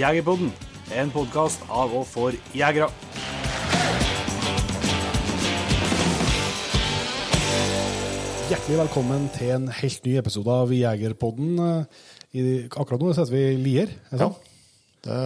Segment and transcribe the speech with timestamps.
[0.00, 0.48] Jegerpodden,
[0.96, 2.86] en podkast av og for jegere.
[8.48, 11.60] Hjertelig velkommen til en helt ny episode av Jegerpodden.
[12.32, 13.92] I, akkurat nå sitter vi i Lier.
[14.14, 14.30] er Ja.
[15.00, 15.18] Det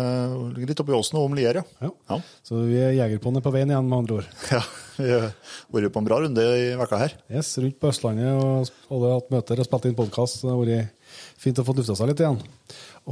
[0.54, 1.64] ligger litt oppi åsen og om Lier, ja.
[1.82, 1.92] Ja.
[2.10, 2.18] Ja.
[2.42, 4.28] Så vi er Jegerpodden er på veien igjen, med andre ord.
[4.56, 4.64] ja.
[4.98, 5.30] Vi har
[5.70, 7.14] vært på en bra runde i vekka her.
[7.30, 10.42] Yes, rundt på Østlandet og alle har hatt møter og spilt inn podkast.
[10.42, 11.03] Det har vært
[11.40, 12.40] fint å få lufta seg litt igjen.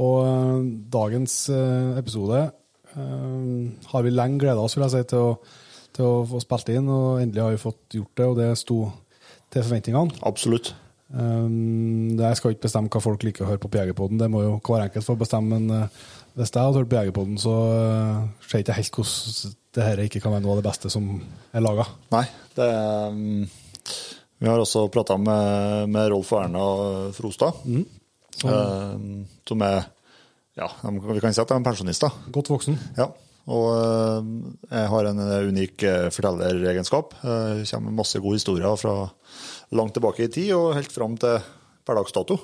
[0.03, 2.45] Og øh, dagens øh, episode
[2.97, 5.33] øh, har vi lenge gleda oss vil jeg si, til å,
[5.93, 8.79] til å få spilt inn, og endelig har vi fått gjort det, og det sto
[9.53, 10.23] til forventningene.
[10.25, 10.73] Absolutt.
[11.13, 14.41] Um, jeg skal ikke bestemme hva folk liker å høre på på Jegerpodden, det må
[14.41, 15.59] jo hver enkelt få bestemme.
[15.59, 19.59] Men uh, hvis jeg hadde hørt på Jegerpodden, så uh, ser jeg ikke helt hvordan
[19.73, 21.05] det her ikke kan være noe av det beste som
[21.53, 21.85] er laga.
[22.13, 22.25] Nei,
[22.57, 22.69] det
[23.13, 23.45] um,
[24.43, 26.63] Vi har også prata med, med Rolf og Erna
[27.15, 27.83] Frostad, mm.
[29.47, 29.85] som er
[30.53, 32.17] Ja, vi kan si at de er pensjonister.
[32.29, 32.75] Godt voksen.
[32.93, 33.07] Ja.
[33.49, 34.27] Og uh,
[34.69, 37.15] jeg har en unik uh, fortelleregenskap.
[37.23, 39.07] Det kommer masse gode historier fra
[39.73, 41.39] langt tilbake i tid og helt fram til
[41.87, 42.37] per dags dato.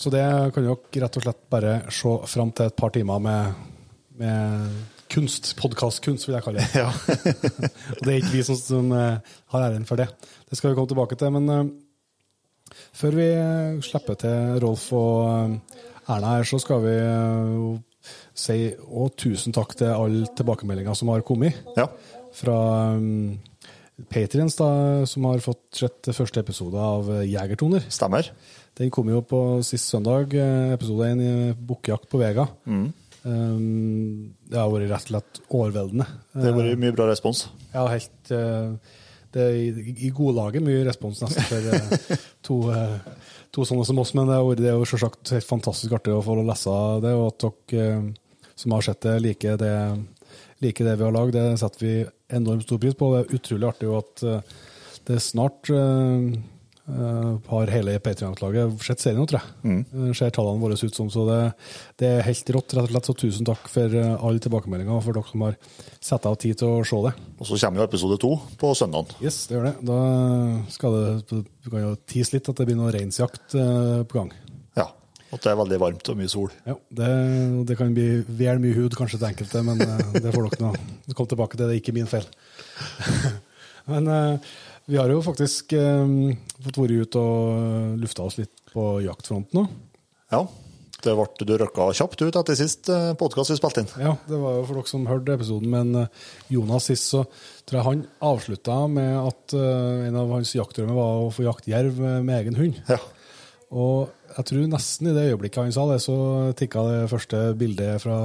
[0.00, 0.22] Så det
[0.54, 3.60] kan dere rett og slett bare se fram til et par timer med,
[4.22, 5.52] med kunst.
[5.58, 6.80] Podkastkunst, vil jeg kalle det.
[6.80, 6.88] Ja.
[7.98, 9.18] Og det er ikke vi som, som uh,
[9.54, 10.08] har æren for det.
[10.48, 11.34] Det skal vi komme tilbake til.
[11.34, 15.58] Men uh, før vi uh, slipper til Rolf og
[16.10, 21.26] Erna her, så skal vi uh, si og tusen takk til alle tilbakemeldinger som har
[21.26, 21.60] kommet.
[21.78, 21.90] ja.
[22.30, 22.56] Fra
[22.94, 23.40] um,
[24.08, 27.82] Patriens, som har fått sett første episode av Jegertoner.
[27.92, 28.30] Stemmer.
[28.78, 32.46] Den kom jo på sist søndag, eh, episode 1 i Bukkejakt på Vega.
[33.24, 36.06] Um, det har vært rett og slett overveldende.
[36.32, 37.42] Det har vært mye bra respons.
[37.74, 38.72] Ja, helt uh,
[39.34, 42.94] Det er i, i godlaget mye respons nesten for eh, to, eh,
[43.54, 46.22] to sånne som oss, men det, vært- det er jo selvsagt helt fantastisk artig å
[46.24, 46.72] få lese
[47.04, 48.00] det, og at dere
[48.58, 49.74] som har sett det, liker det,
[50.64, 51.36] like det vi har lagd.
[51.36, 51.92] Det setter vi
[52.40, 53.12] enormt stor pris på.
[53.14, 54.24] Det er utrolig artig at
[55.08, 55.70] det snart
[56.88, 59.84] har hele Patrion-laget sett serien nå, tror jeg.
[59.92, 61.38] Eh, Ser tallene våre ut som, så det,
[62.00, 63.10] det er helt rått, rett og slett.
[63.10, 65.58] Så tusen takk for eh, alle tilbakemeldinger, og for dere som har
[66.02, 67.12] satt av tid til å se det.
[67.38, 69.12] Og så kommer jo episode to på søndagen.
[69.22, 69.74] Yes, det gjør det.
[69.90, 69.98] Da
[70.74, 74.32] skal det Du kan jo tease litt at det blir noe reinsjakt eh, på gang.
[74.78, 74.88] Ja.
[75.30, 76.50] At det er veldig varmt og mye sol.
[76.66, 77.10] Ja, det,
[77.68, 81.14] det kan bli vel mye hud kanskje til enkelte, men eh, det får dere nå
[81.14, 81.68] komme tilbake til.
[81.68, 82.26] Det er ikke min feil.
[83.92, 84.50] men eh,
[84.86, 86.16] vi har jo faktisk eh,
[86.64, 89.68] fått vært ute og lufta oss litt på jaktfronten nå.
[90.32, 90.44] Ja.
[91.00, 93.86] Det ble, du røkka kjapt ut etter sist podkast vi spilte inn.
[94.02, 97.22] Ja, det var jo for dere som hørte episoden, men eh, Jonas sist, så
[97.64, 101.72] tror jeg han avslutta med at eh, en av hans jaktdrømmer var å få jakte
[101.72, 102.82] jerv med, med egen hund.
[102.90, 103.00] Ja.
[103.70, 106.16] Og jeg tror nesten i det øyeblikket han sa det, så
[106.58, 108.16] tikka det første bildet fra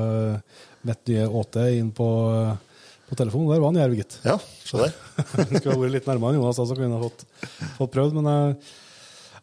[0.85, 2.07] mitt nye åte inn på,
[3.09, 3.51] på telefonen.
[3.53, 4.17] Der var han jerv, gitt.
[4.25, 4.95] ja, se der.
[5.59, 7.25] Skulle vært litt nærmere Jonas, så kunne han fått,
[7.77, 8.19] fått prøvd.
[8.19, 8.59] Men jeg,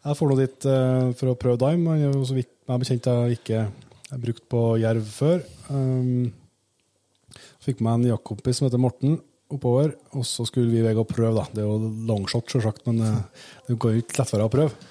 [0.03, 1.95] jeg får nå dit uh, for å prøve dime.
[1.95, 3.65] Han er jo så vidt meg bekjent jeg ikke
[4.13, 5.45] har brukt på jerv før.
[5.69, 6.31] Um,
[7.63, 9.21] fikk med en jaktkompis som heter Morten
[9.53, 11.35] oppover, og så skulle vi vei og prøve.
[11.37, 11.45] da.
[11.53, 14.89] Det er jo longshot, selvsagt, men eh, det går jo ikke lettere å prøve.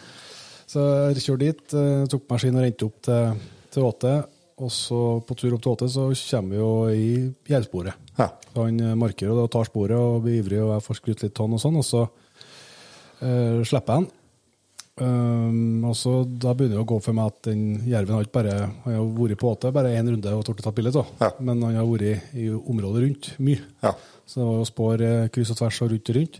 [0.70, 3.42] Så jeg kjørte dit, eh, tok maskin og rente opp til,
[3.74, 4.14] til Åte.
[4.62, 7.06] Og så på tur opp til Åte så kommer vi jo i
[7.50, 8.10] jervsporet.
[8.18, 8.28] Ja.
[8.54, 11.56] Han eh, markerer og tar sporet og blir ivrig, og jeg får skrytt litt tonn
[11.56, 14.10] og sånn, og så uh, slipper jeg han.
[15.02, 18.34] Um, og så Da begynner det å gå for meg at den jerven har ikke
[18.36, 21.08] bare Han har vært på åte bare én runde og tort å ta bilde av,
[21.16, 21.30] Ja.
[21.40, 23.62] men han har vært i området rundt mye.
[23.80, 23.94] Ja.
[24.28, 26.36] Så det var jo spår eh, kryss og tvers og rundt og rundt.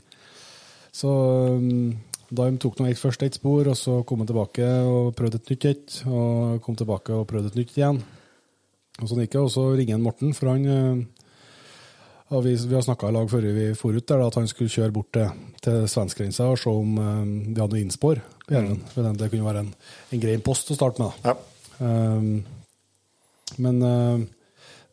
[0.93, 1.15] Så
[1.57, 1.95] um,
[2.33, 5.67] Dime tok noe først ett spor, og så kom han tilbake og prøvde et nytt
[5.69, 5.97] et.
[6.09, 8.01] Og kom tilbake og prøvde et nytt igjen.
[9.01, 9.43] Og sånn gikk det.
[9.43, 11.03] Og så ringer han Morten, for han eh,
[12.33, 14.73] og vi, vi har snakka i lag før vi for ut der, at han skulle
[14.73, 15.29] kjøre bort til,
[15.61, 18.81] til svenskegrensa og se om eh, vi hadde noe innspår på jerven.
[18.95, 19.73] For Det kunne være en,
[20.17, 21.25] en grei post å starte med.
[21.29, 21.39] ja.
[21.83, 22.45] Um,
[23.61, 24.21] men uh,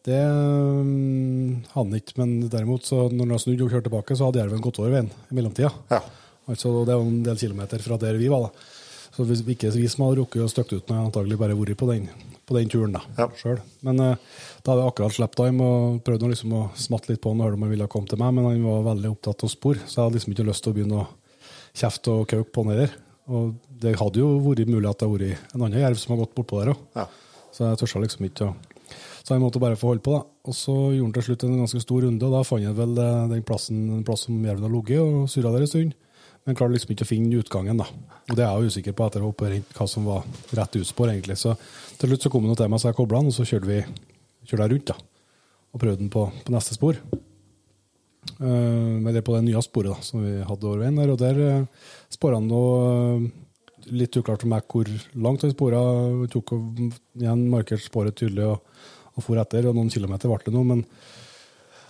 [0.04, 2.16] det um, han ikke.
[2.20, 4.96] Men derimot, så når han har snudd og kjørt tilbake, så hadde jerven gått over
[4.96, 5.70] veien i mellomtida.
[5.92, 6.02] Ja.
[6.50, 8.50] Altså, det er jo en del kilometer fra der vi var.
[8.50, 8.68] da.
[9.16, 11.88] Så hvis ikke vi som hadde rukket å støkke ut, hadde antagelig bare vært på
[11.90, 12.08] den,
[12.48, 13.28] på den turen da, Ja.
[13.38, 13.62] selv.
[13.86, 14.16] Men uh,
[14.64, 17.50] da hadde jeg akkurat sluppet time og prøvde liksom å smatte litt på han og
[17.50, 19.94] høre om han ville komme til meg, men han var veldig opptatt av spor, så
[19.98, 21.08] jeg hadde liksom ikke lyst til å begynne å
[21.80, 22.96] kjefte og kauke på han heller.
[23.30, 23.54] Og
[23.84, 26.38] det hadde jo vært mulig at det hadde vært en annen jerv som hadde gått
[26.40, 26.80] bortpå der òg.
[26.98, 27.06] Ja.
[27.54, 28.56] Så jeg tørsa liksom ikke å
[29.20, 30.24] Så jeg måtte bare få holde på, da.
[30.50, 32.96] Og så gjorde han til slutt en ganske stor runde, og da fant han vel
[32.98, 35.92] eh, den plassen, den plass som jerven hadde ligget, og surra der en stund.
[36.50, 37.86] Men klarer liksom ikke å finne utgangen, da.
[38.26, 40.24] Og det er jeg usikker på etter å operert hva som var
[40.58, 41.36] rett utspor, egentlig.
[41.38, 41.52] Så
[42.02, 43.84] til slutt så kom han til meg, så jeg kobla den, og så kjørte vi,
[44.50, 44.96] kjørte jeg rundt da,
[45.70, 46.98] og prøvde den på, på neste spor.
[48.40, 51.14] Uh, eller på det nye sporet da, som vi hadde over veien der.
[51.14, 53.30] Og der uh, spora han noe
[53.94, 54.90] litt uklart for meg hvor
[55.22, 55.86] langt han spora.
[56.34, 58.82] Tok igjen markert sporet tydelig og,
[59.14, 59.70] og for etter.
[59.70, 60.82] Og noen kilometer ble det nå, men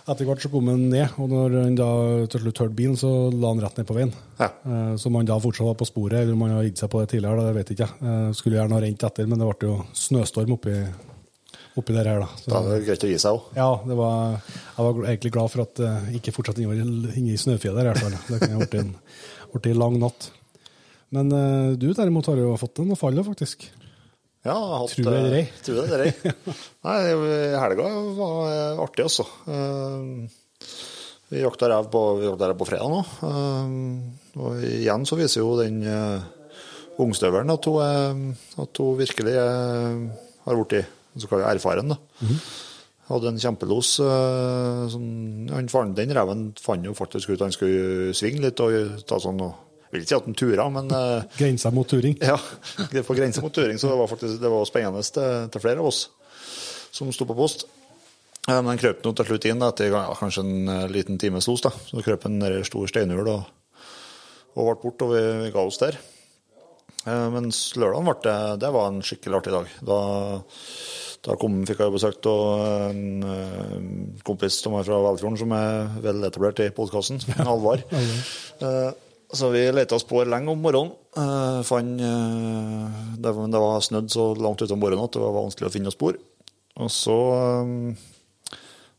[0.08, 1.88] etter hvert så kom han ned, og når han da
[2.32, 4.12] til slutt hørte bilen, så la han rett ned på veien.
[4.40, 4.48] Ja.
[4.96, 7.02] Så om han da fortsatt var på sporet, eller om han har gitt seg på
[7.02, 7.90] det tidligere, det vet jeg ikke.
[8.08, 10.74] Eh, Skulle gjerne ha rent etter, men det ble jo snøstorm oppi,
[11.78, 12.30] oppi der her, da.
[12.40, 13.52] Så, Da er det greit å gi seg òg.
[13.60, 14.40] ja, det var,
[14.78, 18.18] jeg var egentlig glad for at jeg ikke fortsatte inne i snøfjellet i hvert fall.
[18.30, 18.94] Det kunne blitt en,
[19.60, 20.30] en lang natt.
[21.10, 23.68] Men eh, du derimot har jo fått noe fall, faktisk.
[24.40, 25.42] Ja, jeg har hatt, Tror det eller ei.
[25.44, 26.34] eh, Tror det er ei.
[26.86, 27.00] Nei,
[27.60, 29.26] helga var eh, artig, altså.
[29.52, 30.70] Eh,
[31.30, 32.00] Vi jakta rev på,
[32.58, 33.02] på fredag nå.
[34.40, 35.76] Og igjen så viser jo den
[37.00, 38.32] ungstøvelen at hun,
[38.64, 40.88] at hun virkelig har blitt
[41.20, 41.92] så kalt jeg erfaren.
[41.94, 42.00] da.
[43.10, 43.92] Hadde en kjempelos.
[44.90, 45.06] Sånn,
[45.54, 49.54] han den reven fant jo faktisk ut han skulle svinge litt og ta sånn og,
[49.90, 52.14] Vil ikke si at han tura, men eh, Grensa mot turing.
[52.32, 52.36] ja,
[52.92, 55.82] det på grensa mot turing, så det var faktisk det var spennende til, til flere
[55.82, 56.04] av oss
[56.94, 57.66] som sto på post.
[58.46, 61.50] Eh, Men den krøp nå til slutt inn etter ja, kanskje en eh, liten times
[61.50, 61.64] los.
[61.66, 61.74] da.
[61.90, 63.50] Så krøp en ned i stor steinhul og,
[64.54, 65.98] og ble borte, og vi, ga oss der.
[67.06, 69.68] Men Mens lørdagen ble det, det var en skikkelig artig dag.
[69.88, 69.98] Da,
[71.24, 76.26] da kom, fikk jeg besøk av en kompis som er fra Velfjorden som er vel
[76.28, 77.80] etablert i podkasten, Alvar.
[79.30, 80.92] Eh, Så vi leta spor lenge om morgenen.
[81.16, 85.34] Uh, fant, uh, det, var- det var snødd så langt utom morgenen at det var
[85.34, 86.16] vanskelig å finne spor.
[86.80, 87.16] Og så,
[87.66, 87.96] um,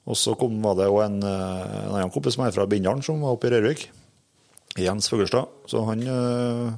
[0.08, 3.22] og så kom, var det en, eh, en annen kompis som er fra Bindalen, som
[3.22, 3.90] var oppe i Rørvik.
[4.78, 5.48] Jens Fuglestad.
[5.68, 6.72] Så han uh,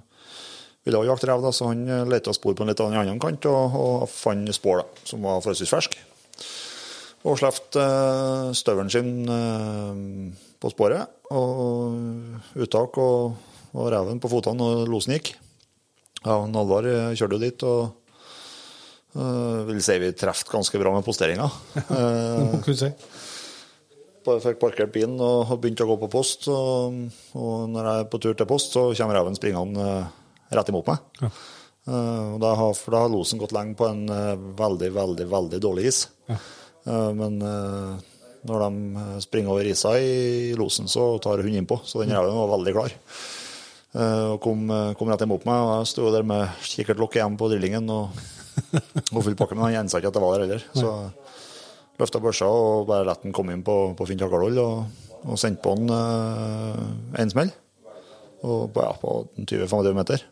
[0.85, 3.77] ville også jakte rev, så han eh, leta spor på en litt annen kant og,
[3.79, 6.01] og fant spor da, som var forholdsvis ferske.
[7.23, 10.01] Og slapp uh, støvelen sin eh,
[10.59, 13.35] på sporet, og uttak og,
[13.73, 15.35] og reven på fotene, og losen gikk.
[16.23, 17.99] Ja, og Alvar eh, kjørte jo dit, og
[19.13, 21.45] Uh, vil si vi traff ganske bra med posteringa.
[21.93, 22.87] Eh, du si.
[24.25, 26.47] bare fikk parkert bilen og begynte å gå på post.
[26.49, 26.95] Og,
[27.37, 30.09] og når jeg er på tur til post, så kommer reven springende eh,
[30.57, 31.21] rett imot meg.
[31.21, 31.29] Ja.
[31.83, 35.29] Uh, og da har, for da har losen gått lenge på en eh, veldig, veldig
[35.29, 36.05] veldig dårlig is.
[36.31, 36.39] Ja.
[36.87, 37.95] Eh, men eh,
[38.47, 41.79] når de eh, springer over isa i losen, så tar hun innpå.
[41.87, 42.95] Så den reven var veldig klar.
[43.93, 45.59] Eh, og kom, eh, kom rett imot meg.
[45.61, 48.23] og Jeg sto der med kikkertlokk igjen på drillingen og,
[49.13, 50.67] og full pakke, men han gjensa ikke at jeg var der heller.
[50.73, 50.93] Så
[52.01, 55.61] løfta børsa og bare lot den komme inn på, på fint Takardol og, og sendte
[55.65, 57.53] på den eh, en smell.
[58.43, 60.25] Og på, ja, på 20-25 meter.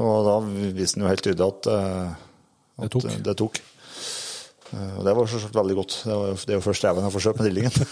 [0.00, 0.38] Og da
[0.74, 3.10] viste den jo helt tydelig at, at Det tok.
[3.28, 3.60] Det tok.
[4.72, 5.98] Eh, Og det var selvsagt veldig godt.
[6.06, 7.74] Det, var, det er jo først reven jeg får kjøpt med drillingen.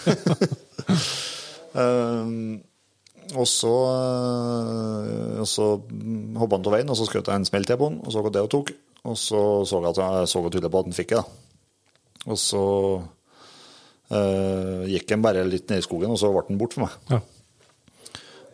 [1.71, 2.31] Eh,
[3.39, 5.67] og så, eh, og så
[6.35, 8.19] hoppa han av veien, og så skjøt jeg en smell til på han, og så
[8.25, 8.73] hva det tok.
[9.07, 11.21] Og så så jeg at jeg så tydelig på at han fikk det.
[12.27, 12.63] Og så
[14.11, 16.99] uh, gikk han bare litt ned i skogen, og så ble han bort for meg.
[17.13, 17.21] Ja.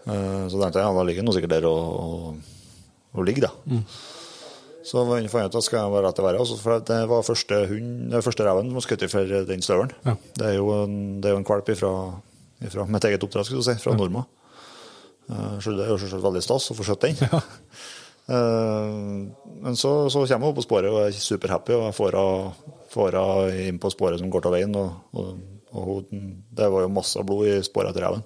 [0.06, 2.78] Uh, Så tenkte jeg ja, da ligger han sikkert der og, og,
[3.18, 3.82] og ligger, da.
[4.88, 6.40] Så fant jeg ut at skal jeg være rett til været.
[6.40, 9.92] altså, For det var første hund, første reven som var skutt for den støvelen.
[10.06, 10.14] Ja.
[10.38, 11.92] Det, er jo en, det er jo en kvalp ifra,
[12.64, 14.24] ifra mitt eget oppdrag, skal du si, fra Norma.
[15.28, 17.20] Eh, Så det er jo selvsagt veldig stas å få skjøtt den.
[17.28, 17.42] Ja.
[18.28, 21.96] Men så, så kommer hun på sporet og er superhappy, og jeg
[22.92, 24.74] får henne inn på sporet som går til veien.
[24.76, 25.30] Og, og,
[25.72, 28.26] og det var jo masse blod i sporet etter reven.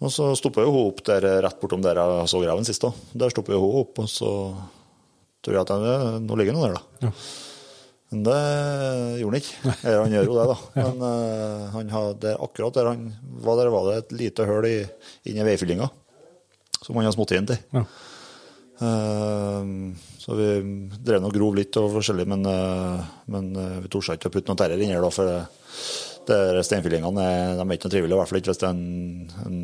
[0.00, 2.82] Og så stoppa jo hun opp der rett bortom der jeg så reven sist.
[2.82, 2.90] da.
[3.22, 4.30] Der stoppa hun opp, og så
[5.44, 7.06] tror jeg at jeg, nå ligger han der, da.
[7.08, 7.12] Ja.
[8.10, 8.38] Men det
[9.20, 9.72] gjorde han ikke.
[9.86, 10.56] Eller han gjør jo det, da.
[10.82, 13.04] Men uh, han hadde akkurat der han
[13.44, 14.76] var, der var det et lite hull i,
[15.30, 15.86] inni veifyllinga
[16.80, 17.60] som han har smått inn til.
[17.76, 17.84] Ja.
[18.80, 20.46] Uh, så vi
[21.04, 23.50] drev og grov litt og forskjellig, men, uh, men
[23.84, 25.36] vi torde ikke å putte noe terror inni her, da, for det,
[26.30, 28.74] det steinfyllingene er, de er ikke noe trivelige, i hvert fall ikke hvis det er
[28.74, 29.60] en, en,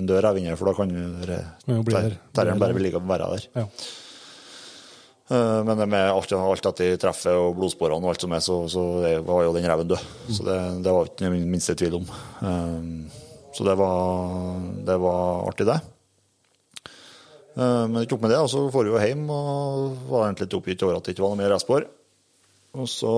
[0.00, 2.76] en dør her inni for da kan jo re- Kan jo bli ter- terrieren bare
[2.76, 3.46] vil ligge og være der.
[3.60, 3.66] Ja.
[5.30, 8.60] Eh, Men det med alt, alt de treffet og blodsporene og alt som er, så,
[8.70, 8.82] så
[9.26, 10.04] var jo den reven død.
[10.30, 12.06] Så det, det var ikke den minste tvil om.
[12.42, 13.22] Eh,
[13.56, 15.78] Så det var, det var artig, det.
[17.56, 20.46] Eh, Men ikke tok med det, og så får vi jo hjem og var egentlig
[20.50, 21.86] litt oppgitt over at det ikke var noe mer restspor.
[22.76, 23.12] Og så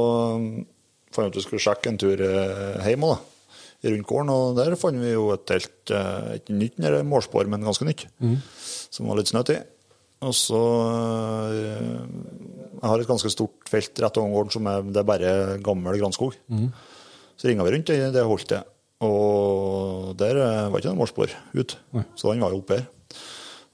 [1.10, 3.18] fant vi ut at vi skulle sjekke en tur hjem òg,
[3.88, 5.92] rundt gården, og der fant vi jo et helt
[6.38, 8.04] ikke nytt målspor, men ganske nytt,
[8.94, 9.58] som var litt snøtt i.
[10.26, 10.58] Og så
[11.54, 12.02] øh,
[12.78, 15.30] jeg har et ganske stort felt rett over gården som er, det er bare
[15.66, 16.36] gammel granskog.
[17.38, 18.62] Så ringa vi rundt det, det holtet,
[19.02, 21.76] og der eh, var ikke noe målspor ut.
[22.18, 22.86] Så han var jo oppe her.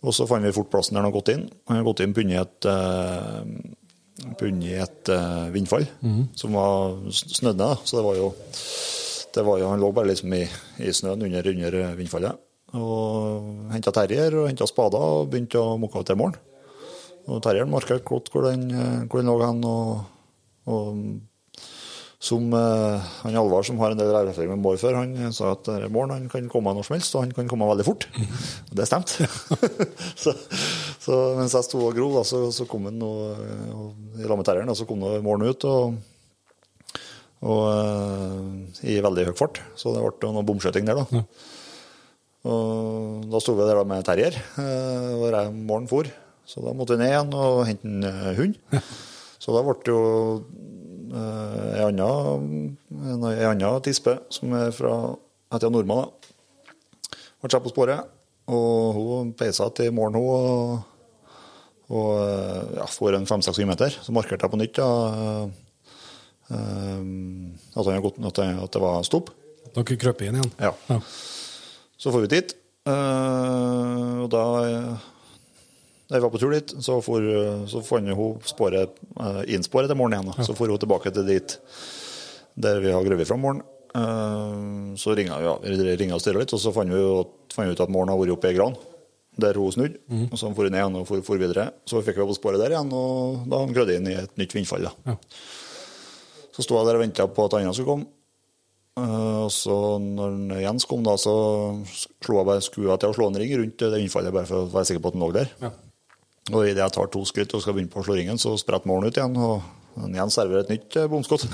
[0.05, 1.45] Og så fant vi fort plassen der han hadde gått inn.
[1.69, 3.41] Han hadde gått inn bundet i et, eh,
[5.17, 5.87] eh, vindfall
[6.37, 7.77] som var snødd ned.
[7.89, 8.29] Så det var jo,
[9.35, 10.45] det var jo Han lå bare liksom i,
[10.85, 12.33] i snøen under, under vindfallet.
[12.73, 16.41] Og henta terrier og henta spader og begynte å mukke av til morgen.
[17.29, 19.63] Og terrieren markerte godt hvor den, eh, hvor den lå hen.
[19.65, 20.03] Og,
[20.69, 20.99] og
[22.25, 25.69] som eh, han Alvar, som har en del erfaring med mår før, han sa at
[25.93, 28.09] morgen han kan komme når som helst, og han kan komme veldig fort.
[28.71, 29.29] Og det stemte.
[30.23, 30.33] så,
[31.05, 33.45] så mens jeg sto og grov, da, så, så kom han og,
[33.77, 35.69] og, i lag med terrieren, og så kom morgenen ut.
[35.69, 36.03] og
[37.45, 38.45] og uh,
[38.89, 41.25] i veldig høy fart, så det ble noe bomskjøting der, da.
[42.45, 46.11] Og da sto vi der med terrier, hvor og jeg morgenen for.
[46.45, 48.59] Så da måtte vi ned igjen og hente en eh, hund.
[49.41, 50.03] Så da ble det jo
[51.17, 52.09] eh, ei anna,
[53.15, 54.95] en ei tispe som er fra
[55.55, 56.05] heter Nordmann.
[56.05, 57.17] da.
[57.41, 58.11] Ble satt på sporet,
[58.49, 60.29] og hun peisa til morgen, hun.
[60.29, 65.43] Og, og eh, ja, for en fem-seks kilometer Så markerte jeg på nytt da, eh,
[66.49, 67.03] eh,
[67.77, 69.33] at, han hadde gått, at det var stopp.
[69.75, 70.53] Dere krøp inn igjen?
[70.61, 70.73] Ja.
[70.89, 71.01] Ja.
[72.01, 72.55] Så får vi dit,
[72.91, 75.11] eh, og da eh,
[76.05, 77.25] da vi var på tur dit, så, for,
[77.71, 80.35] så fant hun sporet, eh, innsporet til moren igjen.
[80.45, 81.55] Så for hun tilbake til dit
[82.61, 83.65] der vi har grøvet fra morgenen.
[83.95, 85.55] Eh, Så ringa vi, ja,
[86.15, 87.01] og styra litt, og så fant vi,
[87.55, 88.77] fant vi ut at moren har vært oppe i gran.
[89.41, 89.99] Der hun snudde.
[90.31, 91.71] Og så for hun ned igjen og for, for videre.
[91.91, 94.37] Så fikk vi på sporet der igjen, og da grødde han glødd inn i et
[94.39, 94.87] nytt vindfall.
[94.87, 95.17] Ja.
[96.55, 98.07] Så sto jeg der og venta på at andre skulle komme.
[99.01, 101.33] Eh, og så når Jens kom, da, så
[102.23, 104.71] slo jeg bare skua til å slå en ring rundt det innfallet, bare for å
[104.71, 105.51] være sikker på at den lå der.
[105.63, 105.73] Ja.
[106.53, 108.91] Og idet jeg tar to skritt og skal begynne på å slå ringen, så spretter
[108.91, 109.39] målen ut igjen.
[109.41, 111.47] Og Jens serverer et nytt bomskudd.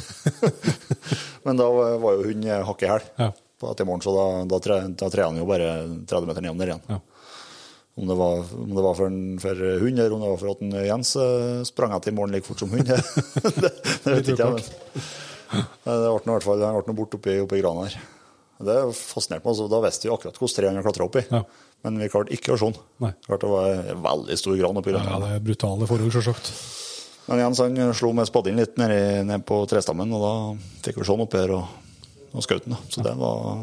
[1.47, 3.31] Men da var jo hun hakket hakk i hæl Ja.
[3.71, 5.71] etter morgen, så da, da, tre, da trer han jo bare
[6.09, 6.85] 30 meter ned ned igjen.
[6.91, 6.99] Ja.
[8.01, 10.53] Om det var, om det var for, en, for hund, eller om det var for
[10.55, 13.01] at en Jens eh, sprang etter i morgen like fort som hund, det,
[13.61, 13.73] det,
[14.05, 15.05] det vet ikke jeg.
[15.51, 17.97] Det ble i hvert fall det ble nå borte oppi, oppi grana her.
[18.61, 19.61] Det fascinerte meg.
[19.73, 21.25] Da visste vi akkurat hvilket tre han klatra opp i.
[21.31, 21.43] Ja.
[21.87, 22.83] Men vi klarte ikke å se den.
[23.01, 23.13] Nei.
[23.25, 26.51] Klarte det var en veldig stor gran oppi Ja, det er brutale forhold, sjølsagt.
[27.31, 30.33] Men Jens han slo med spadden litt ned, i- ned på trestammen, og da
[30.85, 31.69] fikk vi se den oppi her og,
[32.35, 32.77] og skjøt den.
[32.91, 33.63] Så det var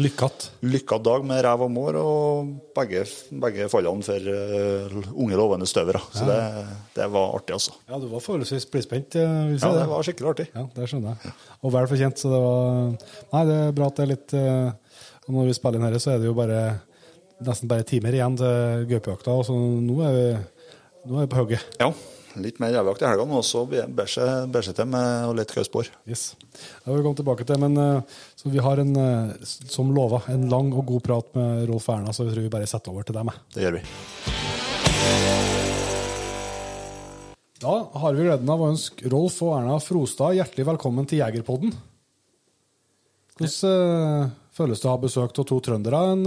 [0.00, 0.48] Lykkete.
[0.64, 3.02] Lykkat dag med rev og mår, og begge,
[3.42, 6.00] begge fallene for uh, unge, lovende støvere.
[6.16, 6.38] Så det,
[6.96, 7.74] det var artig, altså.
[7.90, 9.18] Ja, du var forholdsvis blidspent.
[9.20, 9.82] eh, Ja, det.
[9.82, 10.46] det var skikkelig artig.
[10.54, 11.34] Ja, det skjønner jeg.
[11.60, 12.64] Og vel fortjent, så det var
[13.34, 14.96] Nei, det er bra at det er litt uh,
[15.28, 16.62] Når vi spiller inn dette, så er det jo bare
[17.42, 20.26] nesten bare timer igjen til gaupejakta, så nå er vi
[21.10, 21.64] nå er vi på hugget.
[21.82, 21.88] Ja,
[22.40, 25.88] litt mer revjakt i helgene, og så bærer seg til med å lete gauspor.
[26.08, 26.32] Yes.
[26.40, 30.22] Det vil vi komme tilbake til, men eh, så vi har en, eh, som lova,
[30.32, 33.06] en lang og god prat med Rolf Erna, så vi tror vi bare setter over
[33.08, 33.32] til dem.
[33.54, 33.84] Det gjør vi.
[37.62, 41.74] Da har vi gleden av å ønske Rolf og Erna Frostad hjertelig velkommen til Jegerpodden.
[43.38, 46.24] Hvordan eh, føles det å ha besøk av to trøndere en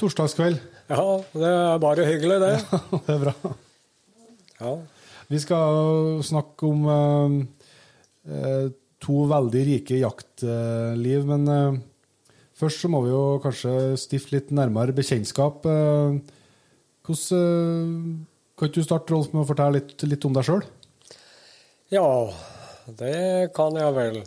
[0.00, 0.60] torsdagskveld?
[0.90, 2.56] Ja, det er bare hyggelig, det.
[3.06, 3.54] det er bra.
[4.60, 4.74] Ja.
[5.30, 7.36] Vi skal snakke om eh,
[8.28, 8.66] eh,
[9.04, 11.80] to veldig rike jaktliv, men eh,
[12.58, 15.66] først så må vi jo kanskje stifte litt nærmere bekjentskap.
[15.68, 16.20] Eh,
[17.04, 20.60] hvordan eh, Kan ikke du starte, Rolf, med å fortelle litt, litt om deg sjøl?
[21.90, 22.06] ja,
[22.86, 24.20] det kan jeg vel.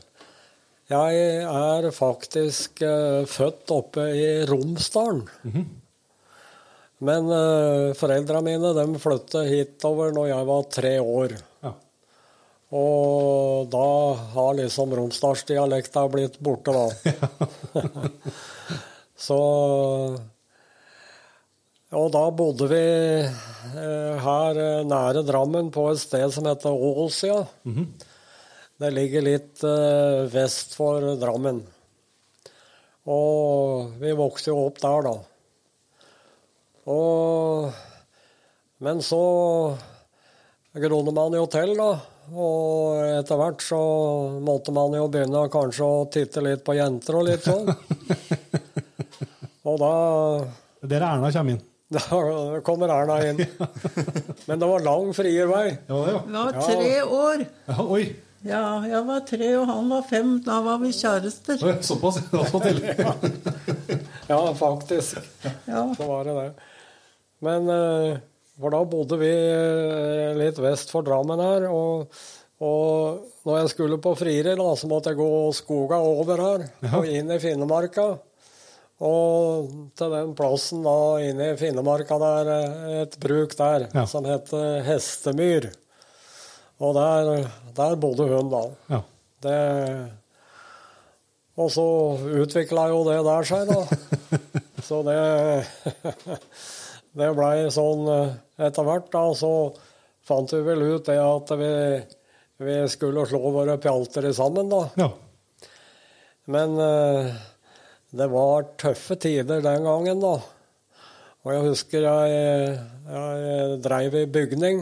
[0.92, 2.84] Jeg er faktisk
[3.32, 5.24] født oppe i Romsdalen.
[6.98, 11.36] Men uh, foreldra mine de flyttet hitover når jeg var tre år.
[11.66, 11.74] Ja.
[12.77, 13.89] Og da
[14.34, 17.86] har liksom romsdalsdialekta blitt borte, da.
[19.27, 19.38] Så
[21.98, 22.84] Og da bodde vi
[23.24, 27.39] uh, her eh, nære Drammen på et sted som heter Åsia.
[28.77, 31.63] Det ligger litt uh, vest for Drammen.
[33.08, 35.16] Og vi vokste jo opp der, da.
[36.88, 37.72] Og
[38.79, 39.22] Men så
[40.77, 41.89] grodde man jo til, da.
[42.38, 43.79] Og etter hvert så
[44.44, 47.72] måtte man jo begynne kanskje å titte litt på jenter og litt sånn.
[49.67, 49.94] og da
[50.86, 51.63] Der Erna kommer inn.
[51.98, 52.22] da
[52.67, 53.41] kommer Erna inn.
[54.46, 55.65] Men det var lang friervei.
[55.88, 56.22] Ja, ja.
[56.27, 57.46] Det var tre år.
[57.72, 57.82] ja.
[57.88, 58.06] Oi!
[58.48, 60.36] Ja, jeg var tre, og han var fem.
[60.46, 61.58] Da var vi kjærester.
[61.84, 62.22] Såpass.
[64.27, 65.17] Ja, faktisk.
[65.65, 65.96] Ja.
[65.96, 66.51] Så var det det.
[67.46, 68.17] Men eh,
[68.58, 71.67] For da bodde vi eh, litt vest for Drammen her.
[71.70, 72.08] Og,
[72.65, 76.63] og når jeg skulle på frieri, da, så måtte jeg gå skoga over her
[76.98, 78.08] og inn i Finnemarka.
[79.06, 84.06] Og til den plassen da inne i Finnemarka der, eh, et bruk der Ja.
[84.10, 85.70] som heter Hestemyr.
[86.82, 87.46] Og der,
[87.77, 88.63] der bodde hun da.
[88.89, 89.03] Ja.
[89.46, 89.60] Det,
[91.58, 91.86] og så
[92.41, 93.86] utvikla jo det der seg, da.
[94.88, 95.17] Så det
[97.18, 98.34] Det blei sånn eh,
[98.68, 99.24] etter hvert, da.
[99.38, 99.52] Så
[100.28, 101.72] fant vi vel ut det at vi,
[102.62, 104.84] vi skulle slå våre pjalter sammen, da.
[105.02, 105.10] ja.
[106.48, 107.32] Men eh,
[108.18, 110.38] det var tøffe tider den gangen, da.
[111.48, 112.72] Og jeg husker jeg,
[113.08, 114.82] jeg dreiv i bygning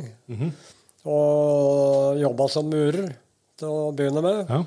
[1.06, 3.12] og jobba som murer
[3.60, 4.50] til å begynne med.
[4.50, 4.63] ja.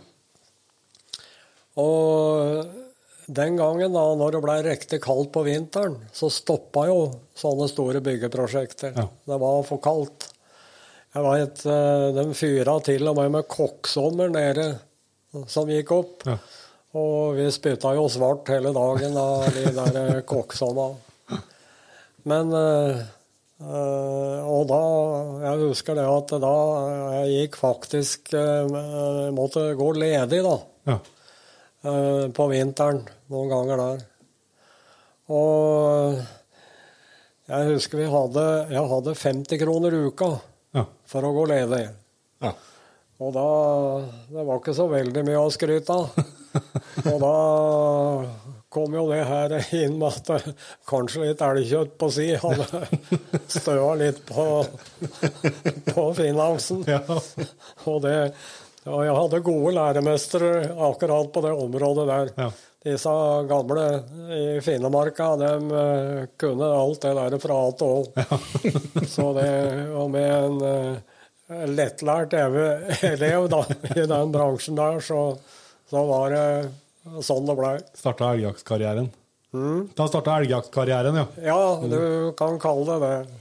[1.79, 2.88] Og
[3.29, 7.01] den gangen, da når det ble riktig kaldt på vinteren, så stoppa jo
[7.37, 8.95] sånne store byggeprosjekter.
[8.97, 9.05] Ja.
[9.29, 10.31] Det var for kaldt.
[11.13, 11.63] Jeg veit
[12.17, 14.71] de fyra til og med med kokksommer nede
[15.49, 16.25] som gikk opp.
[16.29, 16.39] Ja.
[16.97, 20.89] Og vi spytta jo svart hele dagen av de der kokksomma.
[22.29, 23.03] Men eh,
[23.63, 24.81] eh, Og da
[25.45, 26.57] Jeg husker det at da
[27.21, 28.33] jeg gikk faktisk
[29.37, 30.57] Måtte gå ledig, da
[30.91, 30.99] ja.
[31.85, 34.05] Eh, på vinteren noen ganger der.
[35.29, 36.19] Og
[37.49, 40.33] jeg husker vi hadde, jeg hadde 50 kroner uka
[40.77, 40.85] ja.
[41.09, 41.87] for å gå ledig.
[42.45, 42.53] Ja.
[43.19, 43.47] Og da
[44.31, 46.13] Det var ikke så veldig mye å skryte av.
[47.11, 47.33] Og da
[48.73, 50.47] kom jo det her inn med at
[50.89, 52.83] kanskje litt elgkjøtt på si hadde
[53.49, 54.47] støa litt på,
[55.89, 56.85] på finansen.
[56.89, 57.03] Ja.
[57.89, 58.17] Og det
[58.89, 60.51] og jeg hadde gode læremestere
[60.89, 62.33] akkurat på det området der.
[62.39, 62.49] Ja.
[62.89, 63.13] Disse
[63.51, 63.85] gamle
[64.33, 65.53] i Finnemarka, de
[65.83, 68.35] eh, kunne alt det der fra A til Å.
[69.15, 69.49] Så det,
[69.99, 71.17] og med en eh,
[71.69, 73.63] lettlært elev da,
[73.97, 75.23] i den bransjen der, så,
[75.91, 77.75] så var det sånn det blei.
[77.99, 79.11] Starta elgjaktkarrieren.
[79.97, 81.27] Da starta elgjaktkarrieren, ja.
[81.41, 83.39] Ja, du kan kalle det det.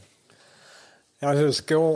[1.24, 1.88] Jeg husker jo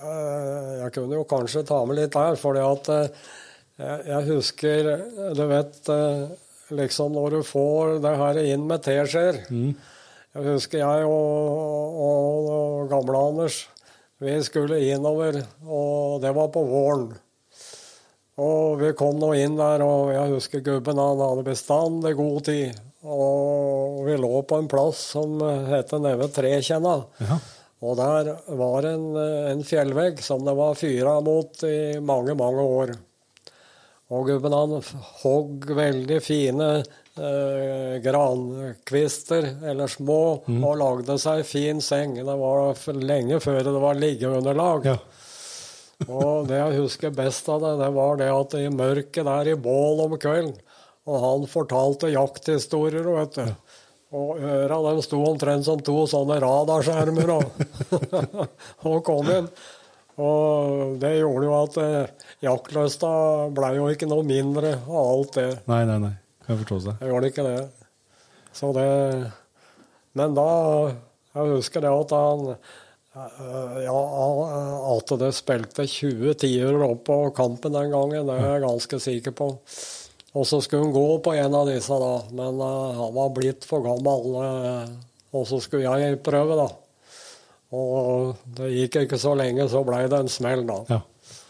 [0.00, 3.26] Jeg kunne jo kanskje ta med litt der, fordi at eh,
[4.08, 4.88] jeg, husker
[5.36, 6.22] Du vet eh,
[6.76, 12.88] liksom når du får det her inn med teskjeer Jeg husker jeg og, og, og
[12.92, 13.60] gamle Anders
[14.20, 17.06] vi skulle innover, og det var på våren.
[18.36, 22.76] Og vi kom nå inn der, og jeg husker gubben han hadde bestandig god tid.
[23.00, 26.98] Og vi lå på en plass som heter nede ved Trekjenna.
[27.16, 27.38] Ja.
[27.80, 32.92] Og der var en, en fjellvegg som det var fyra mot i mange, mange år.
[34.10, 34.74] Og gubben han
[35.22, 42.18] hogg veldig fine eh, grankvister, eller små, og lagde seg fin seng.
[42.18, 44.92] Det var lenge før det var liggeunderlag.
[44.92, 44.98] ja.
[46.08, 49.56] Og det jeg husker best av det, det var det at i mørket der i
[49.60, 50.54] bål om kvelden,
[51.04, 53.69] og han fortalte jakthistorier, vet du.
[54.10, 57.60] Og øra den sto omtrent som to sånne radarskjermer og,
[58.90, 59.46] og kom inn.
[60.20, 63.10] Og det gjorde jo at eh, jaktlysta
[63.54, 65.50] blei jo ikke noe mindre av alt det.
[65.70, 66.12] Nei, nei, nei.
[66.42, 66.98] Kan jeg forstå seg.
[67.04, 67.60] Jeg gjorde ikke det.
[68.50, 68.88] Så det
[70.18, 70.50] Men da
[71.36, 74.00] Jeg husker det at han eh, Ja,
[74.96, 79.36] at det spilte 20 tiere opp på kampen den gangen, det er jeg ganske sikker
[79.38, 79.52] på.
[80.38, 83.66] Og så skulle hun gå på en av disse, da, men uh, han var blitt
[83.66, 84.36] for gammel.
[84.36, 86.68] Uh, og så skulle jeg prøve, da.
[87.74, 90.82] Og det gikk ikke så lenge, så blei det en smell, da.
[90.90, 91.00] Ja.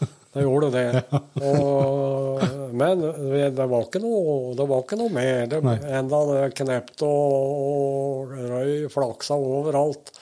[0.31, 1.01] Det gjorde det.
[1.43, 5.41] Og, men det var ikke noe, det var ikke noe mer.
[5.51, 5.59] Det,
[5.91, 10.13] enda det knepte og, og røy flaksa overalt.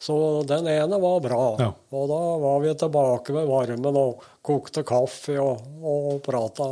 [0.00, 0.16] Så
[0.48, 1.42] den ene var bra.
[1.60, 1.68] Ja.
[1.92, 6.70] Og da var vi tilbake ved varmen og kokte kaffe og, og prata.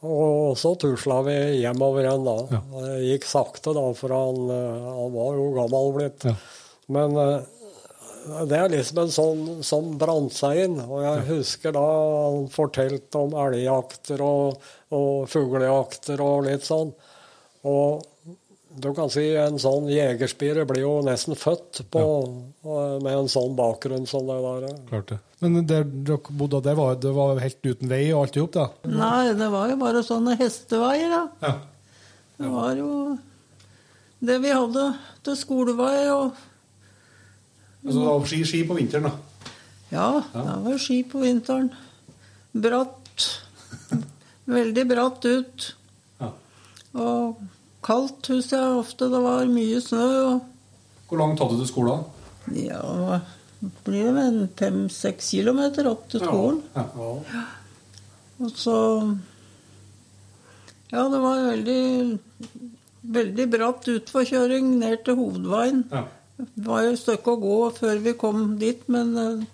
[0.00, 2.60] Og så tusla vi hjemover igjen, da.
[2.72, 6.24] Det gikk sakte, da, for han, eh, han var jo gammel blitt.
[6.24, 6.36] Ja.
[6.90, 7.40] Men eh,
[8.48, 10.78] det er liksom en sånn som brant seg inn.
[10.86, 16.94] Og jeg husker da han fortalte om elgjakter og, og fuglejakter og litt sånn.
[17.68, 18.00] Og
[18.70, 22.02] du kan si en sånn jegerspire blir jo nesten født på,
[23.02, 24.76] med en sånn bakgrunn som det der.
[24.90, 25.18] Klart det.
[25.40, 28.52] Men der dere bodde, det var, det var helt uten vei og alt i hop,
[28.54, 28.68] da?
[28.86, 31.22] Nei, det var jo bare sånne hesteveier, da.
[31.48, 31.54] Ja.
[32.40, 32.92] Det var jo
[34.20, 34.86] det vi hadde
[35.26, 36.46] til skolevei og
[37.80, 39.46] Altså, det var ski, ski på vinteren, da?
[39.88, 41.70] Ja, det var ski på vinteren.
[42.52, 43.24] Bratt.
[44.50, 45.64] Veldig bratt ut.
[46.20, 46.28] Ja.
[47.00, 47.40] Og
[47.86, 49.10] kaldt, husker jeg ofte.
[49.12, 50.06] Det var mye snø.
[50.30, 52.04] og Hvor langt hadde du til skolen?
[52.56, 53.20] Ja, hva
[53.84, 56.62] blir det vel fem-seks kilometer opp til skolen.
[56.76, 56.86] Ja.
[58.40, 58.76] Og så
[60.90, 62.18] Ja, det var veldig
[63.10, 65.84] Veldig bratt utforkjøring ned til hovedveien.
[65.90, 66.02] Ja.
[66.36, 69.46] Det var jo et stykke å gå før vi kom dit, men eh,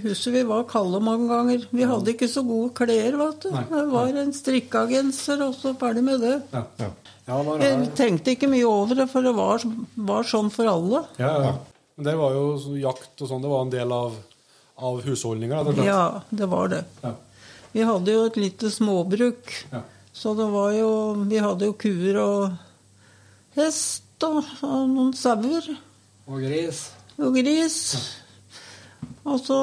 [0.00, 1.66] husker vi var kalde mange ganger.
[1.70, 3.50] Vi hadde ikke så gode klær, vet du.
[3.52, 6.36] Det var en strikka genser, og så ferdig med det.
[6.54, 6.90] Ja, ja.
[7.26, 7.60] Ja, det var...
[7.62, 9.62] Jeg tenkte ikke mye over det, for det var,
[10.08, 11.04] var sånn for alle.
[11.22, 11.52] ja, ja.
[11.94, 14.14] Men det var jo så jakt og sånn, det var en del av,
[14.80, 15.58] av husholdninga.
[15.84, 16.78] Ja, det var det.
[17.02, 17.10] Ja.
[17.74, 19.52] Vi hadde jo et lite småbruk.
[19.70, 19.82] Ja.
[20.12, 20.88] Så det var jo
[21.28, 22.56] Vi hadde jo kuer og
[23.56, 25.68] hest og, og noen sauer
[26.26, 26.82] og gris.
[27.20, 27.78] og gris.
[29.22, 29.58] Og så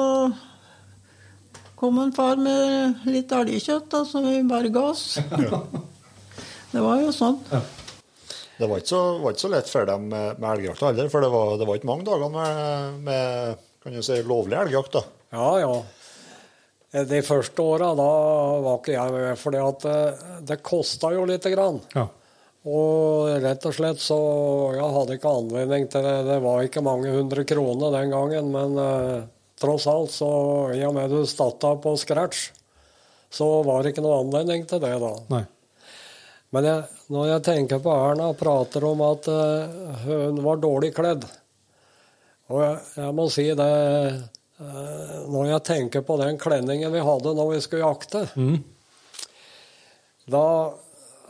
[1.80, 4.40] kom en far med litt elgkjøtt, da, så vi
[4.72, 5.18] ga oss.
[6.70, 7.40] Det var jo sånn.
[8.60, 11.24] Det var ikke så, var ikke så lett for dem med, med elgjakt heller, for
[11.24, 14.98] det var, det var ikke mange dager med, med kan du si, lovlig elgjakt.
[14.98, 15.02] da.
[15.34, 17.02] Ja, ja.
[17.10, 18.08] De første åra da
[18.62, 19.98] var ikke jeg med, fordi at det,
[20.46, 21.80] det kosta jo lite grann.
[21.96, 22.06] Ja.
[22.68, 24.18] Og rett og slett så
[24.76, 26.16] Jeg hadde ikke anledning til det.
[26.28, 29.22] Det var ikke mange hundre kroner den gangen, men eh,
[29.60, 30.28] tross alt, så
[30.74, 32.50] i og med du starta på scratch,
[33.30, 35.10] så var det ikke noe anledning til det da.
[35.30, 35.44] Nei.
[36.50, 41.28] Men jeg, når jeg tenker på Erna, prater om at uh, hun var dårlig kledd.
[42.50, 43.70] Og jeg, jeg må si det
[44.58, 48.24] uh, Når jeg tenker på den kledningen vi hadde når vi skulle jakte
[50.26, 50.42] Da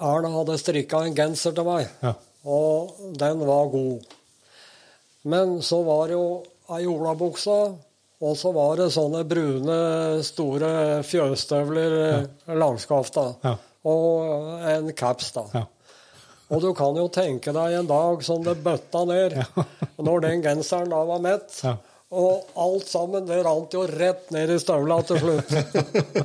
[0.00, 2.14] Erna hadde strikka en genser til meg, Ja.
[2.48, 4.08] og den var god.
[5.28, 6.24] Men så var det jo
[6.72, 7.58] ei olabukse,
[8.20, 9.76] og så var det sånne brune,
[10.26, 10.70] store
[11.08, 12.56] fjøsstøvler, ja.
[12.60, 13.54] langskafta, Ja.
[13.88, 15.44] og en caps, da.
[15.54, 15.62] Ja.
[16.50, 19.38] Og du kan jo tenke deg en dag som det bøtta ned,
[20.06, 21.60] når den genseren da var mett.
[22.10, 25.52] Og alt sammen, det rant jo rett ned i støvla til slutt.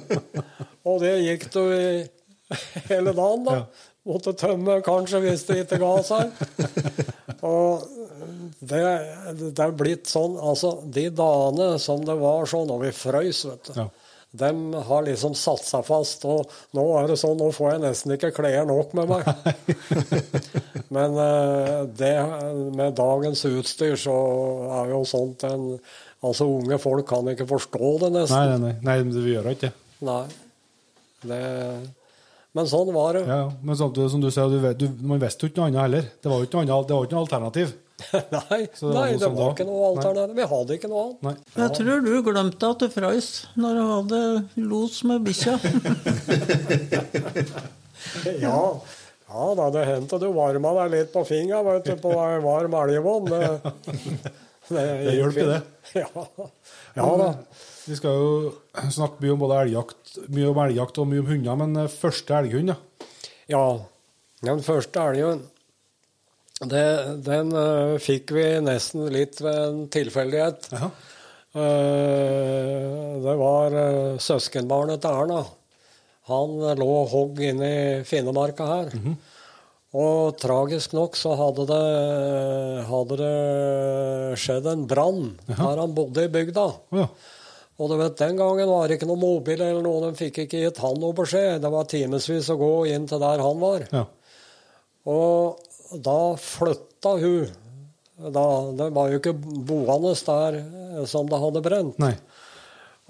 [0.89, 1.89] og det gikk du i
[2.89, 3.59] hele dagen, da.
[4.05, 6.33] Måtte tømme kanskje hvis det ikke ga seg.
[7.45, 7.85] Og
[8.59, 8.81] det,
[9.53, 13.69] det er blitt sånn Altså, de dagene som det var sånn og vi frøys, vet
[13.69, 13.79] du.
[13.83, 13.87] Ja.
[14.35, 14.49] De
[14.89, 18.33] har liksom satt seg fast, og nå er det sånn, nå får jeg nesten ikke
[18.35, 19.29] klær nok med meg.
[20.95, 22.15] Men eh, det,
[22.75, 24.15] med dagens utstyr så
[24.81, 25.69] er jo sånt en
[26.25, 28.39] Altså, unge folk kan ikke forstå det, nesten.
[28.49, 29.73] Nei, nei, nei, nei, vi gjør ikke det.
[30.07, 30.23] Nei.
[31.21, 31.41] Det
[32.55, 33.23] Men sånn var det.
[33.27, 33.41] Ja.
[33.67, 36.05] Men samtidig som du sier, du, vet- du, man visste jo ikke noe annet heller.
[36.23, 37.73] Det var jo ikke noe, annet, det var jo ikke noe alternativ.
[38.11, 40.35] Nei, det var nei, noe det var da- ikke noe alternativ.
[40.39, 41.19] Vi hadde ikke noe annet.
[41.27, 41.35] Nei.
[41.61, 44.21] Jeg tror du glemte at du frøys når du hadde
[44.71, 45.55] los med bikkja.
[48.39, 48.59] Ja,
[49.29, 52.75] ja da, det hendte du varma deg litt på fingra vet du, på ei varm
[52.77, 53.25] elgvann.
[53.31, 53.39] Det,
[54.69, 55.61] det, Det hjelper, det.
[56.03, 56.27] Ja.
[56.99, 57.29] ja da.
[57.85, 58.29] Vi skal jo
[58.89, 62.33] snakke mye om både elgjakt, mye om elgjakt og mye om hunder, men eh, første
[62.39, 62.77] elghund, ja.
[63.53, 63.65] Ja,
[64.41, 65.43] den første elgen,
[66.71, 66.87] det,
[67.27, 70.65] den eh, fikk vi nesten litt ved en tilfeldighet.
[70.73, 70.89] Jaha.
[71.55, 73.77] Eh, det var
[74.23, 75.43] søskenbarnet til Erna.
[76.31, 78.91] Han lå og hogg inne i Finnemarka her.
[79.95, 81.85] Og tragisk nok så hadde det,
[82.89, 86.65] hadde det skjedd en brann der han bodde i bygda.
[86.97, 87.07] Ja.
[87.75, 90.61] Og du vet, Den gangen var det ikke noe mobil eller noe, de fikk ikke
[90.63, 91.59] gitt han noe beskjed.
[91.63, 93.87] Det var timevis å gå inn til der han var.
[93.91, 94.05] ja.
[95.05, 95.59] Og
[96.01, 97.51] da flytta hun.
[98.15, 98.45] Da,
[98.79, 101.99] det var jo ikke boende der eh, som det hadde brent.
[102.01, 102.15] Nei.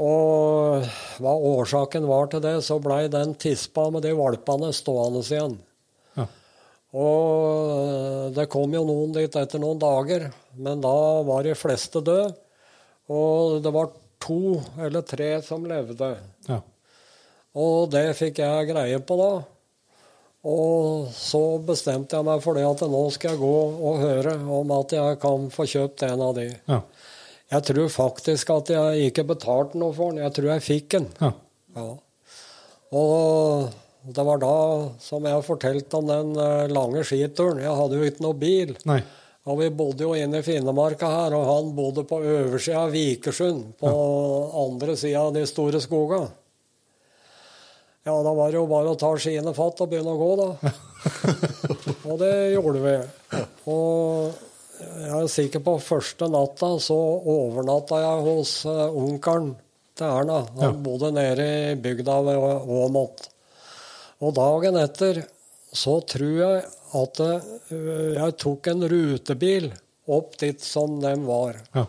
[0.02, 0.84] Og
[1.24, 5.56] hva årsaken var til det, så blei den tispa med de valpene stående igjen.
[6.18, 6.26] Ja.
[7.00, 10.98] Og eh, det kom jo noen dit etter noen dager, men da
[11.30, 12.34] var de fleste døde.
[13.14, 16.16] Og det var to eller tre som levde.
[16.48, 16.62] Ja.
[17.56, 19.34] Og det fikk jeg greie på da.
[20.46, 23.54] Og så bestemte jeg meg for det at nå skal jeg gå
[23.90, 26.52] og høre om at jeg kan få kjøpt en av de.
[26.70, 26.82] Ja.
[27.56, 30.22] Jeg tror faktisk at jeg ikke betalte noe for den.
[30.26, 31.10] Jeg tror jeg fikk den.
[31.22, 31.32] Ja.
[31.76, 31.88] Ja.
[32.96, 34.56] Og det var da
[35.02, 37.62] som jeg fortalte om den eh, lange skituren.
[37.64, 38.76] Jeg hadde jo ikke noe bil.
[38.86, 39.02] Nei.
[39.46, 43.76] Og vi bodde jo inne i Finnemarka her, og han bodde på øversida av Vikersund,
[43.78, 43.92] på
[44.64, 46.24] andre sida av de store skoga.
[48.06, 50.74] Ja, da var det jo bare å ta skiene fatt og begynne å gå, da.
[52.10, 52.96] og det gjorde vi.
[53.70, 54.34] Og
[54.82, 56.98] jeg er sikker på første natta så
[57.32, 59.54] overnatta jeg hos uh, onkelen
[59.96, 60.42] til Erna.
[60.60, 63.26] Han bodde nede i bygda ved Åmot.
[64.26, 65.22] Og dagen etter
[65.76, 66.64] så tror jeg
[66.96, 69.70] at øh, jeg tok en rutebil
[70.16, 71.60] opp dit som den var.
[71.76, 71.86] Ja.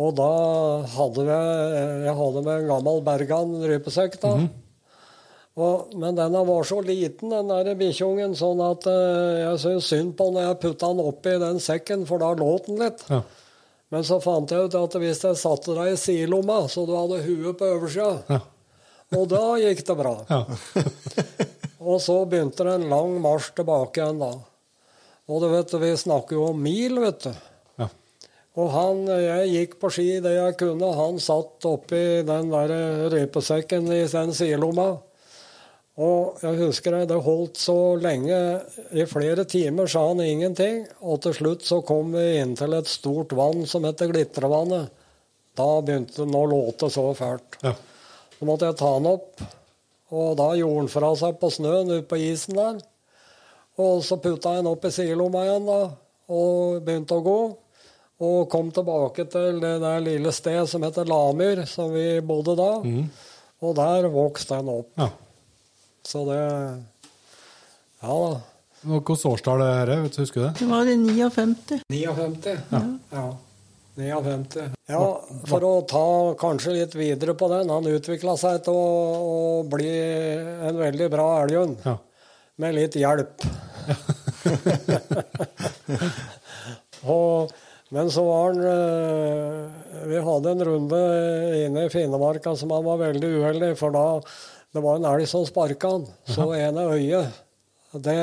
[0.00, 0.28] Og da
[0.90, 1.34] hadde vi
[2.08, 4.32] Jeg hadde med en gammel Bergan rypesekk, da.
[5.54, 10.16] og, men den var så liten, den der bikkjungen, sånn at eh, jeg syntes synd
[10.18, 13.04] på når jeg putta den oppi den sekken, for da låt den litt.
[13.10, 13.20] Ja.
[13.94, 17.20] Men så fant jeg ut at hvis jeg satte deg i sidelomma, så du hadde
[17.28, 18.40] huet på oversida, Ja.
[19.14, 20.16] og da gikk det bra.
[20.26, 20.42] Ja.
[21.84, 24.32] Og så begynte det en lang marsj tilbake igjen, da.
[25.28, 27.32] Og du vet, vi snakker jo om mil, vet du.
[27.80, 27.88] Ja.
[28.60, 32.74] Og han, jeg gikk på ski det jeg kunne, han satt oppi den der
[33.12, 34.92] rypesekken i den sidelomma.
[35.94, 38.38] Og jeg husker det, det holdt så lenge,
[38.90, 40.82] i flere timer sa han ingenting.
[41.06, 44.90] Og til slutt så kom vi inn til et stort vann som heter Glitrevannet.
[45.54, 47.60] Da begynte den å låte så fælt.
[47.62, 47.76] Ja.
[48.34, 49.44] Så måtte jeg ta den opp,
[50.14, 52.78] og da gjorde den fra seg på snøen ute på isen der.
[53.82, 55.78] Og så putta han opp i sidelomma igjen, da,
[56.30, 57.38] og begynte å gå.
[58.24, 62.70] Og kom tilbake til det der lille stedet som heter Lamyr, som vi bodde da.
[63.64, 64.92] Og der vokste den opp.
[65.00, 65.10] ja.
[66.04, 66.36] Så det
[68.04, 68.40] Ja da.
[68.84, 69.94] Hvilket årstall er det?
[70.04, 70.54] Vet du, Husker du det?
[70.58, 71.78] Det var i 59.
[71.88, 72.58] 59.
[72.74, 72.80] ja.
[73.14, 73.22] Ja.
[73.96, 74.72] 59.
[74.90, 77.70] Ja, for å ta kanskje litt videre på den.
[77.70, 78.88] Han utvikla seg til å,
[79.22, 79.92] å bli
[80.68, 81.76] en veldig bra elghund.
[81.86, 81.96] Ja.
[82.62, 83.44] Med litt hjelp.
[87.14, 87.52] og,
[87.94, 89.62] men så var han eh,
[90.08, 91.00] Vi hadde en runde
[91.60, 94.06] inne i Finnmarka som han var veldig uheldig, for da
[94.74, 96.04] det var en elg som sparka han.
[96.26, 97.26] Så ene øyet
[98.02, 98.18] det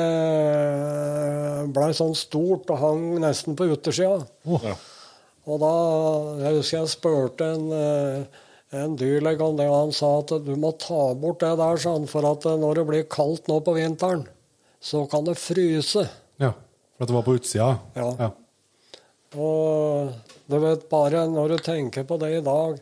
[1.72, 4.18] blei sånn stort og hang nesten på utersida.
[4.44, 4.74] Ja.
[5.50, 5.72] Og da
[6.44, 8.42] Jeg husker jeg spurte en, eh,
[8.82, 12.06] en dyrlege om det, og han sa at du må ta bort det der, han,
[12.06, 14.26] for at eh, når det blir kaldt nå på vinteren,
[14.82, 16.06] så kan det fryse.
[16.42, 16.52] Ja.
[16.96, 17.72] For at det var på utsida?
[17.98, 18.08] Ja.
[18.18, 18.30] ja.
[19.32, 20.12] Og
[20.50, 22.76] du vet bare når du tenker på det i dag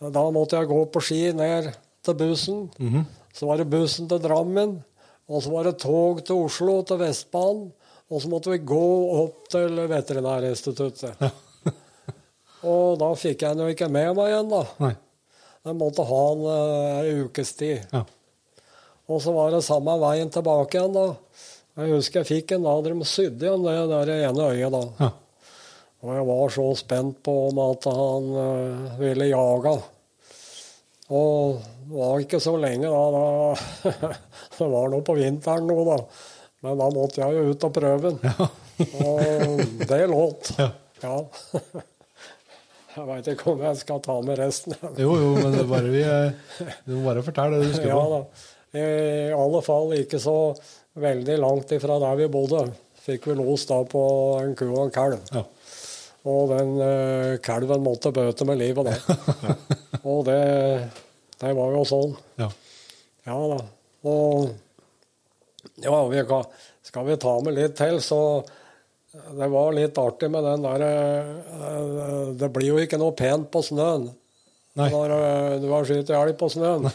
[0.00, 1.68] Da måtte jeg gå på ski ned
[2.04, 2.62] til bussen.
[3.32, 4.76] Så var det bussen til Drammen.
[5.28, 7.70] Og så var det tog til Oslo, til Vestbanen.
[8.12, 8.84] Og så måtte vi gå
[9.22, 11.22] opp til Veterinærinstituttet.
[12.64, 14.62] Og da fikk jeg den jo ikke med meg igjen, da.
[14.80, 14.94] Nei.
[15.64, 17.84] Jeg måtte ha den ei uh, ukes tid.
[17.92, 18.02] Ja.
[19.08, 21.06] Og så var det samme veien tilbake igjen, da.
[21.74, 24.82] Jeg husker jeg fikk en da de sydde igjen det der ene øyet, da.
[25.00, 25.10] Ja.
[26.04, 29.74] Og jeg var så spent på om at han uh, ville jage.
[31.14, 33.02] Og det var ikke så lenge da.
[33.14, 34.04] da
[34.58, 35.98] det var nå på vinteren nå, da.
[36.64, 38.38] Men da måtte jeg jo ut og prøve den.
[39.04, 40.54] Og det låt.
[40.60, 40.70] Ja.
[41.04, 41.18] Ja.
[42.94, 44.76] Jeg veit ikke om jeg skal ta med resten.
[45.02, 48.02] Jo, jo, men det bare vi eh, Du må bare fortelle det du husker Ja
[48.12, 48.20] da.
[48.74, 48.84] I
[49.34, 50.36] alle fall ikke så
[50.98, 52.64] veldig langt ifra der vi bodde.
[53.04, 54.02] Fikk vi los da på
[54.40, 55.20] en ku og en kalv.
[55.34, 55.44] Ja.
[56.24, 59.16] Og den uh, kalven måtte bøte med livet, da.
[60.10, 60.40] og det,
[61.42, 62.14] det var jo sånn.
[62.40, 62.48] Ja.
[63.28, 63.60] Ja da.
[64.10, 64.50] Og
[65.84, 66.46] ja, vi kan,
[66.82, 68.20] skal vi ta med litt til, så
[69.14, 73.62] det var litt artig med den der eh, Det blir jo ikke noe pent på
[73.62, 74.08] snøen
[74.74, 74.88] Nei.
[74.90, 75.12] når
[75.62, 76.88] du har skutt elg på snøen.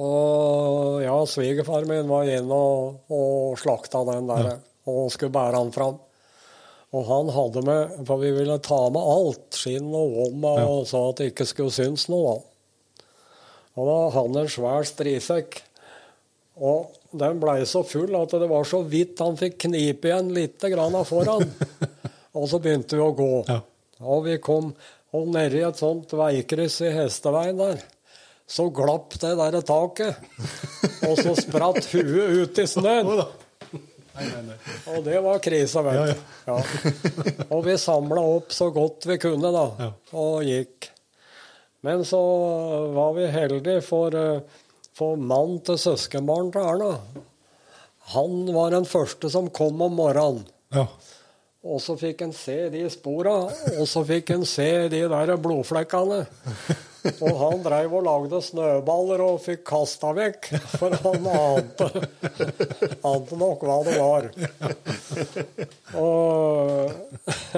[0.00, 4.54] og ja, svigerfar min var inne og, og slakta den der
[4.88, 5.98] og skulle bære den fram.
[6.90, 9.60] Og han hadde med For vi ville ta med alt.
[9.60, 12.40] Skinn og vom og så at det ikke skulle synes noe.
[13.78, 15.60] Og da hadde han en svær strisekk.
[16.60, 20.62] Og den blei så full at det var så vidt han fikk knipe igjen litt
[20.72, 21.46] grann foran.
[22.36, 23.32] og så begynte vi å gå.
[23.48, 23.60] Ja.
[24.00, 24.72] Og vi kom
[25.10, 27.80] og nedi et sånt veikryss i hesteveien der.
[28.50, 30.18] Så glapp det der taket.
[31.06, 33.10] Og så spratt huet ut i snøen.
[34.90, 36.24] Og det var krise, vet du.
[36.50, 36.56] Ja.
[37.48, 40.90] Og vi samla opp så godt vi kunne, da, og gikk.
[41.86, 42.20] Men så
[42.92, 44.14] var vi heldige, for,
[44.96, 46.92] for mannen til søskenbarn til Erna,
[48.14, 50.44] han var den første som kom om morgenen.
[50.74, 50.86] Ja.
[51.60, 53.34] Og så fikk en se de spora,
[53.76, 56.22] og så fikk en se de der blodflekkene.
[57.20, 61.88] Og han dreiv og lagde snøballer og fikk kasta vekk, for han ante,
[63.12, 64.28] ante nok hva det var.
[66.00, 66.90] Og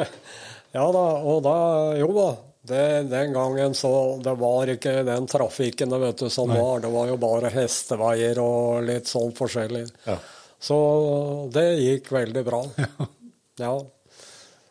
[0.73, 1.57] Ja da, og da
[2.01, 2.29] Jo da.
[2.72, 3.92] Det, den gangen så
[4.24, 6.80] Det var ikke den trafikken vet du, som var.
[6.85, 9.85] Det var jo bare hesteveier og litt sånn forskjellig.
[10.08, 10.16] Ja.
[10.62, 10.76] Så
[11.52, 12.64] det gikk veldig bra.
[13.61, 13.74] Ja.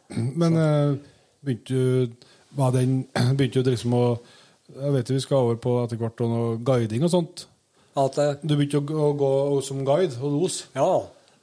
[0.09, 0.95] Men eh,
[1.45, 2.11] begynte du
[2.57, 3.03] var den,
[3.37, 4.03] Begynte du liksom å
[4.73, 7.43] Jeg vet vi skal over på etter hvert og noe guiding og sånt.
[7.99, 9.29] At det, Du begynte å gå,
[9.63, 10.63] som guide og los.
[10.75, 10.91] ja.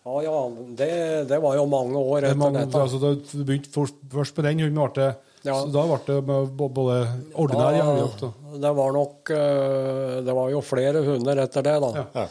[0.09, 0.37] Ja, ja.
[0.79, 0.91] Det,
[1.29, 2.81] det var jo mange år Det er etter mange, dette.
[2.81, 5.09] altså, du begynte først, først med den hunden, det
[5.49, 5.57] Ja.
[5.65, 6.99] så da ble det med både
[7.35, 8.29] ordinær og
[8.61, 12.05] Det var nok eh, Det var jo flere hunder etter det, da.
[12.15, 12.27] Ja.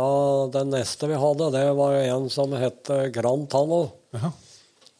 [0.00, 0.08] da
[0.58, 3.82] den neste vi hadde, det var en som het Grand Tanno.
[4.14, 4.32] Jaha.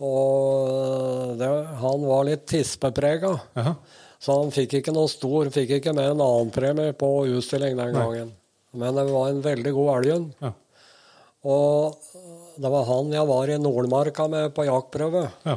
[0.00, 1.48] Og det,
[1.82, 3.34] han var litt tispeprega.
[3.58, 3.74] Ja.
[4.20, 7.92] Så han fikk ikke noe stor, fikk ikke med en annen premie på utstilling den
[7.92, 8.00] Nei.
[8.00, 8.32] gangen.
[8.80, 10.32] Men det var en veldig god elghund.
[10.40, 10.52] Ja.
[11.50, 11.96] Og
[12.60, 15.24] det var han jeg var i Nordmarka med på jaktprøve.
[15.48, 15.56] Ja.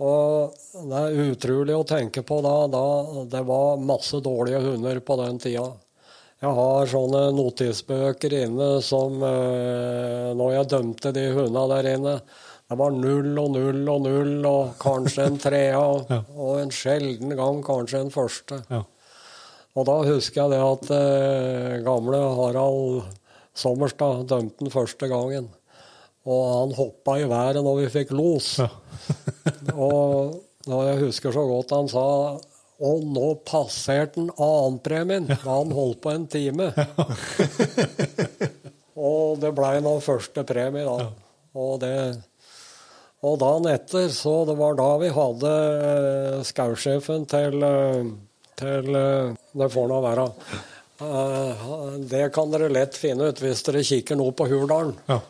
[0.00, 0.54] Og
[0.88, 2.84] det er utrolig å tenke på da, da
[3.28, 5.66] det var masse dårlige hunder på den tida.
[6.40, 12.14] Jeg har sånne notisbøker inne som eh, Når jeg dømte de hundene der inne
[12.70, 15.82] Det var null og null og null, og kanskje en trea,
[16.14, 16.22] Ja.
[16.40, 18.62] og en sjelden gang kanskje en første.
[18.72, 18.80] Ja.
[19.76, 23.02] Og da husker jeg det at eh, gamle Harald
[23.60, 25.50] Sommerstad dømte den første gangen.
[26.28, 28.58] Og han hoppa i været når vi fikk los.
[28.60, 28.68] Ja.
[29.74, 30.36] og
[30.68, 32.06] og jeg husker så godt han sa
[32.80, 36.70] og nå passerte han annenpremien da han holdt på en time.
[39.10, 41.10] og det blei nå første premie, da.
[41.60, 41.92] Og, det,
[43.20, 45.52] og dagen etter, så det var da vi hadde
[45.90, 48.08] eh, skausjefen til, eh,
[48.62, 50.26] til eh, Det får nå være.
[51.04, 51.68] Eh,
[52.14, 54.96] det kan dere lett finne ut hvis dere kikker nå på Hurdalen.
[55.10, 55.20] Ja.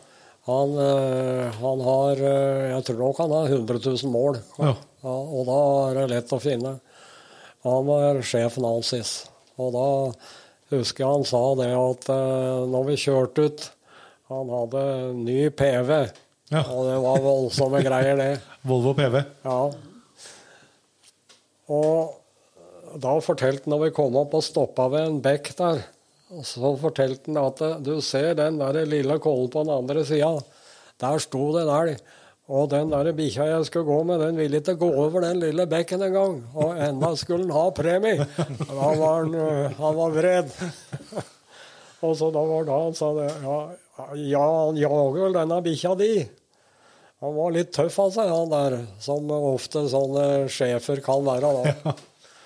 [0.50, 4.38] Han, eh, han har eh, Jeg tror nok han har 100 000 mål.
[4.58, 4.74] Ja.
[5.06, 5.58] og da
[5.88, 6.78] er det lett å finne.
[7.66, 9.12] Han var sjef Nazis.
[9.60, 9.88] Og da
[10.72, 13.68] husker jeg han sa det at eh, når vi kjørte ut
[14.30, 14.82] Han hadde
[15.18, 15.90] ny PV.
[16.50, 16.64] Ja.
[16.70, 18.32] Og det var voldsomme greier, det.
[18.68, 19.16] Volvo PV.
[19.42, 19.60] Ja.
[21.70, 25.82] Og da fortalte han når vi kom opp og stoppa ved en bekk der,
[26.30, 30.36] og så fortalte han at du ser den der lille kollen på den andre sida.
[31.00, 32.02] Der sto det en elg.
[32.50, 35.66] Og den der bikkja jeg skulle gå med, den ville ikke gå over den lille
[35.70, 36.40] bekken engang.
[36.58, 38.26] Og enda skulle den ha premie.
[38.36, 40.50] Da var han, øh, han var vred.
[42.06, 43.28] Og så da var det han sa det.
[43.44, 43.58] Ja,
[44.18, 46.12] ja han jager vel denne bikkja di.
[47.20, 51.50] Han var litt tøff av seg, han der, som ofte sånne sjefer kan være.
[51.84, 51.94] da.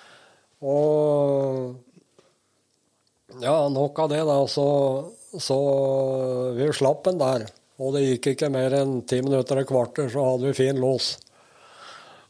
[0.75, 1.77] Og
[3.43, 4.39] ja, nok av det, da.
[4.51, 4.67] Så,
[5.41, 5.59] så
[6.57, 7.47] vi slapp den der.
[7.83, 11.17] Og det gikk ikke mer enn ti minutter og kvarter, så hadde vi fin lås.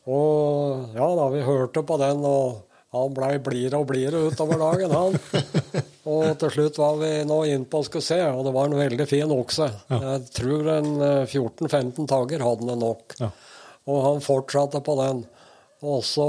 [0.08, 2.64] Og ja da, vi hørte på den, og
[2.94, 5.18] han blei blidere og blidere utover dagen, han.
[6.04, 9.06] Og til slutt var vi nå innpå og skulle se, og det var en veldig
[9.08, 9.70] fin okse.
[9.88, 13.14] Jeg tror en eh, 14-15 tager hadde den nok.
[13.22, 13.30] Ja.
[13.88, 15.22] Og han fortsatte på den.
[15.80, 16.26] Og, så,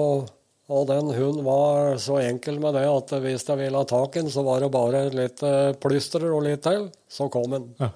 [0.65, 4.23] og den hunden var så enkel med det at hvis jeg ville ha tak i
[4.23, 7.67] den, så var det bare litt eh, plystrer og litt til, så kom den.
[7.77, 7.91] Ja.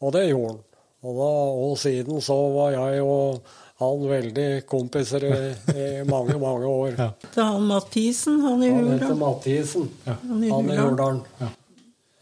[0.00, 0.62] Og det gjorde han.
[0.98, 1.32] Og, da,
[1.68, 3.42] og siden så var jeg og
[3.78, 5.34] han veldig kompiser i,
[5.70, 6.96] i mange, mange år.
[6.96, 7.12] Ja.
[7.22, 9.90] Det er han Mathisen, han i Han heter Mathisen.
[10.08, 10.16] I
[10.50, 11.20] Han i Hurdal.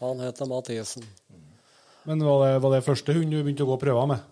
[0.03, 1.07] Han heter Mathisen.
[2.05, 4.27] Men var det, var det første hund du begynte å gå prøver med?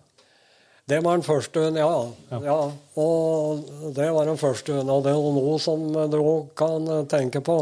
[0.86, 2.40] Det var den første hunden, ja.
[2.46, 2.58] ja.
[3.02, 3.62] Og
[3.96, 4.92] det var den første hunden.
[4.94, 5.80] Og det er noe som
[6.12, 7.56] du òg kan tenke på.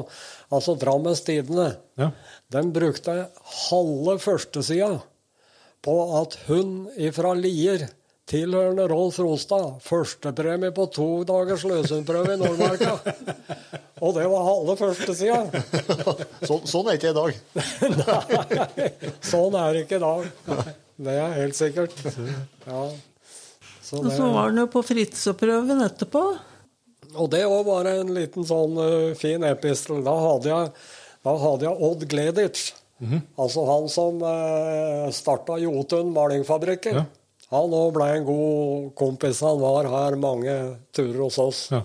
[0.52, 1.70] Altså Drammens Tidende.
[1.96, 2.10] Ja.
[2.52, 3.14] Den brukte
[3.70, 4.98] halve førstesida
[5.84, 7.86] på at hun ifra Lier,
[8.28, 12.92] tilhørende Rolf Rostad, førstepremie på to dagers løshundprøve i Nordmarka.
[14.04, 15.64] Og det var halve førstesida.
[16.48, 17.40] Så, sånn er ikke i dag.
[18.04, 18.92] Nei,
[19.24, 20.30] sånn er det ikke i dag.
[21.08, 22.00] Det er helt sikkert.
[22.68, 22.84] Ja.
[23.84, 26.22] Så Og så var han jo på Fritzeprøven etterpå.
[27.14, 30.00] og det òg var en liten sånn uh, fin epistel.
[30.06, 30.70] Da hadde jeg,
[31.26, 32.72] da hadde jeg Odd Gleditsch.
[33.36, 37.02] Altså han som uh, starta Jotun malingfabrikker.
[37.02, 37.04] Ja.
[37.52, 39.42] Han òg ble en god kompis.
[39.44, 40.54] Han var her mange
[40.96, 41.66] turer hos oss.
[41.74, 41.82] Ja.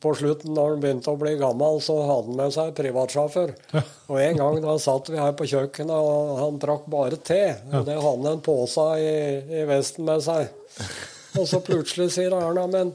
[0.00, 3.52] På slutten, når han begynte å bli gammel, så hadde han med seg privatsjåfør.
[4.08, 7.42] Og en gang da satt vi her på kjøkkenet, og han drakk bare te.
[7.68, 9.14] Og det hadde han en pose i,
[9.60, 10.48] i vesten med seg.
[11.36, 12.94] Og så plutselig sier Erna, men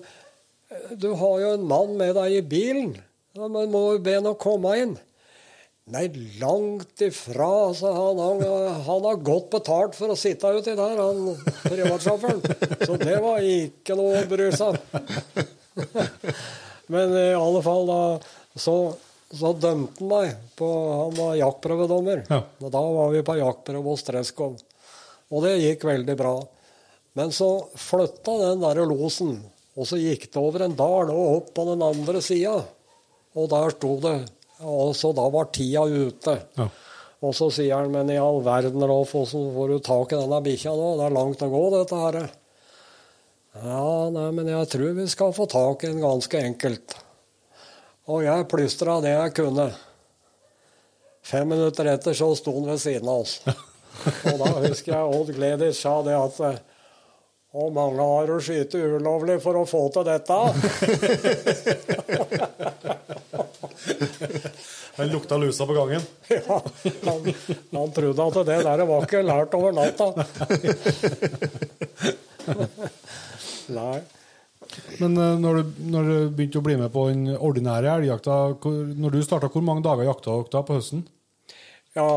[0.74, 2.96] eh, du har jo en mann med deg i bilen.
[3.36, 4.98] Ja, men må jo be ham å komme inn.
[5.94, 6.08] Nei,
[6.42, 8.18] langt ifra, sa han.
[8.18, 8.42] Han,
[8.88, 11.36] han har godt betalt for å sitte uti der, han
[11.68, 12.42] privatsjåføren.
[12.82, 15.04] Så det var ikke noe å bry seg om.
[16.94, 18.00] Men i alle fall, da,
[18.60, 18.76] så,
[19.32, 20.46] så dømte han meg.
[20.60, 20.70] På,
[21.06, 22.26] han var jaktprøvedommer.
[22.30, 22.42] Ja.
[22.62, 24.56] Og da var vi på jaktprøve hos Treskov.
[25.34, 26.38] Og det gikk veldig bra.
[27.16, 29.38] Men så flytta den der losen,
[29.76, 32.58] og så gikk det over en dal og opp på den andre sida.
[33.36, 34.18] Og der sto det
[34.64, 36.38] og så da var tida ute.
[36.56, 36.70] Ja.
[37.26, 40.42] Og så sier han, men i all verden, Rolf, hvordan får du tak i denne
[40.46, 40.90] bikkja nå?
[41.00, 42.20] Det er langt å gå, dette her.
[43.64, 46.96] Ja, nei, men jeg tror vi skal få tak i den ganske enkelt.
[48.12, 49.70] Og jeg plystra det jeg kunne.
[51.26, 53.40] Fem minutter etter så sto han ved siden av oss.
[54.30, 56.36] Og da husker jeg Odd Gleditsch sa det at
[57.56, 60.36] Og mange har å skyte ulovlig for å få til dette.
[64.96, 66.02] Han lukta lusa på gangen.
[66.48, 66.62] Ja,
[67.04, 67.34] han,
[67.72, 70.08] han trodde at det der var ikke lært over natta.
[73.74, 74.00] Nei.
[75.00, 78.40] Men eh, når du, når du begynte å bli med på den ordinære elgjakta,
[78.96, 81.06] når du starta, hvor mange dager jakta dere da på høsten?
[81.96, 82.10] Ja,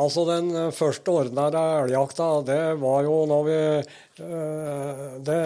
[0.00, 5.40] altså den eh, første ordinære elgjakta, det var jo når vi eh, det,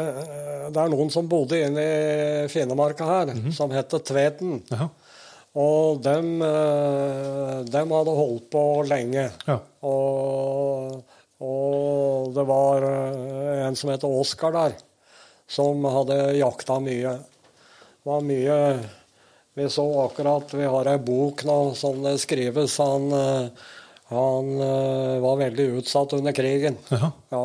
[0.74, 4.62] det er noen som bodde inne i Finnmarka her, som heter Tveten.
[4.72, 4.93] Jaha.
[5.57, 6.34] Og dem,
[7.72, 9.22] dem hadde holdt på lenge.
[9.49, 9.55] Ja.
[9.89, 10.99] Og,
[11.41, 14.74] og det var en som heter Oskar der,
[15.49, 17.16] som hadde jakta mye.
[17.16, 18.61] Det var mye
[19.57, 22.78] Vi så akkurat Vi har ei bok nå som det skrives.
[22.78, 23.49] Han, eh,
[24.12, 26.76] han eh, var veldig utsatt under krigen.
[26.92, 27.11] Ja.
[27.32, 27.44] Ja.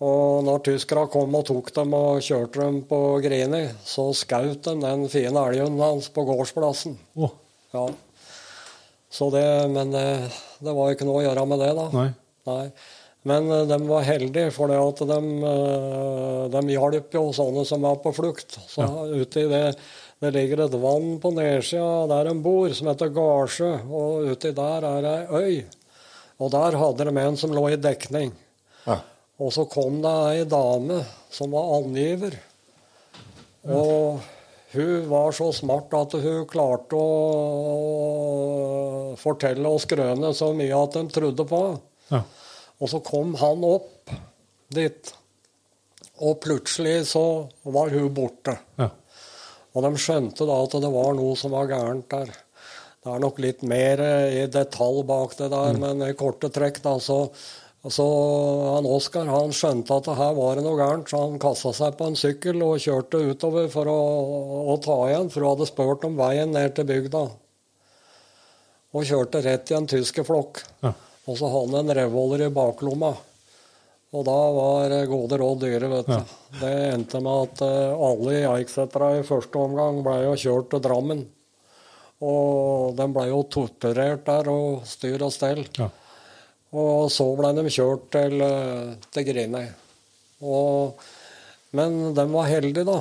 [0.00, 4.76] Og når tyskerne kom og tok dem og kjørte dem på Grini, så skjøt de
[4.80, 6.96] den fine elgen hans på gårdsplassen.
[7.20, 7.34] Oh.
[7.74, 7.84] Ja.
[9.10, 10.06] Så det, men det,
[10.62, 11.86] det var ikke noe å gjøre med det, da.
[11.92, 12.08] nei.
[12.48, 12.64] Nei.
[13.22, 15.18] Men eh, de var heldige, for det at de,
[15.50, 18.58] eh, de hjalp jo sånne som var på flukt.
[18.70, 19.64] Så ute i det,
[20.20, 23.72] det ligger et vann på nedsida der de bor, som heter Garsjø.
[23.88, 25.56] Og uti der er ei øy.
[26.40, 28.32] Og der hadde de en som lå i dekning.
[28.86, 28.96] Ja.
[29.40, 31.02] Og så kom det ei dame
[31.32, 32.34] som var angiver.
[33.68, 34.20] Og
[34.72, 37.06] hun var så smart at hun klarte å
[39.20, 41.82] fortelle og skrøne så mye at de trodde på henne.
[42.10, 42.22] Ja.
[42.80, 44.12] Og så kom han opp
[44.72, 45.12] dit,
[46.20, 47.24] og plutselig så
[47.68, 48.56] var hun borte.
[48.80, 48.88] Ja.
[49.70, 52.30] Og de skjønte da at det var noe som var gærent der.
[53.00, 56.82] Det er nok litt mer eh, i detalj bak det der, men i korte trekk,
[56.84, 57.22] da, så,
[57.88, 58.06] så
[58.74, 61.96] han Oskar han skjønte at det her var det noe gærent, så han kasta seg
[61.96, 64.00] på en sykkel og kjørte utover for å,
[64.74, 67.24] å ta igjen, for hun hadde spurt om veien ned til bygda.
[68.90, 70.64] Og kjørte rett i en tyskerflokk.
[70.84, 70.92] Ja.
[71.30, 73.12] Og så hadde han en revolver i baklomma.
[74.10, 76.16] Og da var gode råd dyre, vet du.
[76.16, 76.22] Ja.
[76.58, 80.82] Det endte med at eh, alle i Eiksetra i første omgang ble jo kjørt til
[80.82, 81.22] Drammen.
[82.26, 85.62] Og de ble jo torturert der og styr og stell.
[85.78, 85.86] Ja.
[86.74, 89.64] Og så ble de kjørt til, eh, til Grini.
[90.42, 90.98] Og,
[91.78, 92.98] men de var heldige, da.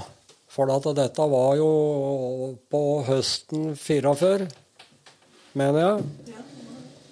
[0.49, 4.49] For at dette var jo på høsten 44,
[5.57, 6.35] mener jeg.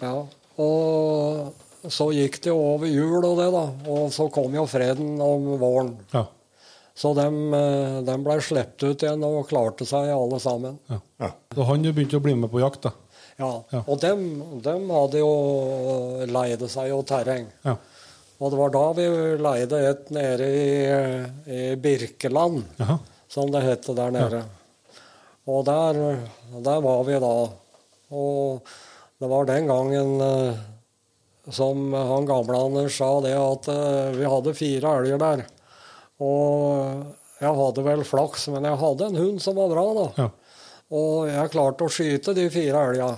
[0.05, 0.17] Ja.
[0.57, 3.65] Og så gikk det jo over jul og det, da.
[3.93, 5.93] Og så kom jo freden om våren.
[6.13, 6.25] Ja.
[6.97, 7.27] Så de,
[8.25, 10.79] ble sluppet ut igjen og klarte seg alle sammen.
[10.89, 11.01] ja.
[11.21, 11.29] Ja.
[11.53, 12.91] Så han begynte å bli med på jakt, da.
[13.37, 13.51] Ja.
[13.69, 13.83] Ja.
[13.85, 14.23] Og dem,
[14.65, 15.29] dem hadde jo
[16.29, 17.45] leide seg jo terreng.
[17.65, 17.75] Ja.
[18.37, 19.05] Og det var da vi
[19.41, 20.65] leide et nede i,
[21.49, 22.97] i Birkeland, Jaha.
[23.33, 24.43] som det het der nede.
[25.47, 26.01] Og der,
[26.65, 27.33] der var vi da.
[28.13, 28.75] Og
[29.19, 30.57] det var den gangen eh,
[31.49, 35.45] som han gamle Anders sa det at eh, vi hadde fire elger der.
[36.21, 37.05] Og
[37.37, 40.05] jeg hadde vel flaks, men jeg hadde en hund som var bra, da.
[40.17, 40.27] Ja.
[40.97, 43.09] Og jeg klarte å skyte de fire elga.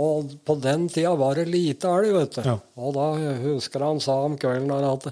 [0.00, 2.42] Og på den tida var det lite elg, vet du.
[2.46, 2.56] Ja.
[2.80, 3.10] Og da
[3.44, 5.08] husker han sa om kvelden der at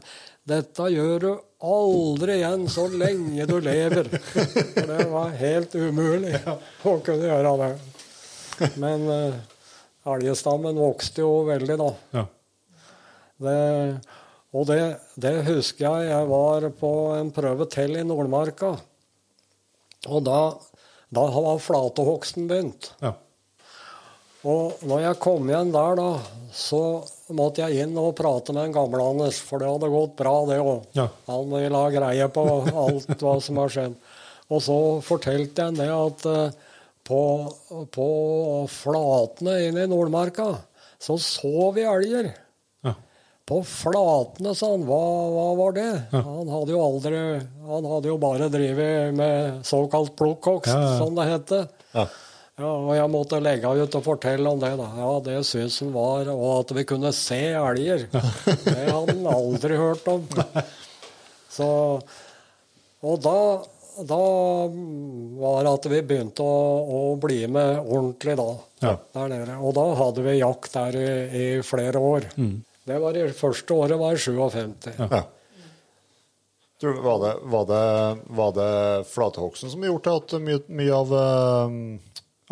[0.48, 1.30] dette gjør du
[1.68, 4.08] aldri igjen så lenge du lever.
[4.32, 7.72] For det var helt umulig å kunne gjøre det.
[8.80, 9.06] Men
[10.14, 11.88] elgstammen vokste jo veldig, da.
[12.16, 12.24] Ja.
[13.38, 13.58] Det,
[14.56, 14.80] og det,
[15.20, 16.10] det husker jeg.
[16.10, 18.74] Jeg var på en prøve til i Nordmarka.
[20.08, 20.40] Og da,
[21.14, 22.92] da var flatehogsten begynt.
[23.04, 23.14] Ja.
[24.48, 26.10] Og når jeg kom igjen der, da,
[26.54, 26.82] så
[27.34, 30.60] måtte jeg inn og prate med en gamle Anders, for det hadde gått bra, det
[30.62, 30.86] òg.
[30.96, 31.08] Ja.
[31.26, 33.98] Han ville ha greie på alt hva som har skjedd.
[34.48, 36.67] Og så fortalte jeg det at eh,
[37.08, 37.20] på,
[37.94, 38.08] på
[38.70, 40.50] flatene inne i Nordmarka
[41.00, 42.28] så så vi elger.
[42.84, 42.92] Ja.
[43.46, 44.82] På flatene, sa han.
[44.88, 44.98] Hva,
[45.32, 45.90] hva var det?
[46.12, 47.20] Han hadde jo aldri
[47.68, 50.96] Han hadde jo bare drevet med såkalt plukkhogst, Ja, ja.
[50.98, 51.54] som det het.
[51.94, 52.06] Ja.
[52.58, 54.72] Ja, og jeg måtte legge ut og fortelle om det.
[54.80, 54.88] da.
[54.98, 56.26] Ja, det syns han var.
[56.34, 58.08] Og at vi kunne se elger.
[58.10, 60.24] Det hadde han aldri hørt om.
[61.58, 61.68] Så,
[63.06, 63.36] og da,
[64.06, 64.20] da
[65.38, 66.58] var det at vi begynte å,
[66.98, 68.48] å bli med ordentlig da.
[68.84, 68.94] Ja.
[69.16, 69.56] Der nede.
[69.58, 72.28] Og da hadde vi jakt der i, i flere år.
[72.88, 74.86] Det var i første året var i 57.
[75.02, 75.24] Ja.
[76.78, 81.10] Tror du, var, det, var, det, var det flathogsten som gjorde at mye, mye av
[81.10, 81.72] uh,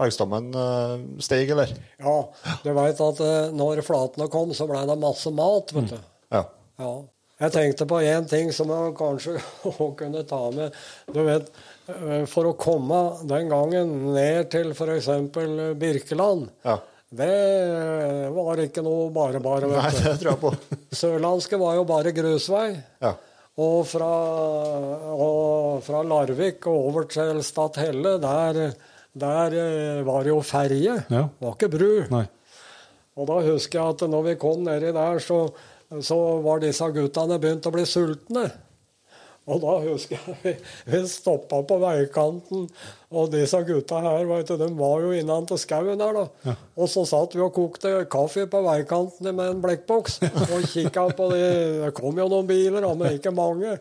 [0.03, 1.71] elgstammen uh, steg, eller?
[2.03, 2.17] Ja,
[2.65, 6.01] du veit at uh, når flatene kom, så blei det masse mat, vet du.
[6.35, 6.43] Ja.
[6.83, 6.91] Ja.
[7.37, 9.37] Jeg tenkte på én ting som jeg kanskje
[10.01, 10.77] kunne ta med.
[11.13, 11.51] Du vet,
[11.93, 15.11] eh, For å komme den gangen ned til f.eks.
[15.77, 16.79] Birkeland, ja.
[17.13, 19.69] det var ikke noe bare-bare.
[19.69, 20.55] Nei, det tror jeg på.
[21.03, 22.71] Sørlandske var jo bare grusvei.
[23.05, 23.13] Ja.
[23.57, 24.13] Og fra,
[25.17, 28.75] og fra Larvik og over til Stathelle, der,
[29.17, 30.99] der eh, var det jo ferje.
[31.13, 31.29] Ja.
[31.29, 31.93] Det var ikke bru.
[32.17, 32.27] Nei.
[33.17, 35.47] Og da husker jeg at når vi kom nedi der, så,
[36.05, 38.49] så var disse guttene begynt å bli sultne.
[39.47, 40.53] Og da husker jeg vi,
[40.91, 42.67] vi stoppa på veikanten,
[43.15, 46.19] og disse gutta her vet du, de var jo innentil skauen her.
[46.19, 46.57] da.
[46.75, 50.19] Og så satt vi og kokte kaffe på veikanten med en blekkboks
[50.49, 51.41] og kikka på de
[51.85, 53.79] Det kom jo noen biler, men ikke mange.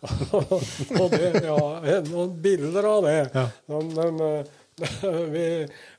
[0.40, 1.58] og det, ja,
[2.06, 3.18] noen bilder av det.
[3.34, 4.30] De, de,
[5.34, 5.46] vi,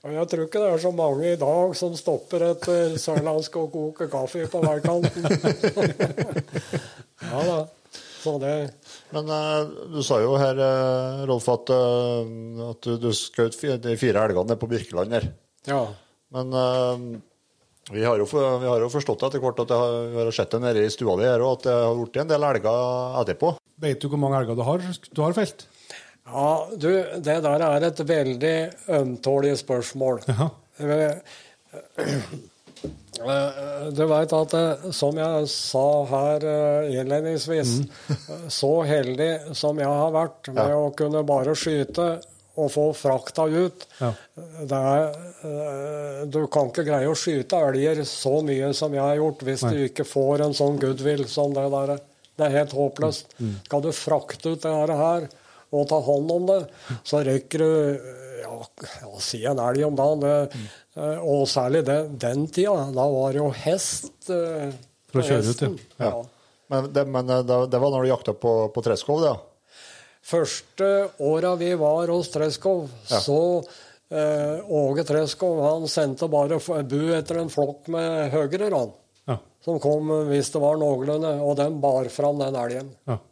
[0.05, 3.69] og jeg tror ikke det er så mange i dag som stopper etter sørlandsk og
[3.75, 5.27] koker kaffe på veikanten.
[7.31, 7.59] ja da.
[8.21, 8.53] Så det
[9.09, 13.97] Men eh, du sa jo her, eh, Rolf, at, eh, at du, du skjøt de
[13.97, 15.27] fire elgene nede på Birkeland her.
[15.67, 15.81] Ja.
[16.31, 17.07] Men eh,
[17.91, 20.53] vi, har jo, vi har jo forstått etter hvert at det har, vi har sett
[20.53, 23.55] det nede i stua di her, og at det har blitt en del elger etterpå.
[23.81, 25.65] Vet du hvor mange elger du har, du har felt?
[26.27, 28.55] Ja, du, det der er et veldig
[28.99, 30.21] ømtålig spørsmål.
[30.29, 30.49] Jaha.
[30.79, 31.15] Eh,
[33.91, 38.47] Du veit at, eh, som jeg sa her eh, innledningsvis, mm.
[38.49, 42.07] så heldig som jeg har vært med å kunne bare skyte
[42.57, 44.09] og få frakta ut Ja.
[44.41, 49.63] er, Du kan ikke greie å skyte elger så mye som jeg har gjort, hvis
[49.69, 52.01] du ikke får en sånn goodwill som det der.
[52.37, 53.37] Det er helt håpløst.
[53.65, 55.29] Skal du frakte ut det her
[55.71, 56.59] og ta hånd om det,
[57.07, 57.69] så røyker du
[58.41, 58.55] ja,
[59.01, 60.23] ja, si en elg om dagen.
[60.23, 60.65] Det,
[60.99, 62.89] eh, Og særlig det, den tida.
[62.91, 64.73] Da var det jo hest eh,
[65.11, 66.09] For å kjøre ut, ja.
[66.09, 66.11] Ja.
[66.71, 69.31] Men, det, men eh, det, det var når du jakta på, på Treskov, det?
[69.31, 69.79] ja?
[70.31, 70.89] Første
[71.23, 73.39] åra vi var hos Treskov, så
[74.11, 78.93] eh, Åge Treskov han sendte bare bu etter en flokk med høyre, han.
[79.31, 79.39] Ja.
[79.65, 82.95] Som kom hvis det var noenlunde, og den bar fram den elgen.
[83.07, 83.17] ja.
[83.17, 83.25] Ja.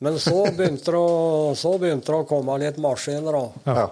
[0.00, 3.74] Men så begynte det å, så begynte det å komme litt maskiner, da.
[3.76, 3.88] ja.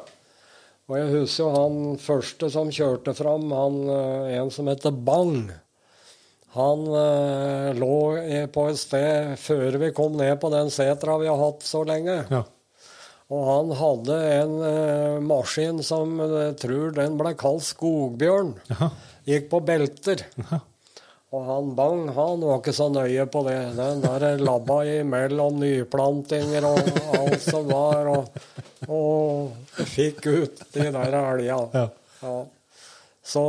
[0.88, 5.50] Og jeg husker jo han første som kjørte fram, han, eh, en som heter Bang.
[6.56, 7.98] Han eh, lå
[8.54, 12.22] på et sted før vi kom ned på den setra vi har hatt så lenge.
[12.32, 12.46] ja.
[13.28, 18.54] Og han hadde en eh, maskin som jeg tror den ble kalt Skogbjørn.
[18.70, 18.88] Jaha.
[19.28, 20.24] Gikk på belter.
[21.28, 23.56] Og han Bang han var ikke så nøye på det.
[23.76, 26.78] Den der labba imellom nyplantinger og
[27.18, 28.38] alt som var, og,
[28.88, 31.58] og fikk ut de der elga.
[31.74, 31.82] Ja.
[32.22, 32.36] Ja.
[33.28, 33.42] Så,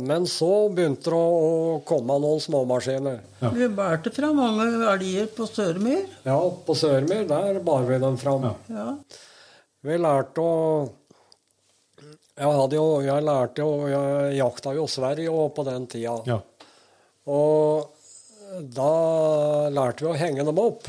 [0.00, 3.18] men så begynte det å komme noen småmaskiner.
[3.52, 6.06] Vi bærte fra mange elger på Sørmyr.
[6.24, 8.48] Ja, på Sørmyr, der bar vi dem fram.
[8.72, 8.94] Ja.
[9.84, 10.54] Vi lærte å
[12.36, 16.16] Jeg hadde jo Jeg lærte jo Jeg jakta jo Sverige òg på den tida.
[16.26, 16.40] ja.
[17.26, 17.92] Og
[18.76, 18.92] da
[19.74, 20.86] lærte vi å henge dem opp.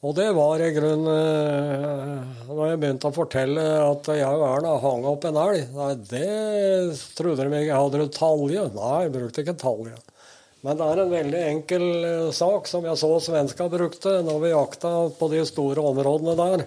[0.00, 4.76] Og det var i grunnen eh, Når jeg begynte å fortelle at jeg og Erna
[4.80, 7.80] hang opp en elg Nei, det trodde de ikke.
[7.82, 8.62] Hadde du talje?
[8.76, 9.98] Nei, jeg brukte ikke talje.
[10.64, 14.54] Men det er en veldig enkel eh, sak som jeg så svenska brukte når vi
[14.54, 16.64] jakta på de store områdene der.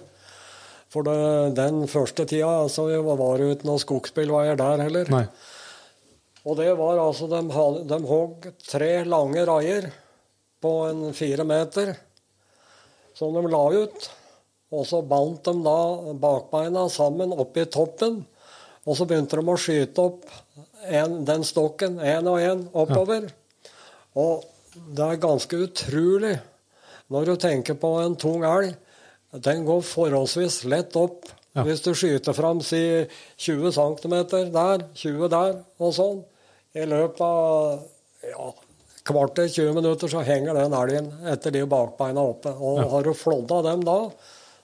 [0.94, 1.18] For det,
[1.58, 5.10] den første tida så var det ikke noen skogsbilveier der heller.
[5.10, 5.24] Nei.
[6.44, 7.40] Og det var altså De,
[7.88, 9.88] de hogg tre lange raier
[10.60, 11.94] på en fire meter
[13.14, 14.10] som de la ut.
[14.74, 18.22] Og så bandt de da bakbeina sammen oppi toppen.
[18.84, 20.26] Og så begynte de å skyte opp
[20.84, 23.30] en, den stokken én og én oppover.
[24.18, 26.34] Og det er ganske utrolig
[27.12, 28.74] når du tenker på en tung elg.
[29.44, 31.30] Den går forholdsvis lett opp.
[31.54, 31.62] Ja.
[31.66, 32.82] Hvis du skyter fram si
[33.38, 34.14] 20 cm
[34.54, 36.22] der, 20 der og sånn.
[36.74, 37.82] I løpet av
[38.26, 38.46] ja,
[39.06, 42.50] kvarter, 20 minutter så henger den elgen etter de bakbeina oppe.
[42.54, 43.98] Og har du flådda dem da,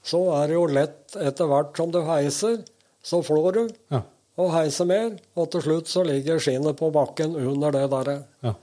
[0.02, 2.62] så er det jo lett etter hvert som du heiser,
[3.02, 3.62] så flår du.
[3.94, 4.02] Ja.
[4.40, 8.18] Og heiser mer, og til slutt så ligger skinnet på bakken under det derre.
[8.46, 8.56] Ja.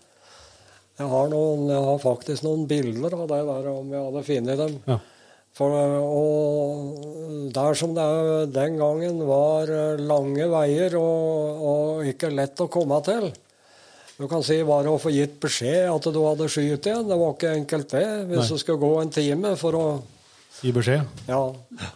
[0.98, 4.78] Jeg jeg har faktisk noen bilder av det der, om jeg hadde funnet dem.
[5.58, 5.64] Ja.
[5.64, 5.74] For,
[6.06, 12.70] og der som det den gangen var eh, lange veier og, og ikke lett å
[12.70, 13.32] komme til.
[14.18, 17.10] Du kan si bare å få gitt beskjed at du hadde skutt igjen.
[17.10, 18.06] Det var ikke enkelt, det.
[18.30, 18.48] Hvis Nei.
[18.50, 19.88] du skulle gå en time for å
[20.58, 21.06] Gi beskjed.
[21.30, 21.42] Ja.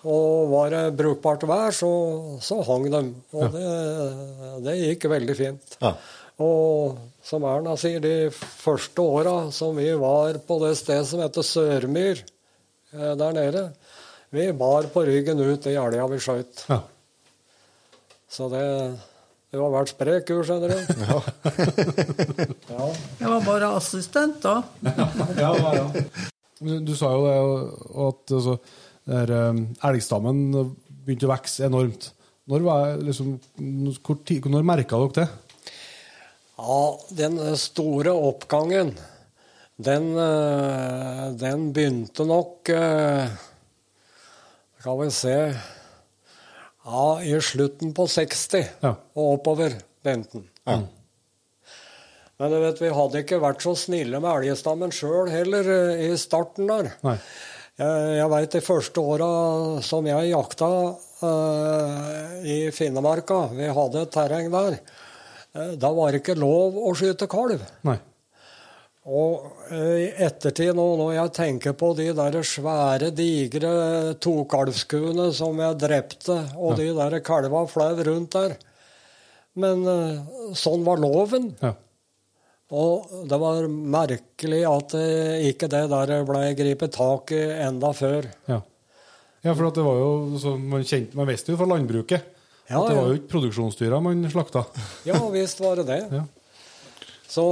[0.05, 1.89] Og var det brukbart vær, så,
[2.45, 2.99] så hang de.
[3.33, 3.69] Og det,
[4.67, 5.77] det gikk veldig fint.
[5.81, 5.95] Ja.
[6.45, 11.45] Og som Erna sier, de første åra som vi var på det stedet som heter
[11.45, 12.27] Sørmyr eh,
[12.91, 13.63] der nede,
[14.31, 16.65] vi bar på ryggen ut de elga vi skjøt.
[16.69, 16.81] Ja.
[18.31, 18.63] Så det,
[19.51, 20.77] det var vært sprek skjønner du.
[22.71, 22.87] Ja.
[23.19, 24.61] Jeg var bare assistent da.
[25.41, 26.05] Ja, ja, ja.
[26.61, 27.35] Du, du sa jo det,
[28.05, 28.55] at altså,
[29.09, 30.41] der, um, elgstammen
[31.01, 32.11] begynte å vokse enormt.
[32.51, 33.33] Når, var, liksom,
[34.05, 35.27] hvor, tid- når merka dere det?
[36.61, 36.79] Ja,
[37.17, 38.93] den store oppgangen,
[39.83, 43.27] den, eh, den begynte nok eh,
[44.79, 45.35] Skal vi se
[46.85, 48.95] Ja, i slutten på 60 Ja.
[49.15, 50.49] og oppover begynte den.
[50.65, 50.79] Ja.
[52.41, 56.69] Men vet, vi hadde ikke vært så snille med elgstammen sjøl heller eh, i starten
[56.71, 56.89] der.
[57.05, 57.19] Nei.
[57.77, 59.27] Jeg, jeg veit de første åra
[59.85, 60.69] som jeg jakta
[61.23, 64.75] uh, i Finnemarka, vi hadde et terreng der,
[65.55, 67.63] uh, da var det ikke lov å skyte kalv.
[67.87, 67.95] Nei.
[69.09, 73.71] Og eh, i ettertid nå, når jeg tenker på de der svære, digre
[74.21, 78.59] tokalvskuene som jeg drepte, og de der kalva fløy rundt der
[79.57, 80.19] Men eh,
[80.55, 81.49] sånn var loven.
[81.63, 81.73] Ja.
[82.71, 88.29] Og det var merkelig at eh, ikke det der ble gripet tak i enda før.
[88.47, 88.61] Ja.
[89.41, 92.21] ja, for at det var jo så man, kjente, man visste jo fra landbruket
[92.69, 93.01] Ja, at det ja.
[93.01, 94.63] var jo ikke produksjonsdyra man slakta.
[95.09, 95.99] Ja visst var det det.
[96.13, 96.23] Ja.
[97.31, 97.43] Så,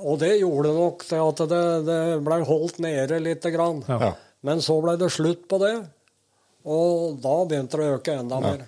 [0.00, 3.82] og det gjorde nok det at det, det ble holdt nede lite grann.
[3.88, 4.14] Ja.
[4.46, 5.74] Men så ble det slutt på det,
[6.64, 8.62] og da begynte det å øke enda mer.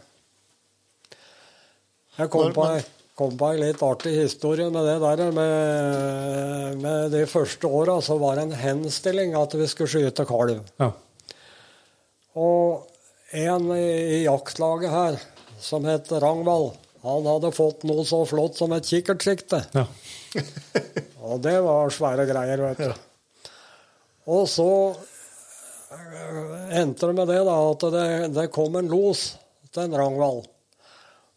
[2.18, 2.84] Jeg kom på, ei-
[3.18, 5.22] kom på ei litt artig historie med det der.
[5.34, 10.61] Med, med de første åra så var det en henstilling at vi skulle skyte kalv.
[10.82, 10.92] Ja.
[12.38, 12.84] Og
[13.34, 13.88] en i,
[14.20, 15.18] i jaktlaget her,
[15.62, 16.74] som het Rangvald,
[17.05, 19.64] han hadde fått noe så flott som et kikkertsikte.
[19.74, 19.88] Ja.
[21.24, 22.93] Og det var svære greier, vet du.
[24.35, 24.68] Og så
[25.95, 28.07] øh, endte det med det da, at det,
[28.37, 29.35] det kom en los
[29.72, 30.47] til en Rangvald.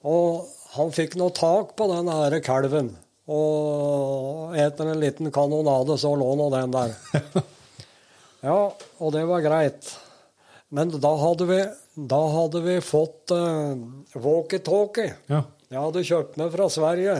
[0.07, 2.93] Og han fikk noe tak på den her kalven.
[3.27, 6.97] Og etter en liten kanonade så lå nå den der.
[8.45, 8.69] Ja,
[9.01, 9.87] og det var greit.
[10.69, 11.57] Men da hadde vi,
[11.95, 13.73] da hadde vi fått uh,
[14.13, 15.15] walkietalkie.
[15.31, 15.41] ja.
[15.67, 17.15] Jeg hadde kjøpt med fra Sverige.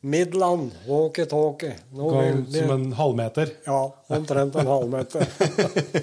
[0.00, 1.74] Midland walkietalkie.
[1.92, 3.50] Som en halvmeter.
[3.64, 5.26] ja, omtrent en halvmeter.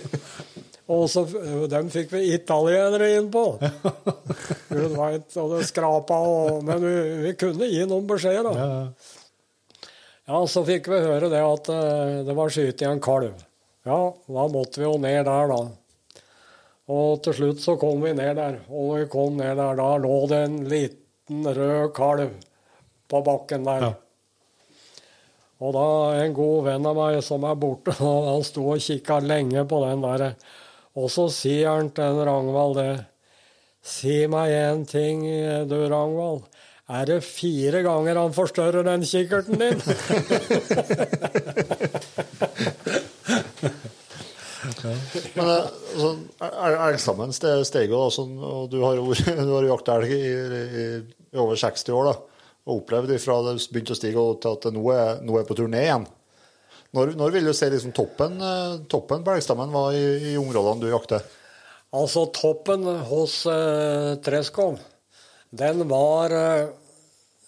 [0.96, 1.24] og så,
[1.72, 3.46] dem fikk vi italienere inn på.
[4.74, 8.56] Gud veit, og det skrapa og Men vi, vi kunne gi noen beskjeder, da.
[8.60, 9.22] Ja, ja.
[10.26, 13.44] Ja, så fikk vi høre det at eh, det var skutt i en kalv.
[13.86, 15.60] Ja, da måtte vi jo ned der, da.
[16.96, 18.58] Og til slutt så kom vi ned der.
[18.74, 22.34] Og vi kom ned der, da lå det en liten rød kalv
[23.12, 23.82] på bakken der.
[23.88, 23.94] Ja.
[25.66, 25.86] Og da
[26.20, 29.82] en god venn av meg som er borte, og han sto og kikka lenge på
[29.86, 30.28] den der.
[30.96, 32.94] Og så sier han til en Rangvald det.
[33.86, 35.22] Si meg en ting,
[35.70, 36.46] du Rangvald.
[36.86, 39.80] Er det fire ganger han forstørrer den kikkerten din?
[45.34, 46.10] Men eh, altså,
[46.42, 49.10] el- elgstammen steg jo, sånn, og du har jo
[49.48, 50.86] du har jo jakta elg i, i,
[51.36, 52.16] i over 60 år, da,
[52.66, 55.84] og opplevd fra det begynte å stige til at nå er, nå er på turné
[55.86, 56.08] igjen.
[56.96, 59.34] Når, når vil du se liksom toppen, eh, toppen på
[59.76, 61.26] var i, i områdene du jakter?
[61.96, 64.80] Altså, toppen hos eh, Treskov,
[65.56, 66.66] den var eh,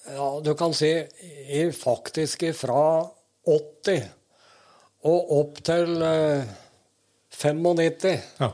[0.07, 2.84] Ja, du kan si i, faktisk fra
[3.47, 4.05] 80
[5.07, 6.47] og opp til eh,
[7.38, 8.51] 95 Ja.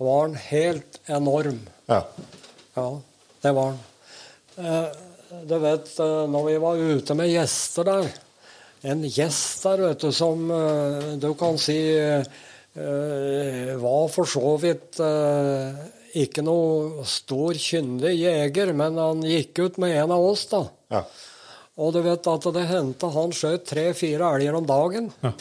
[0.00, 1.58] var den helt enorm.
[1.90, 2.04] Ja.
[2.76, 2.86] Ja,
[3.42, 3.80] det var den.
[4.64, 8.08] Eh, du vet, eh, når vi var ute med gjester der
[8.90, 12.24] En gjest der, vet du, som eh, du kan si eh,
[13.80, 15.00] var for så vidt
[16.14, 20.62] ikke noe stor, kyndig jeger, men han gikk ut med en av oss, da.
[20.94, 21.02] ja.
[21.82, 25.10] Og du vet at det hendte han skjøt tre-fire elger om dagen.
[25.20, 25.32] Ja.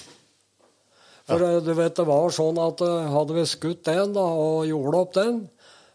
[1.30, 1.62] For ja.
[1.62, 2.82] du vet, det var sånn at
[3.14, 5.44] hadde vi skutt den da, og gjorde opp den,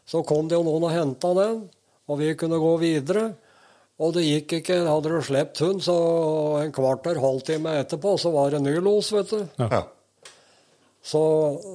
[0.07, 1.65] så kom det jo noen og henta den,
[2.07, 3.33] og vi kunne gå videre.
[4.03, 4.81] Og det gikk ikke.
[4.89, 5.95] Hadde du sluppet hund, så
[6.65, 9.45] en kvarter, halvtime etterpå, så var det ny los, vet du.
[9.61, 9.85] ja.
[11.05, 11.21] Så,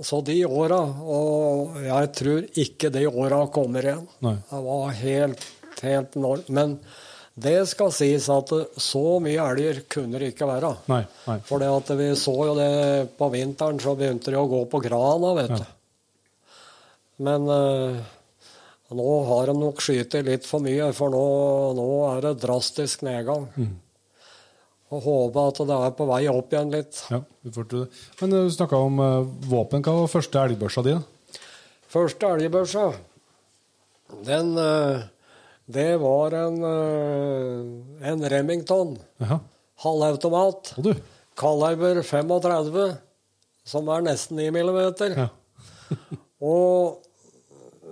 [0.02, 4.08] så de åra, og jeg tror ikke de åra kommer igjen.
[4.26, 4.32] Nei.
[4.50, 5.44] Det var helt,
[5.86, 6.48] helt enormt.
[6.58, 6.74] Men
[7.40, 8.50] det skal sies at
[8.82, 10.72] så mye elger kunne det ikke være.
[10.90, 11.04] Nei.
[11.28, 11.36] nei.
[11.46, 11.62] For
[12.02, 12.72] vi så jo det
[13.22, 15.62] på vinteren, så begynte de å gå på grana, vet Ja.
[15.62, 16.58] du.
[17.30, 18.02] Men eh,
[18.98, 21.26] nå har de nok skutt litt for mye, for nå,
[21.78, 23.46] nå er det drastisk nedgang.
[23.54, 23.76] Mm.
[24.90, 27.04] Og håper at det er på vei opp igjen litt.
[27.14, 28.00] Ja, vi får til det.
[28.22, 29.84] Men eh, du snakka om eh, våpen.
[29.86, 30.96] Hva var første elgbørsa di?
[30.98, 31.42] da?
[31.90, 32.88] Første elgbørsa,
[34.26, 35.06] den eh,
[35.70, 36.56] Det var en,
[38.02, 38.96] en Remington.
[39.22, 39.38] Jaha.
[39.84, 40.72] Halvautomat.
[40.82, 40.96] Og du?
[41.38, 42.88] Kaliber 35,
[43.70, 45.14] som er nesten 9 millimeter.
[45.14, 45.28] Ja.
[46.50, 47.06] Og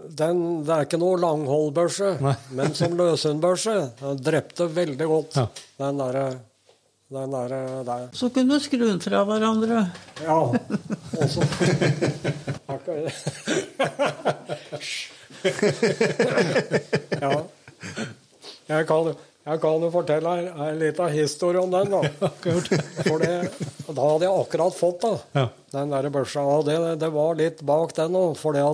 [0.09, 2.13] den, det er ikke noe langholdbørse,
[2.55, 3.77] men som løshundbørse.
[4.01, 5.47] Den drepte veldig godt, Ja.
[5.83, 6.27] den derre
[7.07, 8.07] den der, der.
[8.11, 9.91] Så kunne du skru den fra hverandre.
[10.25, 10.33] Ja.
[10.35, 11.39] Og så
[12.67, 13.13] Akkurat.
[17.21, 17.31] ja.
[18.67, 19.13] Jeg kan,
[19.47, 22.29] jeg kan jo fortelle en, en liten historie om den, da.
[23.07, 23.33] For det,
[23.87, 25.45] da hadde jeg akkurat fått da, Ja.
[25.73, 26.43] den der børsa.
[26.43, 28.65] Og det, det var litt bak den òg, for jeg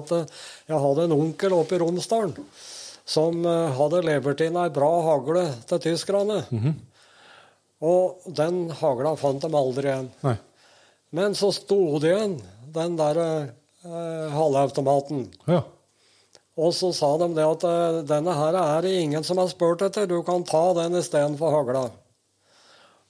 [0.86, 2.34] hadde en onkel oppe i Romsdalen
[3.04, 6.38] som eh, hadde levert inn ei bra hagle til tyskerne.
[7.84, 10.08] Og den hagla fant de aldri igjen.
[10.24, 10.38] Nei.
[11.14, 12.38] Men så sto det igjen,
[12.74, 15.26] den der eh, halvautomaten.
[15.52, 15.60] Ja.
[16.58, 19.82] Og så sa de det at eh, denne her er det ingen som har spurt
[19.86, 21.88] etter, du kan ta den istedenfor hagla.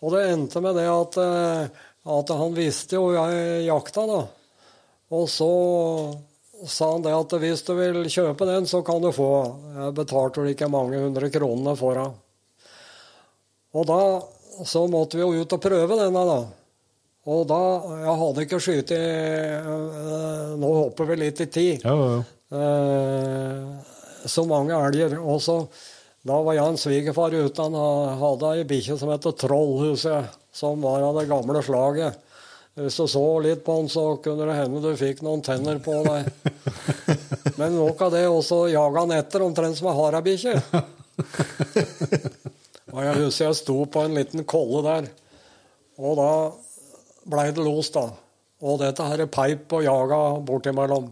[0.04, 1.82] Og det endte med det at, eh,
[2.20, 4.22] at han visste jo jeg jakta, da.
[5.14, 5.52] Og så
[6.68, 9.32] sa han det at hvis du vil kjøpe den, så kan du få.
[9.76, 12.16] Jeg betalte vel ikke mange hundre kronene for den.
[13.74, 14.02] Og da
[14.64, 16.42] så måtte vi jo ut og prøve denne, da.
[17.24, 17.60] Og da
[18.04, 21.86] Jeg hadde ikke skutt i øh, Nå hopper vi litt i tid.
[21.86, 22.24] Ja, ja, ja.
[22.54, 23.64] Eh,
[24.26, 25.18] så mange elger.
[25.20, 25.68] Og så
[26.24, 27.64] Da var jeg en svigerfar ute.
[27.66, 27.74] Han
[28.16, 32.16] hadde ei bikkje som het Trollhuset, som var av det gamle slaget.
[32.80, 36.00] Hvis du så litt på den, så kunne det hende du fikk noen tenner på
[36.08, 36.32] deg.
[37.60, 40.56] Men nok av det, også jaga han etter, omtrent som ei harabikkje.
[42.94, 45.12] Og jeg husker jeg sto på en liten kolle der,
[46.00, 46.32] og da
[47.30, 48.08] blei det los, da.
[48.64, 51.12] Og dette her er peip og jaga bortimellom.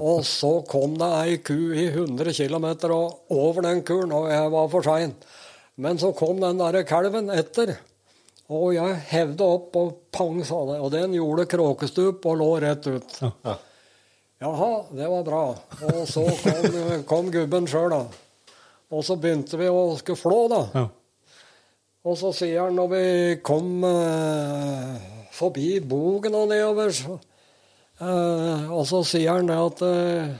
[0.00, 4.50] Og så kom det ei ku i 100 km og over den kuren, og jeg
[4.50, 5.14] var for sein.
[5.76, 7.76] Men så kom den derre kalven etter,
[8.50, 10.80] og jeg hevde opp, og pang, sa det.
[10.82, 13.16] Og den gjorde kråkestup og lå rett ut.
[13.22, 13.54] Ja.
[14.44, 15.44] Jaha, det var bra.
[15.88, 18.02] Og så kom, kom gubben sjøl, da.
[18.92, 20.60] Og så begynte vi å skulle flå, da.
[20.74, 20.84] Ja.
[22.04, 23.04] Og så sier han når vi
[23.46, 27.16] kom eh, forbi bogen og nedover, så,
[28.00, 30.32] eh, og så sier han det at eh,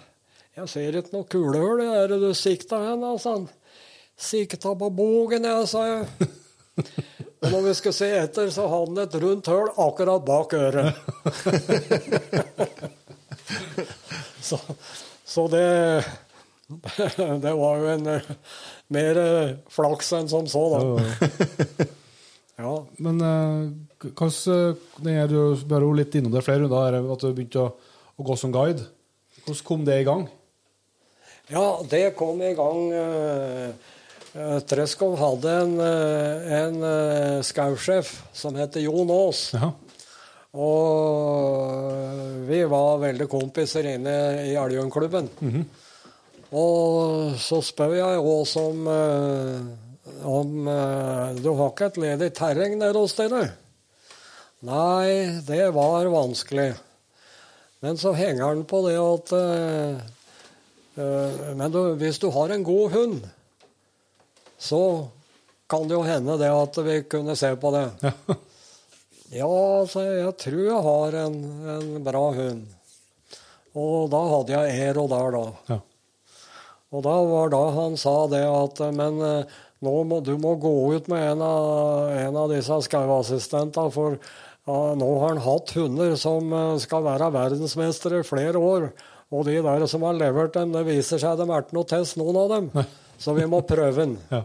[0.57, 1.82] Jeg ser ikke noe kulehull.
[1.84, 3.05] Er det du sikta hen?
[3.07, 3.48] Altså, han.
[4.14, 6.28] Sikta på bogen, jeg, sa jeg.
[7.44, 10.94] Og når vi skulle se etter, så hadde han et rundt hull akkurat bak øret.
[14.48, 14.59] så,
[15.28, 15.66] så det
[17.42, 18.30] Det var jo en eh,
[18.94, 21.88] mer eh, flaks enn som så, da.
[22.57, 22.74] Ja.
[23.02, 23.61] Men eh,
[24.12, 27.72] hvordan Du bare jo litt innom det flere runder, at du begynte å,
[28.16, 28.86] å gå som guide.
[29.44, 30.26] Hvordan kom det i gang?
[31.52, 33.68] Ja, det kom i gang eh,
[34.32, 39.50] eh, Treskov hadde en, eh, en uh, skausjef som heter Jon Aas.
[39.52, 39.74] Ja.
[40.55, 44.14] Og vi var veldig kompiser inne
[44.46, 45.28] i Elgjønklubben.
[46.55, 49.59] Og så spør jeg Aas om, eh,
[50.22, 53.48] om eh, Du har ikke et ledig terreng nede hos dere?
[54.65, 56.73] Nei, det var vanskelig.
[57.85, 59.99] Men så henger han på det at uh,
[60.97, 63.19] uh, Men du, hvis du har en god hund,
[64.57, 64.81] så
[65.69, 67.87] kan det jo hende det at vi kunne se på det.
[68.09, 68.17] Ja.
[69.35, 69.49] Ja,
[69.81, 71.37] altså, jeg tror jeg har en,
[71.67, 72.61] en bra hund.
[73.75, 75.41] Og da hadde jeg Ero der, da.
[75.73, 75.79] Ja.
[76.95, 80.75] Og da var da han sa det at Men eh, nå må, du må gå
[80.95, 84.21] ut med en av, en av disse skauassistentene, for
[84.65, 88.89] ja, nå har han hatt hunder som eh, skal være verdensmestere i flere år.
[89.35, 92.17] Og de der som har levert dem, det viser seg de er ikke noe test,
[92.21, 92.71] noen av dem.
[93.21, 94.17] Så vi må prøve den.
[94.33, 94.43] Ja.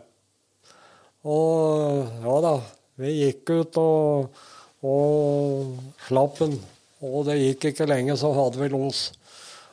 [1.30, 2.54] Og ja da,
[3.02, 4.42] vi gikk ut og,
[4.86, 5.72] og
[6.08, 6.58] slapp den.
[7.06, 9.10] Og det gikk ikke lenge, så hadde vi los.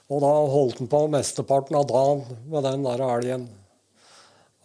[0.06, 2.22] Og da holdt den på mesteparten av dagen
[2.52, 3.48] med den der elgen.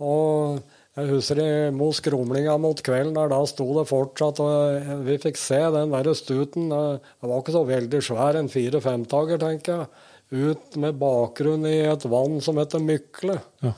[0.01, 0.61] Og
[0.97, 5.59] Jeg husker i skrumlinga mot kvelden, der da sto det fortsatt og Vi fikk se
[5.71, 6.71] den der stuten.
[6.71, 9.87] eh, Den var ikke så veldig svær, en fire-femtager, tenker jeg.
[10.31, 13.39] Ut med bakgrunn i et vann som heter Mykle.
[13.63, 13.73] Ja.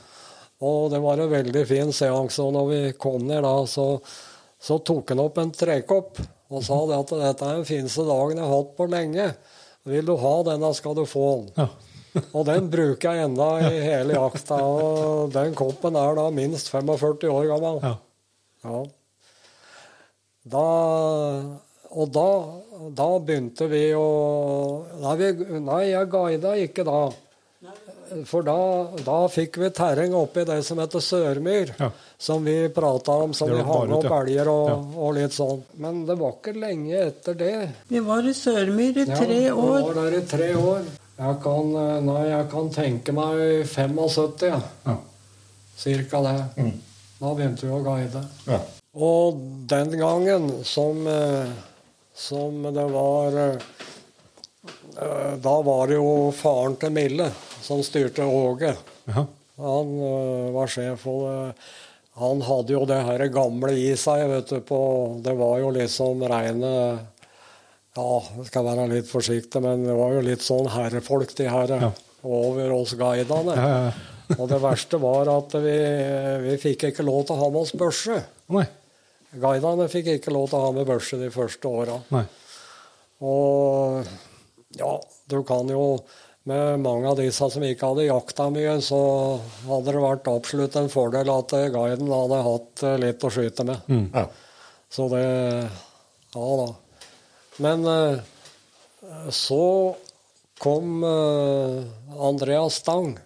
[0.62, 2.42] Og det var en veldig fin seanse.
[2.42, 4.00] Og når vi kom ned da, så,
[4.58, 6.18] så tok han opp en trekopp
[6.54, 9.34] og sa det at dette er den fineste dagen jeg har hatt på lenge.
[9.84, 11.50] Vil du ha denne, skal du få den.
[11.58, 11.68] Ja.
[12.34, 14.58] Og den bruker jeg enda i hele jakta.
[14.62, 17.80] Og den koppen er da minst 45 år gammel.
[17.82, 17.94] Ja.
[18.64, 18.82] Ja.
[20.54, 20.64] Da,
[21.94, 22.28] og da,
[22.96, 24.06] da begynte vi å
[25.02, 25.28] Nei, vi,
[25.64, 27.02] nei jeg guida ikke da.
[28.28, 28.56] For da,
[29.02, 31.88] da fikk vi terreng oppi det som heter Sørmyr, Ja.
[32.20, 34.18] som vi prata om, som vi hang opp ja.
[34.20, 34.76] elger og, Ja.
[35.06, 35.64] og litt sånn.
[35.80, 37.54] Men det var ikke lenge etter det.
[37.88, 39.78] Vi var i Sørmyr i tre år.
[39.80, 40.84] Ja, vi var der i tre år.
[41.14, 44.58] Jeg kan, eh, nei, jeg kan tenke meg 75, ja.
[44.86, 44.96] Ja.
[45.78, 46.72] Cirka det.
[47.20, 48.24] Da begynte vi å guide.
[48.48, 48.58] Ja.
[48.94, 49.38] Og
[49.70, 51.52] den gangen som, eh,
[52.14, 53.58] som det var eh,
[55.42, 57.30] Da var det jo faren til Mille
[57.62, 58.76] som styrte Åge.
[59.06, 59.24] Ja.
[59.58, 59.90] Han
[60.54, 61.54] var sjef, for
[62.14, 64.78] han hadde jo det her gamle i seg, vet du, på
[65.22, 66.70] Det var jo liksom reine
[67.94, 71.74] Ja, jeg skal være litt forsiktig, men det var jo litt sånn herrefolk, de her
[71.78, 71.90] Ja.
[72.24, 73.54] over oss guidene.
[73.54, 73.92] Ja, ja, ja.
[74.40, 75.76] og det verste var at vi,
[76.46, 78.18] vi fikk ikke lov til å ha med oss børse.
[78.56, 78.64] Nei.
[79.34, 81.98] Guidene fikk ikke lov til å ha med børse de første åra.
[83.24, 84.04] Og
[84.78, 84.92] ja,
[85.30, 85.84] du kan jo
[86.48, 88.98] med mange av disse som ikke hadde jakta mye, så
[89.68, 93.86] hadde det vært absolutt en fordel at guiden hadde hatt litt å skyte med.
[94.12, 94.26] Ja.
[94.92, 95.24] Så det
[96.34, 96.66] Ja da.
[97.56, 98.18] Men eh,
[99.30, 99.96] så
[100.58, 101.84] kom eh,
[102.18, 103.18] Andreas Stang,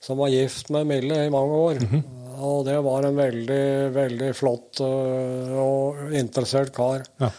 [0.00, 1.82] som var gift med Mille i mange år.
[2.38, 7.06] Og det var en veldig, veldig flott eh, og interessert kar.
[7.18, 7.30] Ja.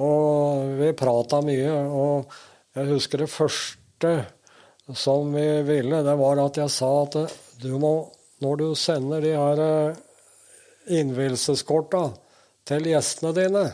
[0.00, 2.32] Og vi prata mye, og
[2.74, 4.14] jeg husker det første
[4.96, 7.18] som vi ville, det var at jeg sa at
[7.60, 7.92] du må,
[8.42, 9.60] når du sender de her
[10.90, 12.08] innvielseskorta
[12.66, 13.64] til gjestene dine,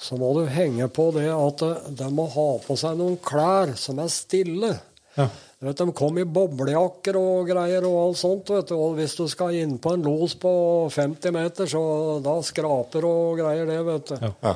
[0.00, 3.74] så må du henge på det at eh, de må ha på seg noen klær
[3.78, 4.72] som er stille.
[5.14, 5.28] Ja.
[5.60, 8.50] Du vet, De kom i boblejakker og greier og alt sånt.
[8.50, 10.50] vet du, og Hvis du skal inn på en los på
[10.92, 11.82] 50 meter, så
[12.24, 13.80] da skraper og greier det.
[13.86, 14.16] vet du.
[14.20, 14.32] Ja.
[14.42, 14.54] Ja.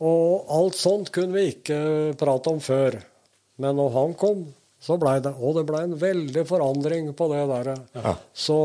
[0.00, 1.80] Og alt sånt kunne vi ikke
[2.20, 3.00] prate om før.
[3.60, 4.46] Men når han kom,
[4.80, 7.72] så blei det Og det blei en veldig forandring på det der.
[8.00, 8.14] Ja.
[8.32, 8.56] Så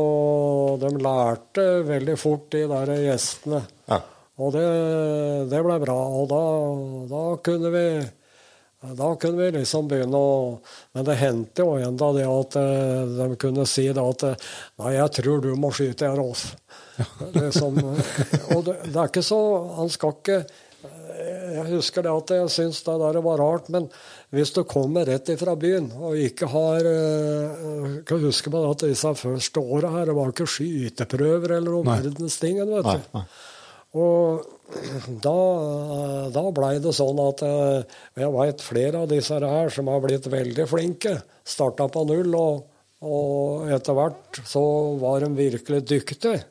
[0.80, 3.64] de lærte veldig fort, de der gjestene.
[4.36, 4.66] Og det,
[5.50, 5.96] det ble bra.
[6.20, 6.42] Og da,
[7.08, 7.86] da kunne vi
[8.96, 10.34] da kunne vi liksom begynne å
[10.94, 14.44] Men det hendte jo enda det at eh, de kunne si det at eh,
[14.82, 16.52] Nei, jeg tror du må skyte her også.
[17.34, 17.80] Liksom,
[18.54, 19.40] og det, det er ikke så
[19.80, 23.88] Han skal ikke eh, Jeg husker det at jeg syns det der var rart, men
[24.36, 28.86] hvis du kommer rett ifra byen og ikke har eh, Kan huske på det at
[28.92, 31.98] disse første åra her, det var ikke skyteprøver eller noe Nei.
[32.04, 32.60] verdens ting.
[32.60, 33.12] Vet Nei, du.
[33.16, 33.26] nei.
[33.96, 34.56] Og
[35.22, 35.36] da,
[36.34, 40.26] da blei det sånn at eh, jeg veit flere av disse her som har blitt
[40.30, 41.14] veldig flinke.
[41.46, 42.64] Starta på null, og,
[43.06, 44.62] og etter hvert så
[45.00, 46.42] var de virkelig dyktige.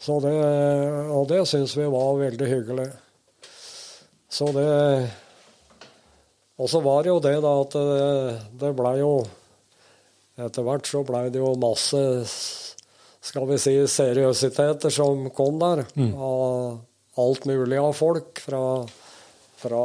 [0.00, 0.36] Så det,
[1.12, 2.88] og det syns vi var veldig hyggelig.
[4.30, 5.10] Så det
[6.60, 9.24] Og så var det jo det, da, at det, det blei jo
[10.40, 11.98] Etter hvert så blei det jo masse
[13.20, 15.84] skal vi si, seriøsiteter som kom der.
[16.16, 16.80] Av
[17.20, 18.40] alt mulig av folk.
[18.40, 18.62] Fra,
[19.60, 19.84] fra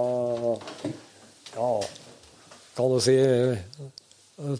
[1.56, 1.72] ja,
[2.76, 3.18] kan du si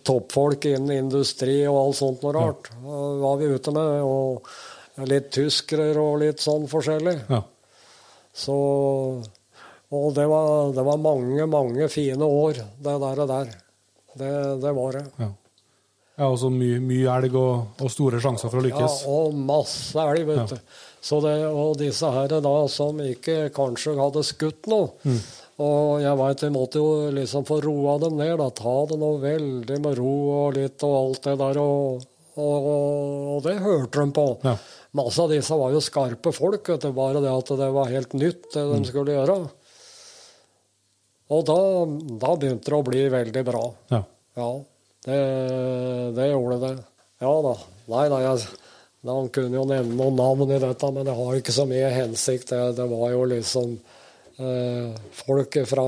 [0.08, 2.70] toppfolk innen industri og alt sånt noe rart.
[2.72, 3.02] Ja.
[3.24, 4.06] var vi ute med.
[4.08, 7.18] Og litt tyskere og litt sånn forskjellig.
[7.32, 7.42] Ja.
[8.36, 8.56] Så
[9.96, 13.20] Og det var, det var mange, mange fine år, det der.
[13.22, 13.52] og der.
[14.16, 14.32] Det,
[14.64, 15.04] det var det.
[15.22, 15.30] Ja.
[16.18, 19.02] Ja og så mye, mye elg og, og store sjanser for å lykkes.
[19.04, 20.46] Ja, og masse elg, vet Ja.
[20.46, 20.76] du.
[21.06, 24.88] Så det, og disse her da, som ikke kanskje hadde skutt noe.
[25.06, 25.20] Mm.
[25.62, 28.48] Og jeg veit vi måtte jo liksom få roa dem ned, da.
[28.50, 31.60] Ta det nå veldig med ro og litt og alt det der.
[31.62, 32.02] Og,
[32.42, 32.66] og,
[33.36, 34.26] og det hørte de på.
[34.44, 34.56] Ja.
[34.98, 36.92] Masse av disse var jo skarpe folk, vet du.
[36.98, 38.74] Bare det at det var helt nytt, det Mm.
[38.82, 39.38] de skulle gjøre.
[41.36, 41.60] Og da,
[42.22, 43.64] da begynte det å bli veldig bra.
[43.94, 44.02] Ja.
[44.38, 44.50] Ja,
[45.06, 45.20] det,
[46.18, 46.76] det gjorde det.
[47.22, 47.56] Ja da.
[47.94, 48.48] Nei nei, jeg,
[49.06, 52.50] han kunne jo nevne noen navn i dette, men det har ikke så mye hensikt.
[52.50, 53.76] Det, det var jo liksom
[54.42, 54.96] eh,
[55.26, 55.86] folk fra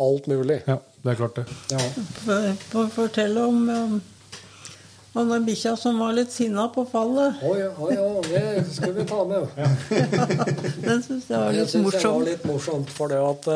[0.00, 0.62] alt mulig.
[0.66, 1.44] ja, det er klart det.
[1.74, 1.82] Ja.
[2.22, 4.00] For, for å fortelle om um,
[5.10, 9.02] Og den bikkja som var litt sinna på fallet, Å ja, oh, ja, det skulle
[9.02, 9.48] vi ta med.
[10.86, 13.50] den syns jeg var litt syns det var litt morsomt, for det at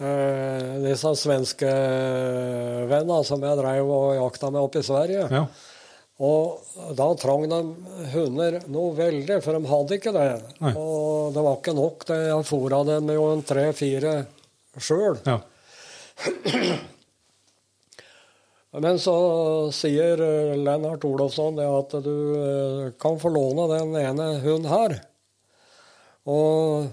[0.00, 1.70] eh, disse svenske
[2.90, 5.46] vennene som jeg drev og jakta med oppe i Sverige Ja.
[6.16, 6.62] Og
[6.96, 7.58] da trang de
[8.14, 10.30] hunder noe veldig, for de hadde ikke det.
[10.64, 10.70] Nei.
[10.72, 12.06] Og det var ikke nok.
[12.08, 12.16] det.
[12.30, 14.14] Jeg fôra dem jo en tre-fire
[14.80, 15.20] sjøl.
[15.28, 15.36] ja.
[18.76, 19.14] Men så
[19.72, 24.98] sier eh, Lennart Olofsson det at du eh, kan få låne den ene hunden her.
[26.28, 26.88] Og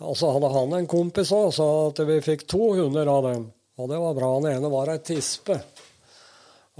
[0.00, 3.48] og så hadde han en kompis òg, så at vi fikk to hunder av dem.
[3.80, 4.30] Og det var bra.
[4.40, 5.58] Den ene var ei tispe.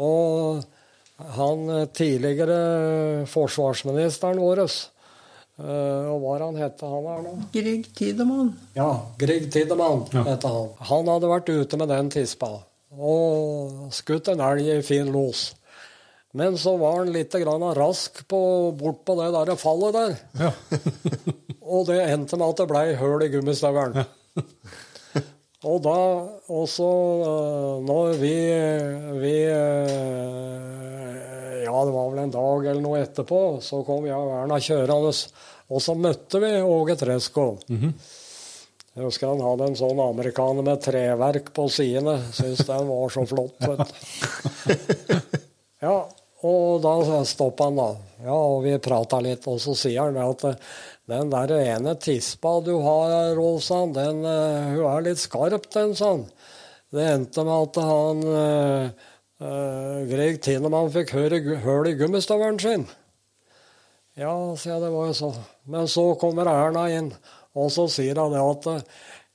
[0.01, 0.63] Og
[1.37, 7.35] han eh, tidligere forsvarsministeren vår eh, Og hva han hette han her nå?
[7.53, 8.55] Grieg Tidemann.
[8.77, 8.89] Ja,
[9.21, 10.73] Grieg Tidemann het han.
[10.89, 12.55] Han hadde vært ute med den tispa
[12.91, 15.53] og skutt en elg i fin los.
[16.35, 18.41] Men så var han litt grann rask på,
[18.79, 20.19] bort på det der fallet der.
[20.47, 20.51] ja.
[21.71, 24.03] Og det endte med at det blei høl i gummistøvelen.
[25.71, 25.97] Og da
[26.57, 28.37] også øh, når vi,
[29.21, 31.19] vi øh,
[31.67, 35.13] Ja, det var vel en dag eller noe etterpå, så kom jeg og Erna kjørende.
[35.71, 37.61] Og så møtte vi Åge Treskov.
[37.69, 42.17] Jeg husker han hadde en sånn amerikaner med treverk på sidene.
[42.35, 43.61] Syns den var så flott.
[45.81, 45.95] Ja,
[46.45, 47.87] og da stoppa han, da.
[48.21, 50.59] Ja, og vi prata litt, og så sier han at eh,
[51.11, 56.25] den der ene tispa du har, Rolfsson, den eh, hun er litt skarp, den, sånn.
[56.91, 58.89] Det endte med at han uh,
[60.11, 62.89] Greg Tinemann fikk høl i gummistøvelen sin.
[64.19, 65.31] Ja, sier jeg, det var jo så.
[65.71, 67.13] Men så kommer Erna inn,
[67.55, 68.83] og så sier hun det at eh,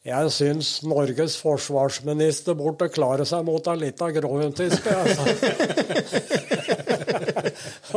[0.05, 4.93] jeg syns Norges forsvarsminister burde klare seg mot ei lita gråhundtispe.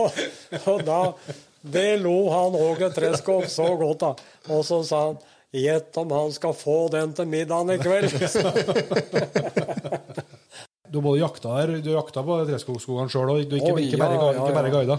[0.01, 0.11] og,
[0.63, 1.01] og da
[1.61, 4.21] Det lo han Åge Treskov så godt av.
[4.49, 8.13] Og så sa han Gjett om han skal få den til middagen i kveld.
[10.89, 14.41] Du både jakta her, du jakta på Treskogskogene sjøl òg, ikke, ikke, bare, ja, ja,
[14.41, 14.95] ikke bare guida?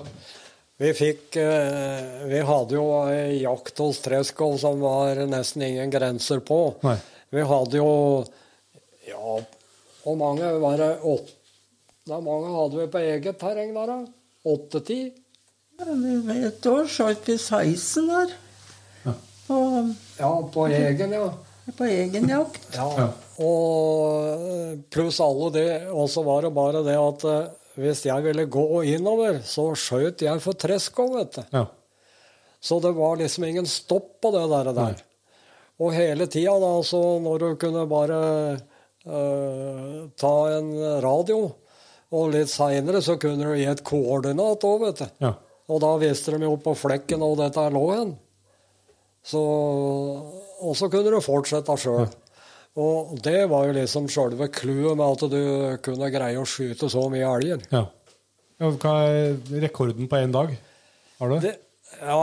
[0.80, 6.40] Vi fikk eh, Vi hadde jo ei jakt hos Treskov som var nesten ingen grenser
[6.46, 6.60] på.
[6.86, 6.94] Nei.
[7.34, 7.90] Vi hadde jo
[9.10, 9.40] Ja,
[10.04, 10.92] hvor mange var det?
[11.02, 11.34] Åtte?
[12.06, 13.98] Hvor mange hadde vi på eget terreng der, da?
[14.50, 15.00] Åtte-ti?
[15.80, 18.34] Et år skjøt vi 16 der.
[19.48, 19.58] På,
[20.20, 21.30] Ja, på egen, ja.
[21.78, 22.68] på egen jakt.
[22.76, 23.08] ja.
[23.40, 25.70] Og eh, pluss alle det.
[25.90, 27.48] Og så var det bare det at eh,
[27.80, 31.44] hvis jeg ville gå innover, så skjøt jeg for Treskov, vet du.
[31.56, 31.66] Ja.
[32.60, 34.74] Så det var liksom ingen stopp på det der.
[34.76, 35.04] der.
[35.80, 38.18] Og hele tida, da, så når du kunne bare
[39.08, 41.38] uh, ta en radio,
[42.12, 45.08] og litt seinere så kunne du gi et koordinat òg, vet du.
[45.24, 45.32] Ja.
[45.70, 48.16] Og da viste de jo på flekken hvor dette lå hen.
[49.26, 52.08] Så, og så kunne du fortsette sjøl.
[52.80, 55.42] Og det var jo liksom sjølve clouet med at du
[55.86, 57.64] kunne greie å skyte så mye elger.
[57.74, 57.86] ja.
[58.62, 60.56] ja hva er rekorden på én dag?
[61.20, 61.56] Har du det?
[62.00, 62.20] Ja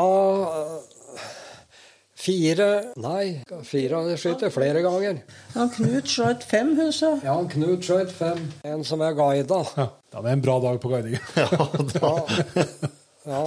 [2.16, 2.68] Fire
[2.98, 5.20] Nei, fire har jeg skutt flere ganger.
[5.52, 7.26] Han Knut skjøt fem, husker jeg.
[7.28, 8.40] Ja, Knut skjøt fem.
[8.66, 9.60] En som er guida.
[9.76, 9.86] Ja.
[9.92, 11.22] ja, det er en bra dag på guidingen.
[11.36, 12.14] Ja,
[13.26, 13.42] ja,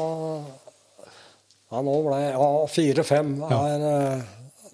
[1.72, 4.22] ja nå ble Ja, fire-fem er eh,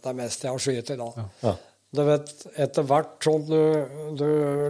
[0.05, 1.23] det meste jeg har skutt i dag.
[1.43, 1.55] Ja.
[1.95, 3.59] Du vet, etter hvert som du,
[4.19, 4.25] du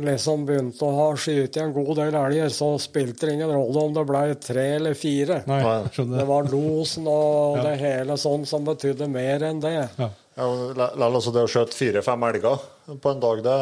[0.06, 3.82] liksom begynte å ha skutt i en god del elger, så spilte det ingen rolle
[3.88, 5.40] om det ble tre eller fire.
[5.50, 5.62] Nei.
[5.96, 6.26] Det det.
[6.30, 9.74] var losen og det hele sånn som betydde mer enn det.
[9.98, 10.12] Ja.
[10.36, 12.62] Ja, la- la- altså det å skjøte fire-fem elger
[13.02, 13.60] på en dag, det,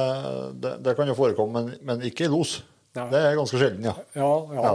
[0.63, 2.57] det, det kan jo forekomme, men, men ikke i los.
[2.97, 3.05] Ja.
[3.13, 3.93] Det er ganske sjelden, ja.
[4.17, 4.71] Ja, ja.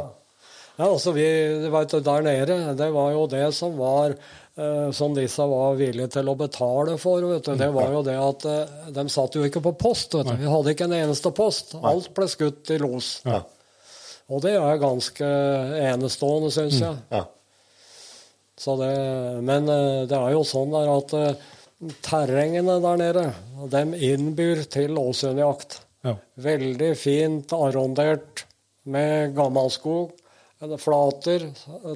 [0.78, 0.86] Ja.
[0.86, 1.26] altså vi,
[1.72, 6.30] vet, Der nede, det var jo det som var eh, Som disse var villige til
[6.30, 7.24] å betale for.
[7.32, 7.56] Vet du.
[7.58, 10.14] Det var jo det at eh, de satt jo ikke på post.
[10.14, 10.36] Vet du.
[10.44, 11.74] Vi hadde ikke en eneste post.
[11.82, 13.16] Alt ble skutt i los.
[13.26, 13.42] Ja.
[14.28, 15.28] Og det er ganske
[15.88, 17.02] enestående, syns jeg.
[17.14, 17.24] ja.
[18.58, 18.94] Så det,
[19.46, 21.14] men eh, det er jo sånn at
[22.02, 23.26] terrengene der nede,
[23.70, 25.80] de innbyr til åsundjakt.
[26.06, 26.16] Ja.
[26.42, 28.44] Veldig fint arrondert
[28.88, 30.14] med gammelskog.
[30.58, 31.44] Eller Flater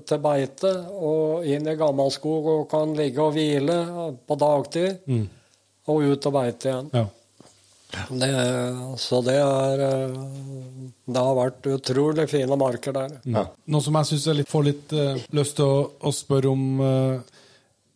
[0.07, 3.79] til beite og inn i gammelskog og kan ligge og hvile
[4.27, 5.09] på dagtid.
[5.91, 6.93] Og ut og beite igjen.
[6.95, 7.09] Ja.
[7.93, 8.29] Det,
[8.97, 10.13] så det er eh,
[11.05, 13.19] Det har vært utrolig fine marker der.
[13.29, 13.43] Ja.
[13.69, 17.43] Noe som jeg syns jeg får litt uh, lyst til å, å spørre om uh,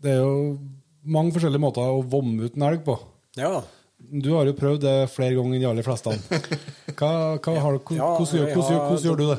[0.03, 0.59] Det er jo
[1.07, 2.99] mange forskjellige måter å vomme ut en elg på.
[3.41, 3.63] Ja.
[3.97, 6.13] Du har jo prøvd det flere ganger enn de aller fleste.
[6.97, 7.11] Hva,
[7.41, 9.39] hva har hvordan, hvordan, hvordan, hvordan gjør du det?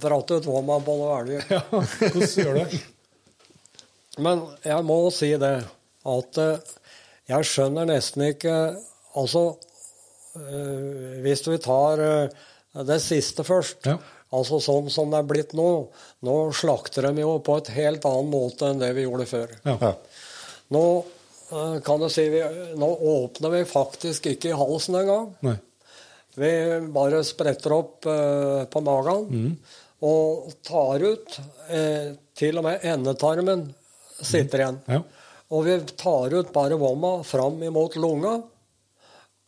[0.00, 1.48] Dratt ut hva på noen elger.
[1.56, 2.84] Ja, hvordan gjør du det?
[4.22, 5.54] Men jeg må si det
[6.06, 6.74] at eh,
[7.32, 8.56] jeg skjønner nesten ikke
[9.16, 9.42] Altså,
[10.36, 12.44] eh, hvis vi tar eh,
[12.86, 13.98] det siste først Ja.
[14.36, 15.86] Altså sånn som det er blitt nå.
[16.26, 19.52] Nå slakter de jo på et helt annen måte enn det vi gjorde før.
[19.64, 19.92] Ja.
[20.74, 20.82] Nå
[21.86, 22.40] kan du si vi,
[22.76, 25.30] Nå åpner vi faktisk ikke i halsen engang.
[26.36, 26.50] Vi
[26.92, 29.30] bare spretter opp uh, på magen
[30.04, 31.38] og tar ut
[31.72, 33.62] eh, Til og med endetarmen
[34.16, 34.80] sitter igjen.
[34.92, 35.00] Ja.
[35.56, 38.34] Og vi tar ut bare vomma fram imot lunga,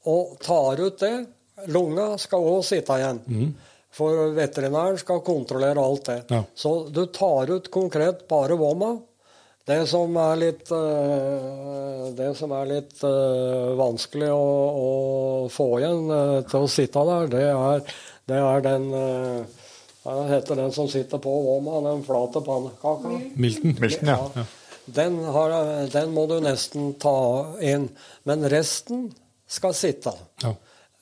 [0.08, 1.16] og tar ut det.
[1.68, 3.20] Lunga skal òg sitte igjen.
[3.92, 6.18] For veterinæren skal kontrollere alt det.
[6.30, 6.42] Ja.
[6.54, 8.94] Så du tar ut konkret bare vomma.
[9.68, 14.44] Det som er litt, eh, det som er litt eh, vanskelig å,
[14.84, 14.92] å
[15.52, 17.82] få igjen eh, til å sitte der, det er,
[18.32, 18.86] det er den
[20.08, 21.80] Hva heter den som sitter på vomma?
[21.84, 23.10] Den flate pannekaka?
[23.36, 23.74] Milten.
[23.80, 24.44] Milten ja.
[24.88, 25.52] Den, har,
[25.92, 27.12] den må du nesten ta
[27.60, 27.90] inn.
[28.24, 29.10] Men resten
[29.48, 30.14] skal sitte.
[30.42, 30.54] Ja.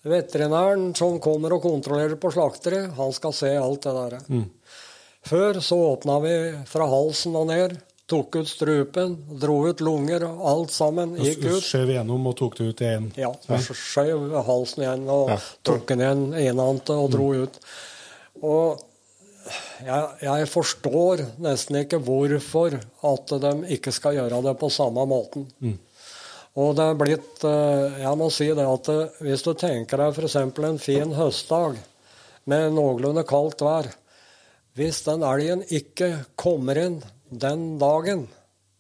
[0.07, 4.43] Veterinæren som kommer og kontrollerer på slakteri, han skal se alt det der.
[5.27, 6.35] Før så åpna vi
[6.71, 7.77] fra halsen og ned,
[8.07, 11.17] tok ut strupen, dro ut lunger og alt sammen.
[11.19, 11.67] Gikk Så ut.
[11.67, 13.09] skjøv gjennom og tok det ut i én.
[13.19, 15.39] Ja, så skjøv halsen igjen og Ja.
[15.67, 17.59] tok den igjen innante og dro ut.
[18.47, 18.79] Og
[19.87, 22.79] jeg, jeg forstår nesten ikke hvorfor
[23.11, 25.47] at de ikke skal gjøre det på samme måten.
[26.57, 30.17] Og det er blitt eh, Jeg må si det at eh, hvis du tenker deg
[30.17, 30.37] f.eks.
[30.41, 31.77] en fin høstdag
[32.49, 33.91] med noenlunde kaldt vær
[34.79, 36.97] Hvis den elgen ikke kommer inn
[37.29, 38.25] den dagen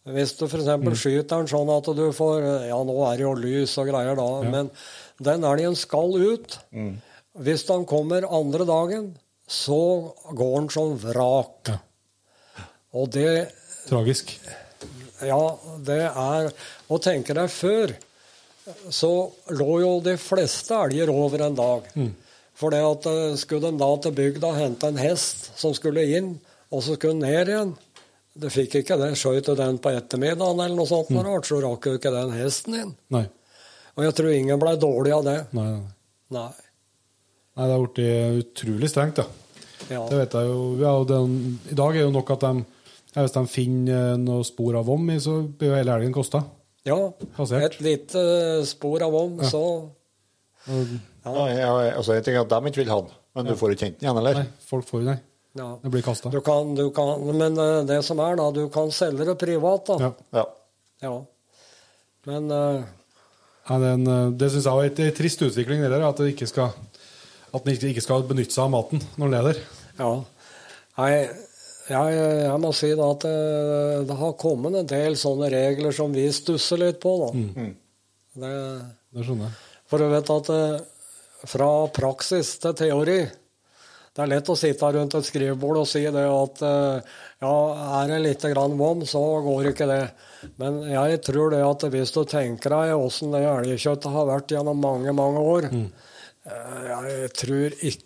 [0.09, 0.62] Hvis du f.eks.
[0.62, 4.17] eksempel skyter den sånn at du får Ja, nå er det jo lys og greier
[4.17, 4.73] da, men
[5.21, 6.59] den elgen skal ut.
[7.41, 9.07] Hvis den kommer andre dagen,
[9.47, 11.71] så går den som vrak.
[12.97, 13.49] Og det
[13.87, 14.33] Tragisk.
[15.23, 15.43] ja,
[15.87, 16.49] det er
[16.91, 17.93] Å tenke deg før,
[18.91, 19.11] så
[19.55, 21.87] lå jo de fleste elger over en dag.
[22.57, 26.37] For det at eh, skulle en da til bygda hente en hest som skulle inn,
[26.73, 27.75] og så skulle den ned igjen
[28.37, 31.29] Du fikk ikke det, skjøt den på ettermiddagen eller noe sånt, mm.
[31.47, 32.95] så rakk jo ikke den hesten inn.
[33.15, 33.27] Nei.
[33.97, 35.39] Og jeg tror ingen ble dårlig av det.
[35.57, 35.93] Nei, nei.
[36.37, 36.51] Nei.
[37.57, 39.27] Nei, det har blitt utrolig strengt, ja.
[39.91, 40.01] Ja.
[40.11, 40.61] Det vet jeg jo.
[40.81, 41.37] Ja, og den,
[41.71, 42.65] I dag er jo nok at de
[43.17, 46.13] ja, Hvis de finner eh, noe spor av vom i, så blir jo hele elgen
[46.17, 46.43] kosta.
[46.89, 46.97] ja.
[47.37, 47.63] Basert.
[47.69, 48.25] Et lite
[48.69, 49.63] spor av vom, så
[50.67, 53.73] Ja, ja, altså, jeg ting er at de ikke vil ha den, men du får
[53.75, 54.41] ikke kjent den igjen, eller?
[54.43, 55.17] Nei, folk får den, nei.
[55.63, 55.69] ja.
[55.83, 56.31] Det blir kasta.
[56.35, 59.87] Du kan, du kan, men eh, det som er, da, du kan selge det privat,
[59.93, 59.97] da.
[60.03, 60.13] Ja.
[60.41, 60.45] Ja.
[61.07, 61.15] Ja.
[62.27, 62.83] Men uh,
[63.69, 66.35] Ja, det en, eh, det syns jeg er en trist utvikling, det der, at det
[66.35, 66.75] ikke skal
[67.55, 69.61] at den ikke skal benytte seg av maten når den er der.
[70.01, 70.11] ja.
[70.97, 71.11] Nei,
[71.87, 76.15] jeg, jeg må si da at det, det har kommet en del sånne regler som
[76.17, 77.67] vi stusser litt på, da.
[78.37, 78.53] Det,
[79.15, 79.59] Det skjønner jeg.
[79.93, 80.81] for du vet at eh,
[81.47, 83.19] fra praksis til teori
[84.17, 87.55] Det er lett å sitte rundt et skrivebord og si det at eh, ja,
[88.01, 90.01] er det litt grann vom, så går ikke det.
[90.57, 94.81] Men jeg tror det at hvis du tenker deg åssen det elgkjøttet har vært gjennom
[94.81, 95.85] mange, mange år eh,
[96.47, 98.03] Jeg tror ikke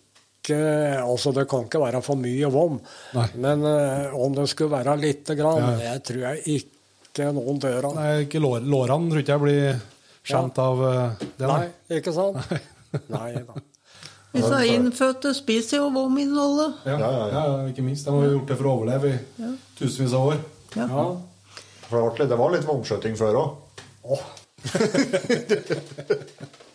[0.51, 2.79] Altså, det kan ikke være for mye vom.
[3.15, 3.27] Nei.
[3.45, 5.67] Men eh, om det skulle være lite grann, Ja.
[5.95, 7.95] det tror jeg ikke noen dør av.
[7.99, 9.77] Nei, ikke lår, lårene tror ikke jeg blir
[10.27, 11.47] skjemt av eh, det.
[11.51, 11.67] Nei,
[12.01, 12.37] ikke sant?
[13.13, 13.55] Nei da.
[14.33, 16.71] Disse innfødte spiser jo vominnholdet.
[16.89, 18.07] Ja, ja, ja, ikke minst.
[18.09, 19.15] De har jo gjort det for å overleve i
[19.79, 20.39] tusenvis av år.
[20.79, 20.87] Ja.
[20.89, 21.05] Ja.
[22.25, 23.51] Det var litt- vomskjøting før òg.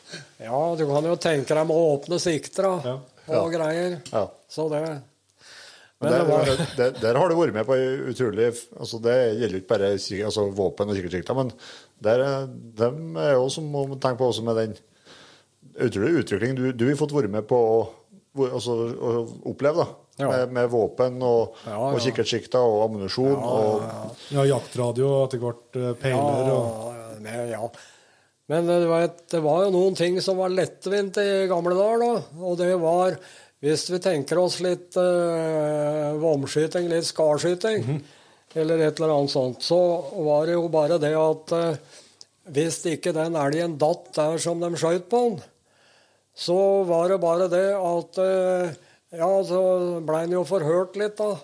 [0.46, 2.96] ja, du kan jo tenke deg med åpne sikter da,
[3.26, 3.42] Ja.
[3.42, 4.00] og greier.
[4.14, 4.28] Ja.
[4.50, 7.76] Så det Men Men der, det var der, der har du vært med på
[8.12, 9.92] utrolig altså Det gjelder ikke bare
[10.28, 11.52] altså våpen og kikkertsikter, men
[12.04, 12.50] der, er-
[12.82, 14.76] dem er jo som må tenke på også med den
[15.80, 17.78] utrolig utviklingen du, du har fått være med på å,
[18.52, 19.14] altså, å
[19.52, 20.02] oppleve, da.
[20.20, 20.30] Ja.
[20.32, 22.04] Med, med våpen og, Ja, og ja.
[22.06, 23.34] kikkertsikter og ammunisjon.
[23.36, 23.82] og
[24.32, 27.66] Ja, jaktradio og etter hvert eh, peiler og ja,
[28.52, 32.04] men, eh, du vet, det var jo noen ting som var lettvint i gamle dager,
[32.04, 32.44] da.
[32.46, 33.20] Og det var
[33.66, 38.04] Hvis vi tenker oss litt eh, vomskyting, litt skarskyting,
[38.54, 39.80] eller et eller annet sånt, så
[40.28, 41.96] var det jo bare det at eh,
[42.54, 45.40] hvis ikke den elgen datt der som de skjøt på den,
[46.36, 48.76] så var det bare det at eh,
[49.16, 49.60] Ja, så
[50.04, 51.38] blei han jo forhørt litt, da.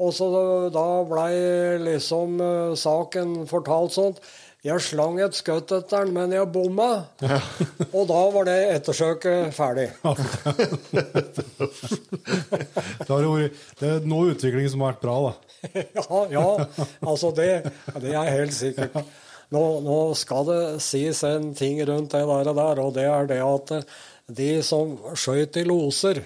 [0.00, 0.28] Og så
[0.72, 1.34] da blei
[1.82, 4.14] liksom eh, saken fortalt sånn
[4.60, 6.90] Jeg slang et skudd etter den, men jeg bomma.
[7.96, 9.88] Og da var det ettersøket ferdig.
[13.00, 15.32] Det, har vært, det er noe utvikling som har vært bra, da.
[15.96, 16.44] ja, ja,
[17.00, 17.48] altså det,
[18.04, 19.00] det er helt sikkert.
[19.50, 23.72] Nå, nå skal det sies en ting rundt det der, og det er det at
[24.30, 26.22] de som skøyt i loser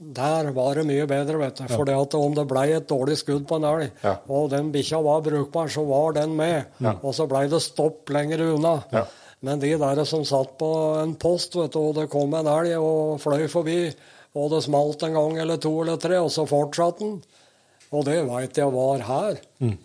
[0.00, 1.66] der var det mye bedre, vet du.
[1.68, 4.16] For om det ble et dårlig skudd på en elg, Ja.
[4.28, 6.64] og den bikkja var brukbar, så var den med.
[7.02, 8.82] Og så ble det stopp lenger unna.
[8.92, 9.04] Ja.
[9.42, 12.78] Men de der som satt på en post, vet du, og det kom en elg
[12.78, 13.92] og fløy forbi,
[14.34, 17.22] og det smalt en gang eller to eller tre, og så fortsatte den.
[17.92, 19.38] Og det veit jeg var her.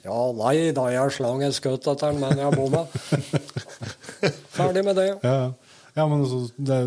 [0.06, 2.86] Ja, nei da, jeg slang et skudd etter den, men jeg bomma.
[4.56, 5.08] Ferdig med det.
[5.24, 5.48] Ja, ja.
[5.96, 6.80] ja men så, det,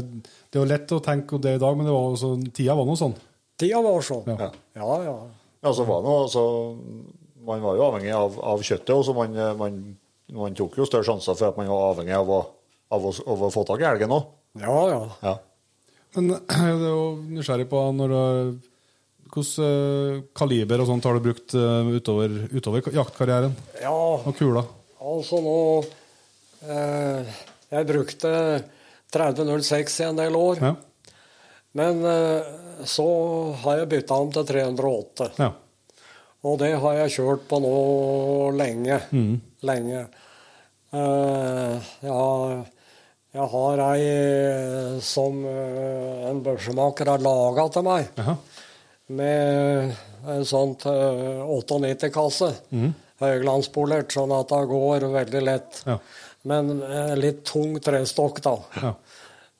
[0.49, 2.87] det er jo lett å tenke det i dag, men det var også, tida var
[2.89, 3.15] noe sånn.
[3.61, 4.29] Tida var sånn.
[4.39, 4.51] Ja.
[4.79, 5.17] Ja, ja.
[5.67, 6.45] Ja, så var det noe, altså,
[7.49, 9.77] man var jo avhengig av, av kjøttet, og så man, man,
[10.37, 12.41] man tok jo større sjanser for at man var avhengig av å,
[12.95, 14.31] av å, av å få tak i elgen òg.
[14.63, 15.01] Ja, ja.
[15.27, 15.35] Ja.
[16.17, 17.05] Men jeg er jo
[17.37, 18.67] nysgjerrig på når du
[19.29, 23.53] Hvilken kaliber og sånt har du brukt eh, utover, utover jaktkarrieren?
[23.83, 24.63] Ja, Og kula?
[25.05, 25.57] altså nå
[26.65, 27.29] eh,
[27.69, 28.31] Jeg brukte
[29.15, 30.61] 3006 i en del år.
[30.63, 30.75] Ja.
[31.79, 32.43] Men eh,
[32.89, 33.07] så
[33.65, 35.31] har jeg bytta om til 308.
[35.39, 35.53] ja.
[36.47, 37.71] Og det har jeg kjørt på nå
[38.55, 39.01] lenge.
[39.67, 40.05] Lenge.
[40.93, 42.53] Jeg har,
[43.35, 48.37] jeg har ei eh, som eh, en børsemaker har laga til meg, Aha.
[49.19, 49.93] med
[50.31, 52.53] en sånn eh, 98-kasse.
[53.19, 55.83] Høyglanspolert, sånn at det går veldig lett.
[55.91, 55.99] Ja.
[56.49, 58.55] Men eh, litt tung trestokk, da.
[58.83, 58.93] Ja.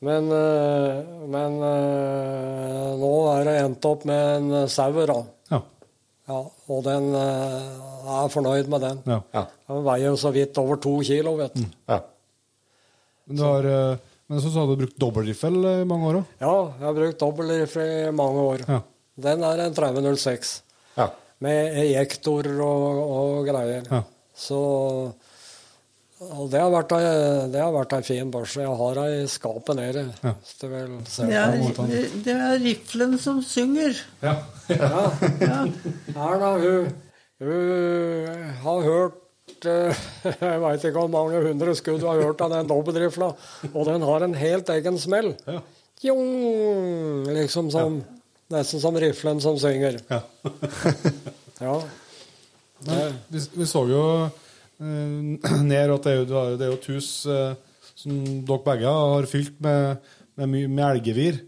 [0.07, 5.19] Men, eh, men eh, nå er det endt opp med en sauer, da.
[5.51, 5.63] Ja.
[6.29, 9.03] Ja, og den eh, er fornøyd med den.
[9.09, 9.23] ja.
[9.35, 9.47] Ja.
[9.69, 11.65] Den veier jo så vidt over to kilo, vet du.
[11.91, 11.99] ja.
[13.29, 13.99] Men, du har, eh,
[14.31, 16.31] men så har du brukt dobbeltriffel i mange år òg?
[16.41, 18.65] Ja, jeg har brukt dobbeltrifle i mange år.
[18.69, 18.79] Ja.
[19.29, 20.53] Den er en 3006
[20.97, 21.09] ja.
[21.45, 23.85] med ejektor og, og greier.
[23.91, 24.01] Ja.
[24.39, 24.61] Så
[26.19, 27.03] og det har vært ei,
[27.53, 28.61] det har vært ei fin børse.
[28.65, 30.03] Jeg har ei i skapet nede.
[30.25, 30.33] Ja.
[30.61, 31.29] Det, vil se.
[31.29, 34.01] Det er, det er riflen som synger.
[34.25, 34.35] Ja.
[34.73, 35.05] Ja.
[35.41, 35.61] Ja.
[36.15, 36.91] Erna, hun,
[37.45, 40.03] hun har hørt eh,
[40.49, 43.31] Jeg veit ikke hvor mange hundre skudd hun har hørt av den dobbeltrifla,
[43.73, 45.33] og den har en helt egen smell.
[45.47, 45.63] Ja.
[46.03, 48.03] Jung, liksom som
[48.49, 49.99] Nesten som riflen som synger.
[50.09, 50.23] ja.
[51.61, 51.79] Ja.
[52.79, 52.99] Det,
[53.35, 54.03] Vi, vi så jo
[55.73, 56.27] ned at det er jo,
[56.57, 57.55] det er jo et hus eh,
[57.99, 61.41] som dere begge har fylt med, med, med elgevir.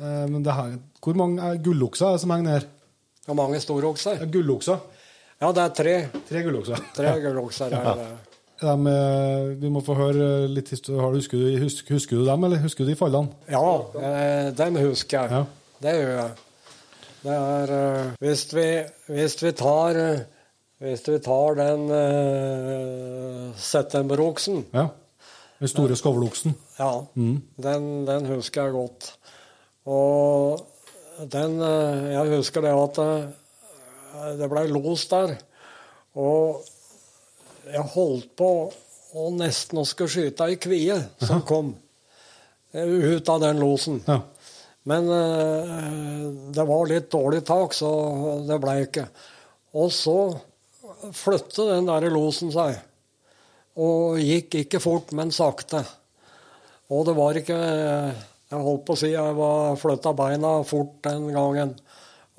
[0.00, 2.68] Eh, men det her, hvor mange er gullokser er det som henger ned?
[3.28, 4.18] Hvor mange storokser.
[4.22, 4.80] Ja, gullokser.
[5.40, 5.94] Ja, det er tre.
[6.28, 6.82] Tre gullokser.
[6.96, 8.04] Tre gullokser her.
[8.60, 8.74] Ja.
[8.74, 10.68] de, eh, vi må få høre litt.
[10.72, 13.32] Husker du, husker, husker du dem, eller husker du de fallene?
[13.48, 13.64] Ja,
[14.00, 15.30] eh, dem husker jeg.
[15.38, 15.44] Ja.
[15.80, 16.30] Det gjør jeg.
[17.20, 18.66] Det er eh, hvis, vi,
[19.12, 20.20] hvis vi tar eh,
[20.80, 24.86] Hvis vi tar den uh, septemberoksen Ja.
[25.60, 26.54] Den store skovloksen.
[26.78, 27.02] Ja,
[27.60, 29.10] den, den husker jeg godt.
[29.84, 30.62] Og
[31.28, 35.36] den uh, Jeg husker det at uh, det blei los der.
[36.16, 36.64] Og
[37.68, 38.50] jeg holdt på
[39.20, 41.74] å nesten å skulle skyte ei kvie som kom
[42.72, 44.00] ut av den losen.
[44.08, 44.22] Ja.
[44.88, 45.06] Men
[46.54, 47.90] det var litt dårlig tak, så
[48.48, 49.04] det blei ikke.
[49.76, 50.16] Og så
[51.16, 52.78] flyttet den der losen seg.
[53.80, 55.82] Og gikk ikke fort, men sakte.
[56.90, 57.58] Og det var ikke
[58.50, 61.76] Jeg holdt på å si jeg var flytta beina fort den gangen.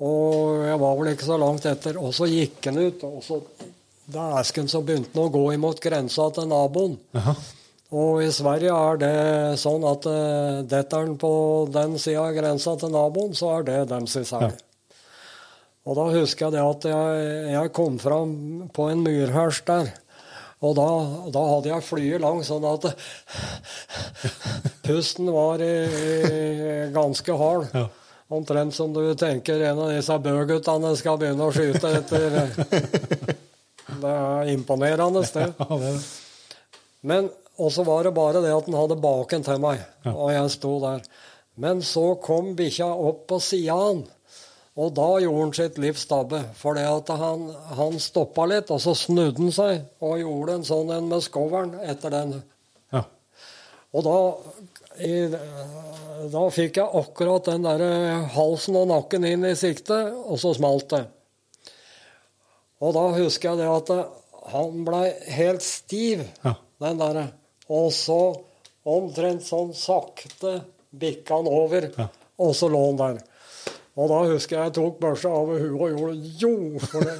[0.02, 1.96] Og jeg var vel ikke så langt etter.
[1.96, 3.40] Og så gikk han ut, og så
[4.12, 6.96] Dæsken, så begynte han å gå imot grensa til naboen.
[7.16, 7.36] Aha.
[7.92, 9.16] Og i Sverige er det
[9.60, 11.32] sånn at uh, detter han på
[11.72, 14.56] den sida av grensa til naboen, så er det deres i seg.
[15.82, 18.34] Og da husker jeg det at jeg, jeg kom fram
[18.74, 19.90] på en myrhers der.
[20.62, 20.86] Og da,
[21.34, 22.86] da hadde jeg flyet langt, sånn at
[24.86, 27.66] pusten var i, i ganske hard.
[27.74, 27.88] Ja.
[28.32, 32.38] Omtrent som du tenker en av disse bøguttene skal begynne å skyte etter
[33.92, 35.52] Det er imponerende, sted.
[37.02, 37.28] Men
[37.60, 40.78] Og så var det bare det at den hadde baken til meg, og jeg sto
[40.80, 41.02] der.
[41.60, 44.00] Men så kom bikkja opp på sida av han,
[44.72, 46.38] og da gjorde han sitt livs tabbe.
[46.56, 47.42] For han,
[47.76, 51.74] han stoppa litt, og så snudde han seg og gjorde en sånn en med skoveren
[51.84, 52.38] etter den.
[52.94, 53.02] Ja.
[53.92, 54.16] Og da,
[55.04, 55.26] i,
[56.32, 57.84] da fikk jeg akkurat den der
[58.32, 61.02] halsen og nakken inn i sikte, og så smalt det.
[62.82, 63.92] Og da husker jeg det at
[64.52, 66.56] han blei helt stiv, Ja.
[66.82, 67.28] den derre.
[67.68, 68.18] Og så
[68.88, 72.08] omtrent sånn sakte bikka han over, Ja.
[72.38, 73.22] og så lå han der.
[73.92, 76.52] Og da husker jeg jeg tok børsa over huet og gjorde jo!
[76.80, 77.16] For det,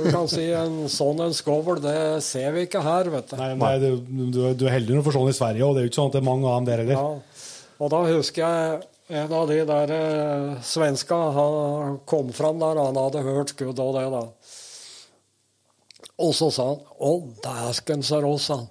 [0.00, 3.36] du kan si en sånn en skovl, det ser vi ikke her, vet du.
[3.38, 3.90] Nei, nei du,
[4.34, 6.00] du, du er heldig når du får sånn i Sverige, og det er jo ikke
[6.00, 6.98] sånn at det er mange av dem der heller.
[6.98, 7.44] Ja.
[7.78, 12.98] Og da husker jeg en av de der eh, svenska han kom fram der, han
[12.98, 14.24] hadde hørt skudd og det, da.
[16.18, 17.12] Og så sa han Å,
[17.44, 18.66] dæsken, sa Ross, han.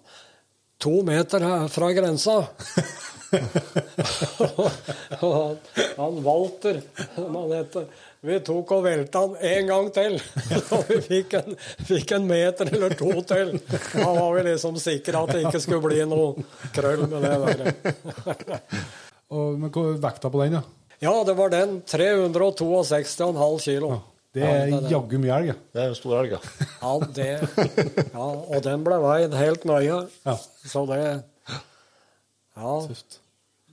[0.83, 2.41] To meter her fra grensa.
[5.19, 5.57] han,
[5.97, 6.81] han Walter,
[7.15, 7.85] som han heter,
[8.27, 10.17] vi tok og velta han en gang til.
[10.75, 13.53] Og vi fikk en, fikk en meter eller to til.
[13.93, 17.57] Da var vi liksom sikre at det ikke skulle bli noe krøll med det der.
[19.35, 20.63] Og, men hva er vekta på den, da?
[21.03, 21.81] Ja, det var den.
[21.85, 23.97] 362,5 kilo.
[24.33, 25.53] Det er jaggu mye elg.
[25.73, 26.67] Det er en stor elg, ja.
[26.81, 27.31] Ja, det,
[28.13, 30.03] ja, og den ble veid helt nøye.
[30.25, 30.35] Ja.
[30.65, 31.01] Så det
[32.57, 32.73] Ja.
[32.87, 33.19] Tøft.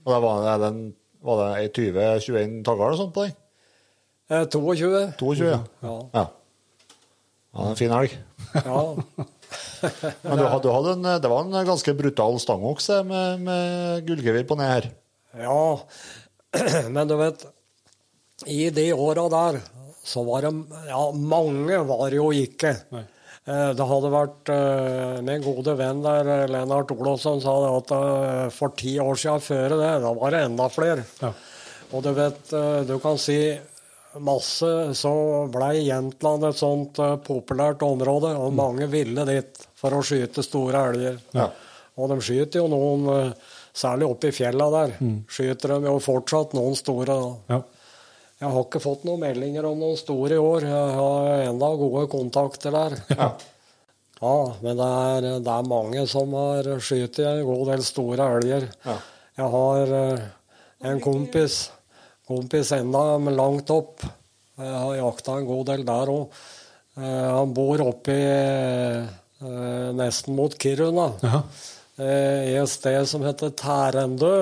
[0.05, 0.79] Og det var, den,
[1.25, 3.35] var det ei 20-21 tagger eller sånt på den?
[4.29, 4.91] Eh, 22.
[5.19, 5.59] 22, ja.
[5.85, 5.95] Ja.
[6.13, 6.25] Ja,
[7.55, 8.13] ja det en fin elg.
[8.61, 8.83] ja.
[10.25, 14.45] Men du, hadde- du hadde en, det var en ganske brutal stangokse med, med gullgevir
[14.49, 14.87] på ned her.
[15.37, 15.59] Ja,
[16.95, 17.41] men du vet
[18.47, 19.57] I de åra der
[20.05, 20.51] så var det
[20.87, 22.71] Ja, mange var jo ikke.
[22.95, 23.03] Nei.
[23.45, 28.51] Eh, Det hadde vært eh, Min gode venn der, eh, Lennart Olofsson, sa det at
[28.55, 31.05] for ti år siden før det, da var det enda flere.
[31.21, 31.31] Ja.
[31.93, 32.49] Og du vet,
[32.89, 33.37] du kan si
[34.25, 35.11] masse, så
[35.53, 36.97] blei Jämtland et sånt
[37.27, 41.19] populært område, og mange ville dit for å skyte store elger.
[41.37, 41.45] Ja.
[42.01, 43.33] Og de skyter jo noen,
[43.75, 44.95] særlig oppe i fjella der,
[45.29, 47.05] skyter de jo fortsatt noen store.
[47.21, 47.55] da.
[47.55, 47.61] Ja.
[48.41, 50.65] Jeg har ikke fått noen meldinger om noen store i år.
[50.67, 52.97] Jeg har enda gode kontakter der.
[53.15, 53.29] Ja.
[54.15, 58.67] Ja, men det er, det er mange som har skutt en god del store elger.
[58.87, 58.93] Ja.
[59.35, 60.21] Jeg har eh,
[60.87, 61.57] en kompis,
[62.27, 64.05] kompis enda men langt opp.
[64.55, 66.39] Jeg har jakta en god del der òg.
[66.95, 69.03] Han bor oppi eh,
[69.99, 71.09] nesten mot Kiruna,
[71.99, 74.35] eh, i et sted som heter Tærendø.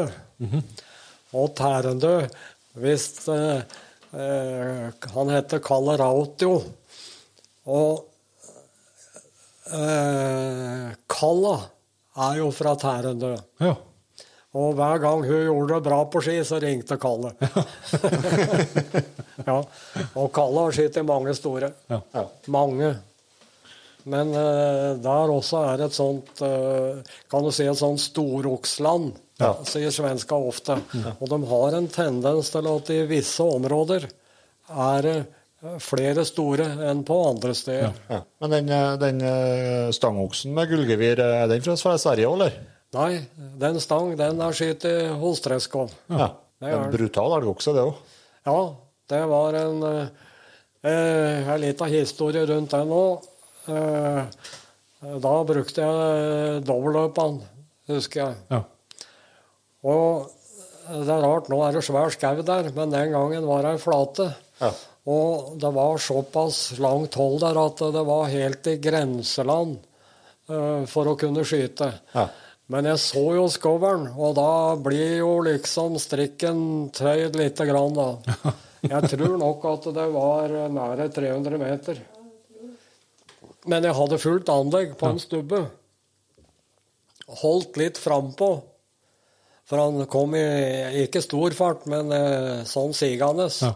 [1.33, 2.27] Og Tærendø
[2.77, 3.81] Hvis eh, eh,
[4.13, 6.57] Han heter Kalle Rautio.
[7.73, 8.03] Og
[9.73, 11.55] eh, Kalla
[12.27, 13.33] er jo fra Tærendø.
[13.63, 13.73] ja.
[14.53, 17.31] Og hver gang hun gjorde det bra på ski, så ringte Kalle.
[19.49, 19.55] ja.
[20.13, 21.71] Og Kalle har skutt i mange store.
[21.89, 21.97] Ja.
[22.13, 22.23] Ja.
[22.53, 22.91] Mange.
[24.05, 26.99] Men eh, der også er et sånt eh,
[27.31, 29.13] Kan du si et sånt storoksland,
[29.43, 29.53] Ja.
[29.67, 30.79] sier svenska ofte.
[31.19, 34.07] Og de har en tendens til at i visse områder
[34.73, 37.93] er det eh, flere store enn på andre steder.
[38.09, 38.21] Ja.
[38.43, 42.61] Men den, eh, den eh, stangoksen med gullgevir, er den fra Sverige òg, eller?
[42.93, 43.23] Nei,
[43.59, 44.85] den stang, den er skutt
[45.19, 45.93] hos Treskov.
[46.13, 46.31] Ja.
[46.63, 47.95] Det En brutal elgokse, det òg.
[48.47, 48.59] Ja,
[49.11, 50.07] det var en eh,
[50.83, 53.25] eh, En liten historie rundt den òg.
[53.67, 54.23] Eh,
[55.23, 57.41] da brukte jeg dobbeltløpene,
[57.91, 58.35] husker jeg.
[58.51, 58.61] Ja.
[59.83, 60.31] Og
[60.83, 63.81] det er rart, nå er det svær skau der, men den gangen var det ei
[63.81, 64.29] flate.
[64.59, 64.71] Ja.
[65.13, 69.77] Og det var såpass langt hold der at det var helt i grenseland
[70.51, 71.89] uh, for å kunne skyte.
[72.15, 72.27] Ja.
[72.71, 78.53] Men jeg så jo skoveren, og da blir jo liksom strikken tøyd lite grann, da.
[78.83, 82.01] Jeg tror nok at det var nære 300 meter.
[83.71, 85.61] Men jeg hadde fullt anlegg på en stubbe.
[87.39, 88.49] Holdt litt frampå.
[89.69, 90.43] For han kom i
[91.05, 93.47] ikke stor fart, men eh, sånn sigende.
[93.63, 93.73] Ja.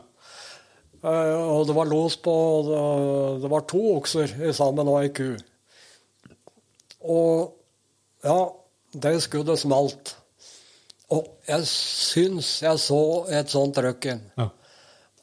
[0.98, 2.34] Eh, og det var los på
[2.68, 5.30] det- var to okser sammen og ei ku.
[7.08, 7.54] Og
[8.26, 8.40] ja,
[8.98, 10.16] det skuddet smalt.
[11.14, 13.00] Og jeg syns jeg så
[13.32, 14.26] et sånt røkken.
[14.38, 14.50] Ja.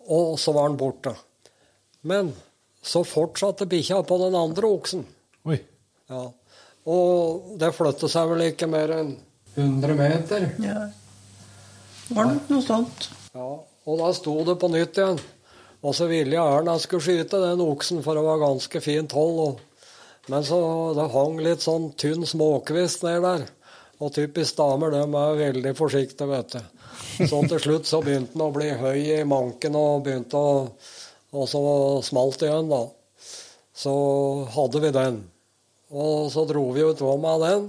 [0.09, 1.13] Og så var han borte.
[2.09, 2.33] Men
[2.85, 5.05] så fortsatte bikkja på den andre oksen.
[5.49, 5.59] Oi.
[6.09, 6.25] Ja.
[6.89, 9.15] Og det flyttet seg vel ikke mer enn
[9.55, 10.49] 100 meter.
[10.63, 10.89] Ja.
[12.15, 13.09] Var nok noe sånt.
[13.35, 15.21] Ja, og da sto det på nytt igjen.
[15.85, 19.61] Og så ville jeg Erna skulle skyte den oksen, for det var ganske fint hold.
[20.33, 20.59] Men så
[20.97, 23.45] det hang litt sånn tynn småkvist ned der.
[24.01, 26.63] Og typisk damer, de er veldig forsiktige, vet du.
[27.29, 30.55] Så til slutt så begynte den å bli høy i manken og begynte å
[31.35, 31.61] Og så
[32.07, 32.85] smalt det igjen, da.
[33.75, 33.93] Så
[34.55, 35.17] hadde vi den.
[35.91, 37.65] Og så dro vi ut av den.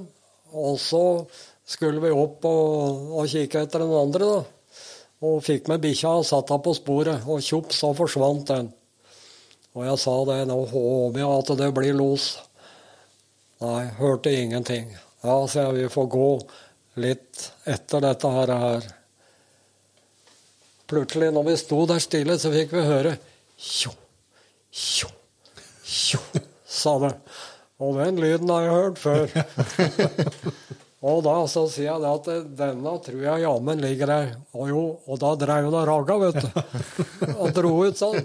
[0.53, 1.25] Og så
[1.65, 4.81] skulle vi opp og, og kikke etter den andre, da.
[5.25, 8.69] Og fikk med bikkja og satt henne på sporet, og tjopp, så forsvant den.
[9.75, 12.27] Og jeg sa det, nå håper jeg at det blir los.
[13.63, 14.91] Nei, hørte ingenting.
[15.23, 16.29] Ja, så jeg, vi får gå
[17.01, 18.53] litt etter dette her.
[20.85, 23.15] Plutselig, når vi sto der stille, så fikk vi høre
[23.57, 23.91] tjo,
[24.69, 25.09] tjo,
[25.81, 26.21] tjo,
[26.69, 27.13] sa det.
[27.81, 30.75] Og den lyden har jeg hørt før.
[31.05, 32.27] og da så sier jeg det at
[32.57, 34.29] denne tror jeg jammen ligger der.
[34.57, 36.47] Og jo, og da dreiv hun og ragga, vet du.
[37.41, 38.17] Og dro ut sånn.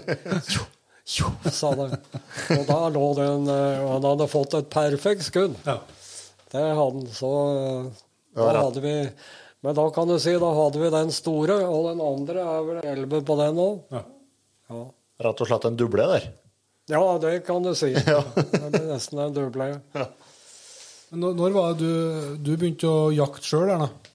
[0.47, 0.63] Tjo,
[1.05, 1.89] tjo, sa det.
[2.57, 5.53] Og da lå den eh, Og han hadde fått et perfekt skudd.
[5.67, 5.77] Ja.
[6.51, 7.05] Det hadde han.
[7.13, 8.01] Så eh,
[8.39, 8.95] da Ja, hadde vi
[9.61, 12.79] Men da kan du si, da hadde vi den store, og den andre er vel
[12.95, 13.81] elleve på den òg.
[13.93, 14.03] Ja.
[14.71, 14.83] Ja.
[15.27, 16.29] Rett og slett en duble der.
[16.89, 17.91] ja, det kan du si.
[18.09, 18.23] Ja.
[18.33, 19.67] Det ble nesten en duble.
[21.11, 23.71] Men når, når var det du, du begynte å jakte sjøl?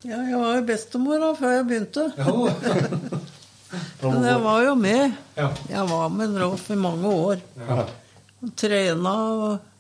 [0.07, 2.07] Ja, jeg var jo bestemor da, før jeg begynte.
[2.17, 2.35] Ja.
[4.07, 5.17] Men jeg var jo med.
[5.37, 5.49] Ja.
[5.69, 7.43] Jeg var med Rolf i mange år.
[7.67, 7.83] Ja.
[8.45, 9.73] Og trena og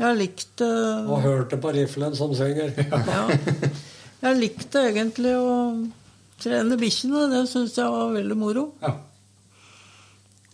[0.00, 0.66] Jeg likte
[1.08, 2.74] Og hørte på riflen som synger.
[2.90, 3.22] ja.
[4.26, 5.50] Jeg likte egentlig å
[6.40, 7.26] trene bikkjene.
[7.30, 8.62] Det syns jeg var veldig moro.
[8.82, 8.94] Ja.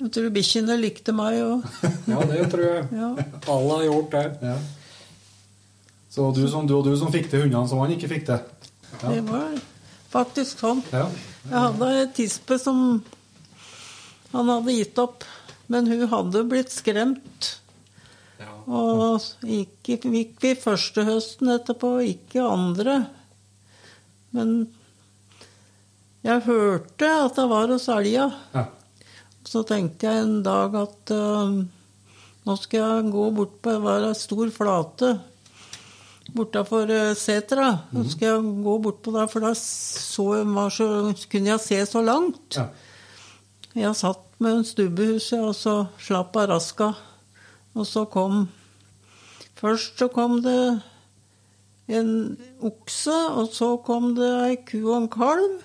[0.02, 1.66] Jeg tror bikkjene likte meg òg.
[2.10, 2.82] Ja, det tror jeg.
[2.98, 3.10] Ja.
[3.54, 4.24] Alle har gjort det.
[4.50, 4.56] Ja.
[6.12, 8.42] Så du som, du og du som fikk til hundene som han ikke fikk til?
[9.00, 9.54] Det var
[10.12, 10.82] faktisk sånn.
[10.92, 11.06] Ja.
[11.46, 12.82] Jeg hadde ei tispe som
[14.34, 15.24] han hadde gitt opp.
[15.72, 17.48] Men hun hadde blitt skremt.
[18.68, 22.98] Og gikk, gikk vi første høsten etterpå, ikke andre.
[24.36, 24.54] Men
[26.22, 28.28] jeg hørte at det var hos elga.
[28.52, 28.68] Ja.
[29.48, 31.56] Så tenkte jeg en dag at uh,
[32.44, 35.16] nå skal jeg gå bort på Det var ei stor flate
[36.36, 37.68] bortafor uh, setra.
[37.92, 40.88] Nå skal jeg gå bort på der, for da så, var så,
[41.32, 42.58] kunne jeg se så langt.
[42.58, 42.68] Ja.
[43.74, 46.92] Jeg satt med en stubbehuset, og så slapp av raska.
[47.72, 48.48] Og så kom
[49.62, 50.82] Først så kom det
[51.86, 52.08] en
[52.66, 55.60] okse, og så kom det ei ku og en kalv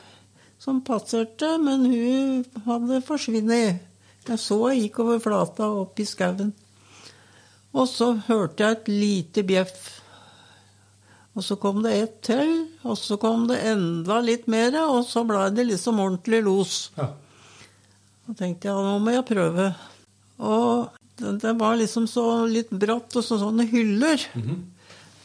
[0.61, 3.81] som passerte, men hun hadde forsvunnet.
[4.27, 6.51] Jeg så jeg gikk over flata og opp i skauen.
[7.73, 9.96] Og så hørte jeg et lite bjeff.
[11.37, 15.21] Og så kom det ett til, og så kom det enda litt mer, og så
[15.27, 16.77] blei det liksom ordentlig los.
[16.97, 17.11] Ja.
[18.25, 19.67] Da tenkte jeg nå må jeg prøve.
[20.41, 24.25] Og det, det var liksom så litt bratt og så, sånne hyller.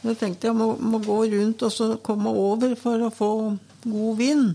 [0.03, 3.31] Jeg tenkte jeg må, må gå rundt og så komme over for å få
[3.83, 4.53] god vind.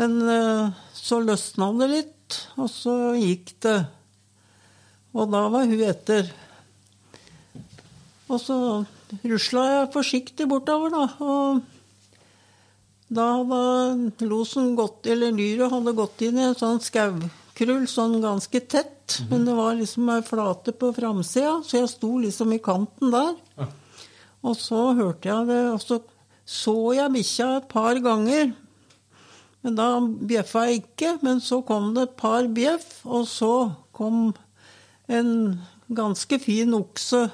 [0.00, 3.76] Men eh, så løsna det litt, og så gikk det.
[5.12, 6.32] Og da var hun etter.
[8.32, 8.56] Og så
[9.20, 11.04] rusla jeg forsiktig bortover, da.
[11.20, 11.62] Og
[13.12, 18.62] da hadde losen gått, eller dyret hadde gått inn i en sånn skaukrull, sånn ganske
[18.64, 19.20] tett.
[19.28, 23.36] Men det var liksom ei flate på framsida, så jeg sto liksom i kanten der.
[24.42, 26.00] Og så hørte jeg det, og så
[26.48, 28.52] så jeg bikkja et par ganger.
[29.62, 31.16] Men da bjeffa jeg ikke.
[31.22, 33.52] Men så kom det et par bjeff, og så
[33.94, 34.32] kom
[35.12, 35.60] en
[35.92, 37.26] ganske fin okse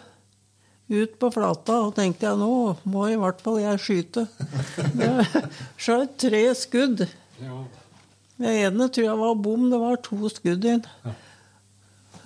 [0.88, 4.26] ut på flata, og tenkte jeg nå må i hvert fall jeg skyte.
[5.76, 7.04] Skjøt tre skudd.
[8.38, 10.84] Det ene tror jeg var bom, det var to skudd inn.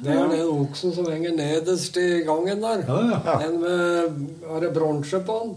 [0.02, 2.82] Det er den oksen som henger nederst i gangen der.
[2.89, 3.36] Ja, ja.
[3.44, 5.52] Den med Har det bronse på den?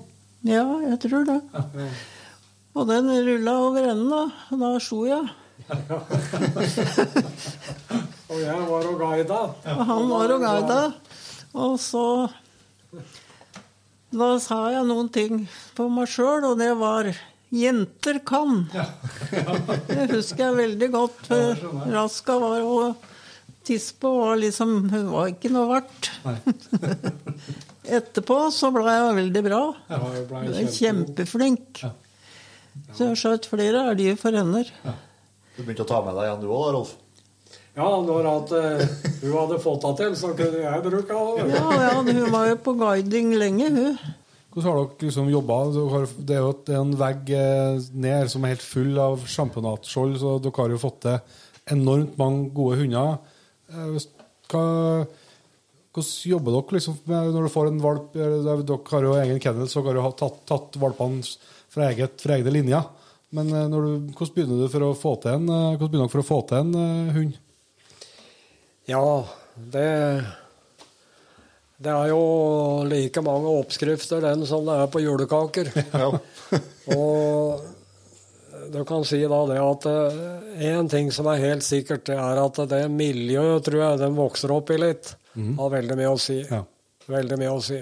[0.53, 1.39] Ja, jeg tror det.
[2.75, 4.23] Og den rulla over enden, da.
[4.51, 5.25] Og da slo jeg.
[8.25, 9.41] Og jeg var og guida.
[9.71, 10.79] Og han var og guida.
[11.55, 12.05] Og så
[14.15, 15.41] Da sa jeg noen ting
[15.75, 17.09] på meg sjøl, og det var
[17.55, 18.65] Jenter kan.
[18.71, 21.19] Det husker jeg veldig godt.
[21.29, 23.11] For Raska var og
[23.65, 26.09] Tispe var liksom Hun var ikke noe verdt.
[27.97, 29.61] Etterpå så ble jeg veldig bra.
[29.89, 30.73] Ja, jeg ble ble Ja.
[30.79, 31.83] kjempeflink.
[32.95, 34.69] Så jeg skjøt flere elger for hender.
[35.55, 36.95] Du begynte å ta med deg igjen du òg, Rolf?
[37.75, 38.83] Ja, når at uh,
[39.19, 41.47] hun hadde fått det til, så kunne jeg bruke det.
[41.51, 43.97] Ja, ja, hun var jo på guiding lenge, hun.
[44.55, 45.57] Hvordan har dere liksom jobba?
[46.15, 50.55] Det er jo en vegg eh, ned som er helt full av sjampinatskjold, så dere
[50.61, 51.17] har jo fått til
[51.75, 53.17] enormt mange gode hunder.
[53.67, 53.97] Eh,
[54.45, 54.63] Hva,
[55.91, 58.15] hvordan jobber dere liksom med når du får en valp?
[58.15, 62.55] Dere har jo egen kennel, så dere har tatt, tatt valpene fra, eget, fra egne
[62.55, 62.87] linjer.
[63.35, 65.51] Men når du, hvordan begynner du for å få til en,
[65.83, 67.41] dere å få til en hund?
[68.85, 69.25] Ja,
[69.55, 70.25] det
[71.77, 75.71] Det er jo like mange oppskrifter den som det er på julekaker.
[76.95, 77.65] Og
[78.71, 79.87] du kan si da det at
[80.63, 84.53] én ting som er helt sikkert, det er at det miljøet tror jeg den vokser
[84.55, 86.39] opp i litt, har veldig mye å si.
[86.47, 86.63] Ja.
[87.11, 87.81] veldig mye å si.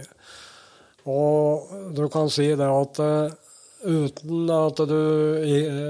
[1.06, 3.34] Og du kan si det at eh,
[3.84, 5.00] uten at du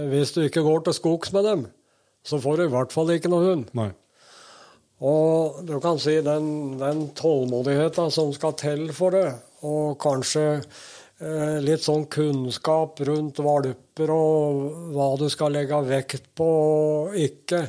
[0.09, 1.67] Hvis du ikke går til skogs med dem,
[2.25, 3.69] så får du i hvert fall ikke noe hund.
[3.77, 3.91] Nei.
[5.03, 9.29] Og du kan si den, den tålmodigheten som skal til for det,
[9.67, 14.61] og kanskje eh, litt sånn kunnskap rundt valper og
[14.95, 17.65] hva du skal legge vekt på og ikke,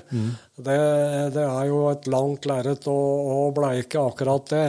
[0.56, 0.78] det,
[1.34, 4.68] det er jo et langt lerret å, å bleike akkurat det.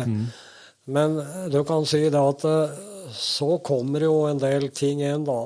[0.85, 1.15] Men
[1.53, 2.75] du kan si det at eh,
[3.15, 5.43] så kommer jo en del ting igjen, da.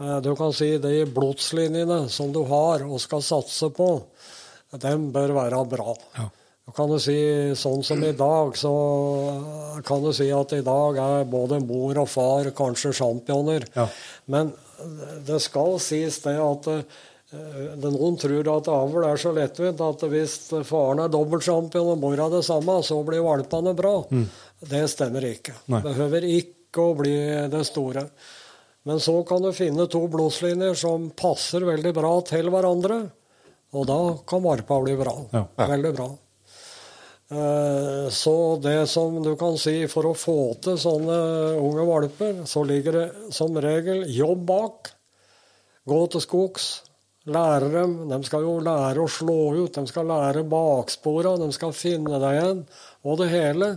[0.00, 3.90] Eh, Du kan si de blodslinjene som du har og skal satse på,
[4.80, 5.92] dem bør være bra.
[6.16, 6.26] Ja.
[6.74, 7.14] Kan du si
[7.54, 8.70] sånn som i dag, så
[9.86, 13.68] kan du si at i dag er både mor og far kanskje championer.
[13.76, 13.86] Ja.
[14.26, 14.50] Men
[15.28, 16.82] det skal sies det at eh,
[17.78, 20.34] det noen tror at avl er så lettvint at hvis
[20.66, 23.94] faren er dobbeltsjampion og mora det samme, så blir valpene bra.
[24.66, 25.54] Det stemmer ikke.
[25.70, 25.84] Nei.
[25.86, 27.16] Behøver ikke å bli
[27.52, 28.08] det store.
[28.86, 33.00] Men så kan du finne to blodslinjer som passer veldig bra til hverandre,
[33.74, 35.18] og da kan varpa bli bra.
[35.30, 35.46] Ja.
[35.62, 36.12] Veldig bra.
[37.30, 41.16] Eh, Så det som du kan si for å få til sånne
[41.58, 44.92] unge valper, så ligger det som regel jobb bak.
[45.86, 46.68] Gå til skogs.
[47.26, 47.94] Lære dem.
[48.08, 49.72] De skal jo lære å slå ut.
[49.74, 51.36] De skal lære bakspora.
[51.38, 52.60] De skal finne deg igjen.
[53.04, 53.72] Og det hele.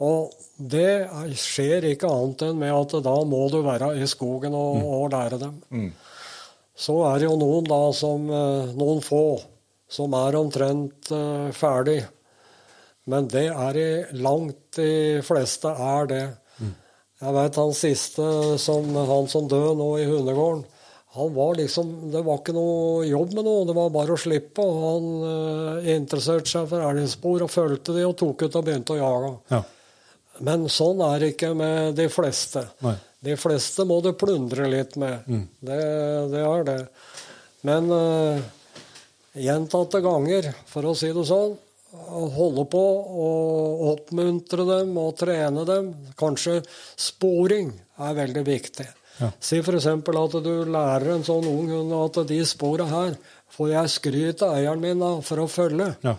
[0.00, 4.54] Og det er- skjer ikke annet enn med at da må du være i skogen
[4.54, 5.92] og, og lære dem.
[6.78, 9.40] Så er det jo noen da som eh, Noen få
[9.90, 12.04] som er omtrent eh, ferdig.
[13.08, 13.90] Men det er i
[14.20, 16.24] langt de fleste er det.
[17.18, 18.24] Jeg vet han siste,
[18.62, 20.66] som, han som døde nå i hundegården,
[21.18, 24.62] han var liksom, Det var ikke noe jobb med noe, det var bare å slippe.
[24.62, 28.94] og Han eh, interesserte seg for elgspor og fulgte de og tok ut og begynte
[28.94, 29.30] å jage.
[29.54, 29.62] Ja.
[30.44, 32.68] Men sånn er det ikke med de fleste.
[32.84, 32.94] Nei.
[33.24, 35.24] De fleste må du plundre litt med.
[35.58, 35.78] Det,
[36.30, 36.76] det er det.
[37.66, 38.38] Men uh,
[39.34, 41.56] gjentatte ganger, for å si det sånn,
[41.92, 42.84] holde på
[43.24, 45.90] og oppmuntre dem og trene dem.
[46.18, 46.60] Kanskje
[46.98, 48.86] sporing er veldig viktig.
[49.18, 49.32] Ja.
[49.42, 49.88] Si f.eks.
[49.88, 53.16] at du lærer en sånn ung hund at de spora her
[53.54, 55.90] får jeg skryt av eieren min da, for å følge.
[56.04, 56.14] Ja.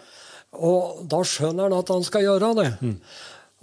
[0.60, 2.70] Og da skjønner han at han skal gjøre det.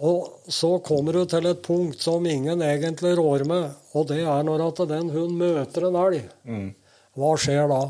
[0.06, 4.46] Og så kommer du til et punkt som ingen egentlig rår med, og det er
[4.46, 6.30] når at den hunden møter en elg.
[7.16, 7.80] Hva skjer da?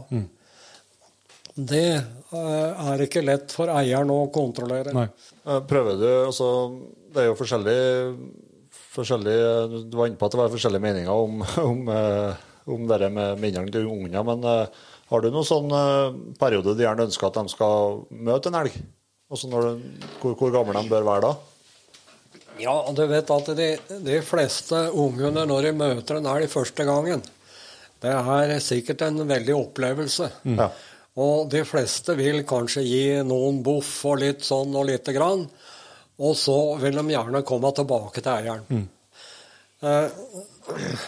[1.57, 2.03] Det eh,
[2.35, 4.93] er ikke lett for eieren å kontrollere.
[4.97, 5.07] Nei.
[5.47, 6.49] Eh, Prøver du altså,
[7.15, 7.77] Det er jo forskjellig,
[8.97, 9.37] forskjellig
[9.91, 11.41] Du var inne på at det var forskjellige meninger om,
[11.71, 14.23] om, eh, om det med minnene til ungene.
[14.27, 18.51] Men eh, har du noen sånn eh, periode de gjerne ønsker at de skal møte
[18.51, 18.75] en elg?
[19.31, 21.37] Altså når, du- hvor, hvor gamle de bør være da?
[22.57, 23.71] Ja, du vet at de,
[24.07, 27.21] de fleste ungene når de møter en elg første gangen,
[28.01, 30.31] det er sikkert en veldig opplevelse.
[30.57, 30.71] Ja.
[31.17, 35.47] Og de fleste vil kanskje gi noen boff og litt sånn og lite grann.
[36.17, 38.67] Og så vil de gjerne komme tilbake til eieren.
[38.69, 38.85] Mm.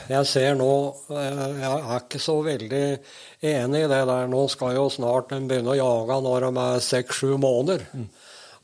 [0.08, 0.70] Jeg ser nå
[1.10, 2.82] eh, Jeg er ikke så veldig
[3.48, 4.28] enig i det der.
[4.30, 7.86] Nå skal jo snart de begynne å jage når de er seks-sju måneder.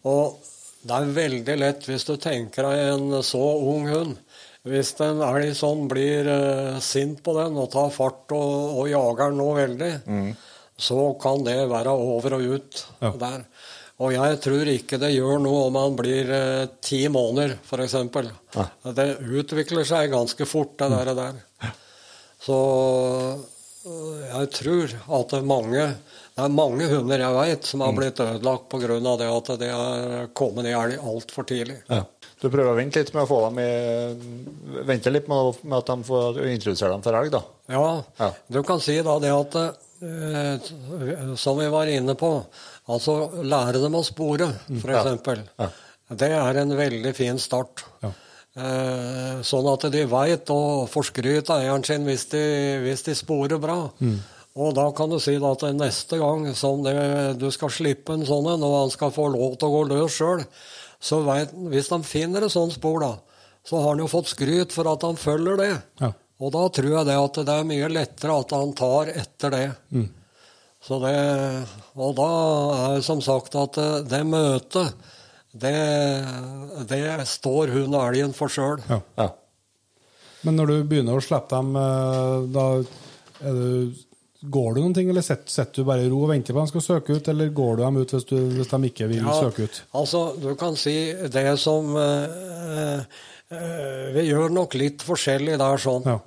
[0.04, 0.36] Og
[0.84, 3.42] det er veldig lett hvis du tenker deg en så
[3.72, 4.18] ung hund.
[4.64, 9.32] Hvis en elg sånn blir eh, sint på den og tar fart og, og jager
[9.32, 9.92] den nå veldig,
[10.78, 13.10] så kan det være over og ut Ja.
[13.20, 13.44] der.
[14.02, 17.94] Og jeg tror ikke det gjør noe om han blir eh, ti måneder, f.eks.
[18.96, 21.14] Det utvikler seg ganske fort, det der.
[21.14, 21.72] der.
[22.42, 22.56] Så
[23.86, 25.86] øh, jeg tror at det er mange
[26.34, 28.88] det er mange hunder jeg vet som har blitt ødelagt pga.
[28.98, 31.76] det at de er kommet i elg altfor tidlig.
[32.42, 35.86] Du prøver å vente litt med å få dem i Vente litt med, med at
[35.92, 37.42] de får introdusere dem for elg, da.
[37.70, 38.32] Ja, Ja.
[38.50, 39.70] du kan si da det at eh,
[41.40, 42.30] Som vi var inne på,
[42.90, 45.48] altså lære dem å spore, f.eks.
[45.58, 45.70] Ja.
[46.14, 47.84] Det er en veldig fin start.
[48.04, 48.12] Ja.
[48.54, 52.44] Eh, sånn at de veit å forskryte eieren sin hvis de,
[52.84, 53.80] hvis de sporer bra.
[54.54, 56.94] Og da kan du si at neste gang som det,
[57.40, 60.18] du skal slippe en sånn en, og han skal få lov til å gå løs
[60.20, 60.44] sjøl,
[61.02, 64.72] så vet, hvis han finner et sånt spor, da, så har han jo fått skryt
[64.76, 65.72] for at han følger det.
[66.00, 66.12] Ja.
[66.42, 69.66] Og da tror jeg det at det er mye lettere at han tar etter det.
[70.84, 71.14] Så det
[71.94, 72.30] og da
[72.78, 75.06] er det som sagt at det, det møtet,
[75.54, 75.76] det,
[76.90, 78.82] det står hun og elgen for sjøl.
[78.90, 78.98] Ja.
[79.20, 79.30] Ja.
[80.44, 82.66] Men når du begynner å slippe dem, eh, da
[83.44, 84.02] er du
[84.44, 86.68] Går du noen ting, eller sitter sitter du bare i ro og venter på at
[86.68, 89.22] de skal søke ut, eller går du dem ut hvis, du, hvis de ikke vil
[89.24, 89.78] søke ut?
[89.96, 90.92] Altså, du kan si
[91.32, 92.34] det som eh,
[92.74, 96.06] eh, Vi gjør nok litt forskjellig der sånn.
[96.08, 96.18] Ja.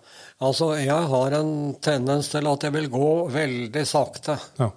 [0.46, 4.38] Altså, jeg har en tendens til at jeg vil gå veldig sakte.
[4.60, 4.70] Ja.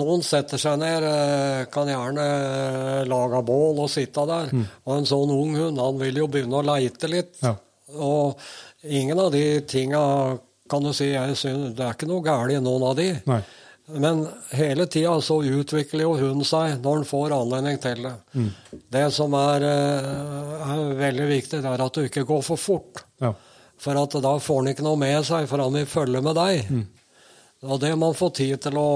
[0.00, 4.52] Noen setter seg ned, eh, kan gjerne eh, lage bål og sitte der.
[4.86, 7.34] Og en sånn ung hund, han vil jo begynne å leite litt.
[7.44, 7.54] Ja.
[8.00, 8.40] Og
[8.88, 10.02] ingen av de tinga
[10.72, 13.10] kan du si jeg synes, Det er ikke noe galt i noen av de.
[13.28, 13.42] Nei.
[14.00, 18.14] Men hele tida så utvikler jo hun seg når hun får anledning til det.
[18.92, 23.04] Det som er, eh, er veldig viktig, det er at du ikke går for fort.
[23.20, 23.34] Ja.
[23.82, 26.70] For at da får han ikke noe med seg, for han vil følge med deg.
[27.62, 28.88] Og det må han få tid til å,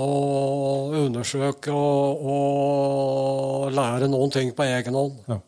[0.00, 0.06] å
[1.02, 5.18] undersøke og, og lære noen ting på egen hånd.
[5.28, 5.40] Ja.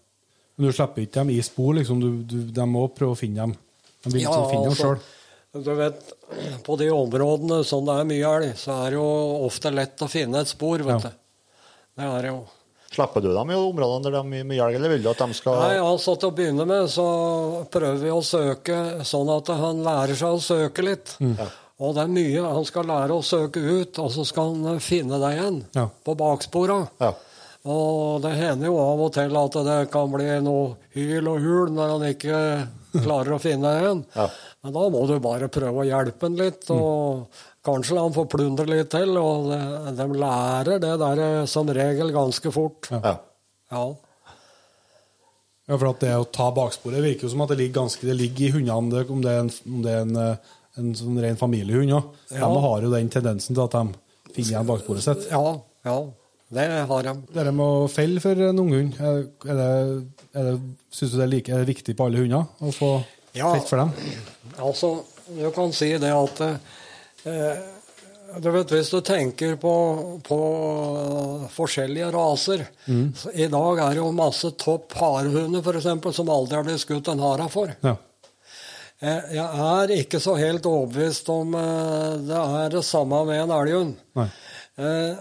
[0.59, 2.01] Men du slipper ikke dem i spor, liksom.
[2.03, 3.55] Du, du, de må prøve å finne dem.
[4.05, 5.07] De vil ja, finne dem altså, sjøl.
[5.55, 6.13] Du vet,
[6.65, 9.07] på de områdene som det er mye elg, så er det jo
[9.47, 11.09] ofte lett å finne et spor, vet Ja.
[11.09, 11.17] du.
[11.99, 12.43] Det er det jo.
[12.93, 15.33] Slipper du dem i områdene der de er mye elg, eller vil du at de
[15.35, 19.83] skal Nei, altså Til å begynne med så prøver vi å søke sånn at han
[19.85, 21.17] lærer seg å søke litt.
[21.81, 25.19] Og det er mye han skal lære å søke ut, og så skal han finne
[25.19, 25.89] deg igjen Ja.
[26.05, 26.89] på bakspora.
[27.01, 27.15] Ja.
[27.65, 31.69] Og det hender jo av og til at det kan bli noe hyl og hul
[31.71, 34.03] når han ikke klarer å finne en.
[34.15, 34.27] Ja.
[34.65, 37.29] Men da må du bare prøve å hjelpe han litt, og
[37.67, 39.15] kanskje la han få plundre litt til.
[39.21, 39.63] Og de,
[39.99, 42.91] de lærer det der eh, som regel ganske fort.
[42.95, 43.19] ja.
[43.69, 43.87] Ja.
[45.69, 48.15] Ja, for at det å ta baksporet virker jo som at det ligger ganske Det
[48.17, 51.37] ligger i hundene, om det er en, om det er en, eh, en sånn ren
[51.37, 52.15] familiehund òg.
[52.33, 52.49] Ja.
[52.49, 55.29] De har jo den tendensen til at de finner igjen baksporet sitt.
[55.29, 55.99] ja, ja.
[56.49, 57.13] Det har de.
[57.35, 60.18] Det med å felle for en unghund, er, er er det,
[60.91, 62.93] syns du det er, like, viktig på alle hunder å få
[63.37, 63.53] Ja.
[63.55, 63.93] felt for dem?
[64.59, 64.93] Altså,
[65.37, 66.41] du kan si det at
[67.27, 67.59] eh,
[68.39, 69.73] du vet, Hvis du tenker på,
[70.27, 70.39] på
[71.55, 72.67] forskjellige raser
[73.17, 77.09] så I dag er det jo masse topp harehunder eksempel, som aldri har blitt skutt
[77.13, 77.73] en hare for.
[77.85, 77.97] Ja.
[79.01, 83.55] Eh, Jeg er ikke så helt overbevist om eh, det er det samme med en
[83.55, 83.97] elghund.
[84.79, 85.15] Eh,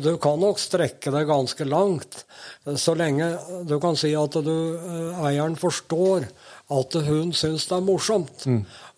[0.00, 2.24] Du, kan nok strekke det ganske langt,
[2.80, 3.26] så lenge
[3.68, 6.24] du kan si at du, eh, eieren forstår
[6.70, 8.46] at hun syns det er morsomt.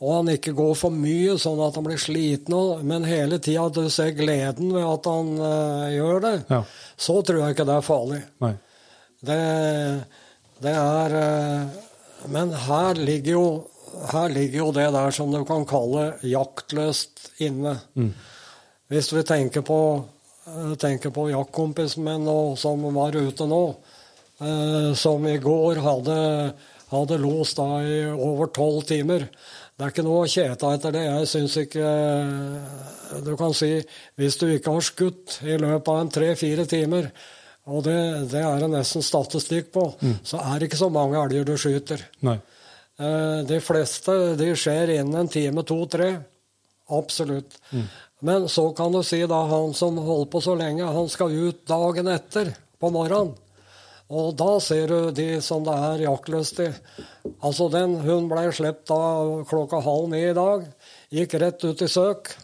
[0.01, 2.55] Og han ikke går for mye, sånn at han blir sliten,
[2.86, 6.35] men hele tida du ser gleden ved at han uh, gjør det.
[6.52, 6.62] Ja.
[6.97, 8.23] Så tror jeg ikke det er farlig.
[9.23, 9.40] Det,
[10.62, 11.81] det er uh,
[12.28, 13.47] Men her ligger, jo,
[14.12, 17.78] her ligger jo det der som du kan kalle jaktløst inne.
[18.93, 20.05] Hvis vi tenker på,
[20.47, 23.77] eh, tenker på jaktkompisen min som var ute nå,
[24.40, 26.55] eh, som i går hadde,
[26.90, 29.28] hadde los da i over tolv timer.
[29.78, 31.05] Det er ikke noe å kjete etter det.
[31.06, 33.81] Jeg syns ikke eh, Du kan si
[34.16, 37.10] hvis du ikke har skutt i løpet av en tre-fire timer,
[37.69, 39.86] og det, det er det nesten statistikk på,
[40.24, 42.01] så er det ikke så mange elger du skyter.
[42.27, 42.39] Nei.
[43.47, 46.09] De fleste de skjer innen en time, to, tre.
[46.93, 47.55] Absolutt.
[48.23, 51.65] Men så kan du si da han som holder på så lenge, han skal ut
[51.66, 53.35] dagen etter på morgenen.
[54.12, 56.69] Og da ser du de som det er jaktlyst i.
[57.40, 60.66] Altså den hun ble sluppet da klokka halv ni i dag,
[61.12, 62.35] gikk rett ut i søk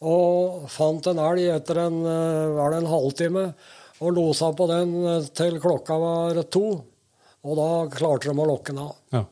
[0.00, 3.42] og fant en elg etter en, eh, det en halvtime
[4.00, 6.80] og losa på den eh, til klokka var to.
[7.44, 8.96] Og da klarte de å lokke den av.
[9.12, 9.24] Ja.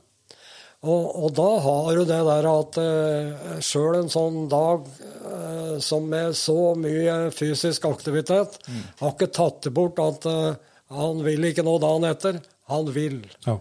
[0.86, 6.06] Og, og da har du det der at uh, sjøl en sånn dag uh, som
[6.06, 8.60] med så mye fysisk aktivitet,
[9.00, 10.54] har ikke tatt det bort at uh,
[10.94, 12.38] han vil ikke noe dagen etter.
[12.70, 13.18] Han vil.
[13.46, 13.56] Ja.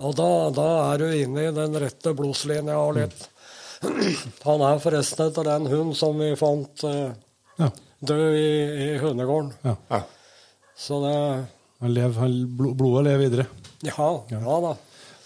[0.00, 3.18] Og da, da er du inne i den rette blodslinja litt.
[3.18, 3.28] litt.
[4.44, 7.12] Han er forresten etter den hund som vi fant uh,
[7.60, 7.68] ja.
[8.04, 8.50] død i,
[8.84, 9.54] i hundegården.
[9.64, 9.76] ja.
[9.90, 10.02] Ja.
[10.80, 11.16] Så det
[11.80, 13.44] Han lever, han, blodet lever videre.
[13.84, 14.70] Ja, ja da.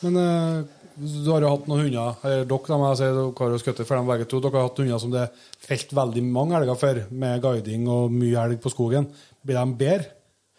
[0.02, 0.64] Men eh,
[0.96, 3.60] du har jo hatt noen hunder, eller dere da må jeg si, dere har jo
[3.62, 4.40] skutt for dem begge to.
[4.44, 8.12] Dere har hatt hunder som det er felt veldig mange elger for, med guiding og
[8.14, 9.08] mye elg på skogen.
[9.44, 10.10] Blir de bedre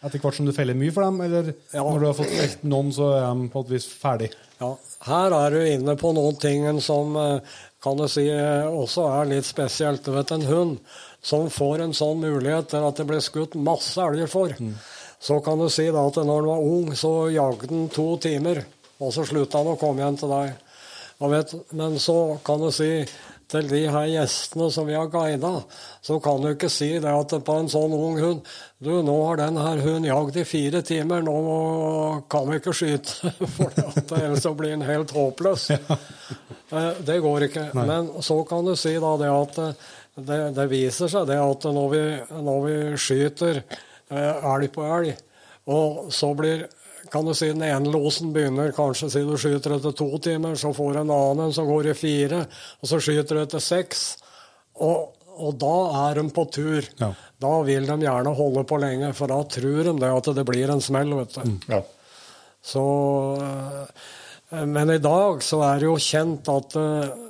[0.06, 1.82] etter hvert som du feller mye for dem, eller Ja.
[1.82, 4.28] når du har fått felt noen, så er de på et vis ferdig?
[4.60, 4.68] Ja,
[5.08, 7.40] her er du inne på noen ting som eh,
[7.82, 10.04] kan du si eh, også er litt spesielt.
[10.04, 10.76] Du vet, en hund
[11.26, 14.52] som får en sånn mulighet til at det blir skutt masse elger for,
[15.18, 18.62] så kan du si da at når den var ung, så jagde den to timer,
[19.00, 20.52] og så slutta han å komme igjen til deg.
[21.16, 22.90] Og vet, men så kan du si
[23.50, 25.52] til de her gjestene som vi har guida,
[26.02, 28.48] så kan du ikke si det at på en sånn ung hund
[28.82, 31.36] Du, nå har den her hunden jagd i fire timer, nå
[32.28, 35.70] kan vi ikke skyte, for det ellers så blir den helt håpløs.
[35.72, 36.00] Ja.
[37.06, 37.68] Det går ikke.
[37.78, 39.60] Men så kan du si da det at
[40.16, 42.02] det, det viser seg det at når vi,
[42.42, 45.14] når vi skyter eh, elg på elg,
[45.72, 46.66] og så blir
[47.16, 50.72] kan du si Den ene losen begynner kanskje si du skyter etter to timer, så
[50.76, 52.44] får en annen en som går i fire,
[52.80, 54.06] og så skyter du etter seks.
[54.84, 55.76] Og, og da
[56.06, 56.84] er de på tur.
[57.00, 57.12] Ja.
[57.40, 60.72] Da vil de gjerne holde på lenge, for da tror de det at det blir
[60.72, 61.14] en smell.
[61.22, 61.54] vet du.
[61.72, 61.82] Ja.
[62.66, 62.84] Så,
[63.40, 67.22] eh, men i dag så er det jo kjent at eh,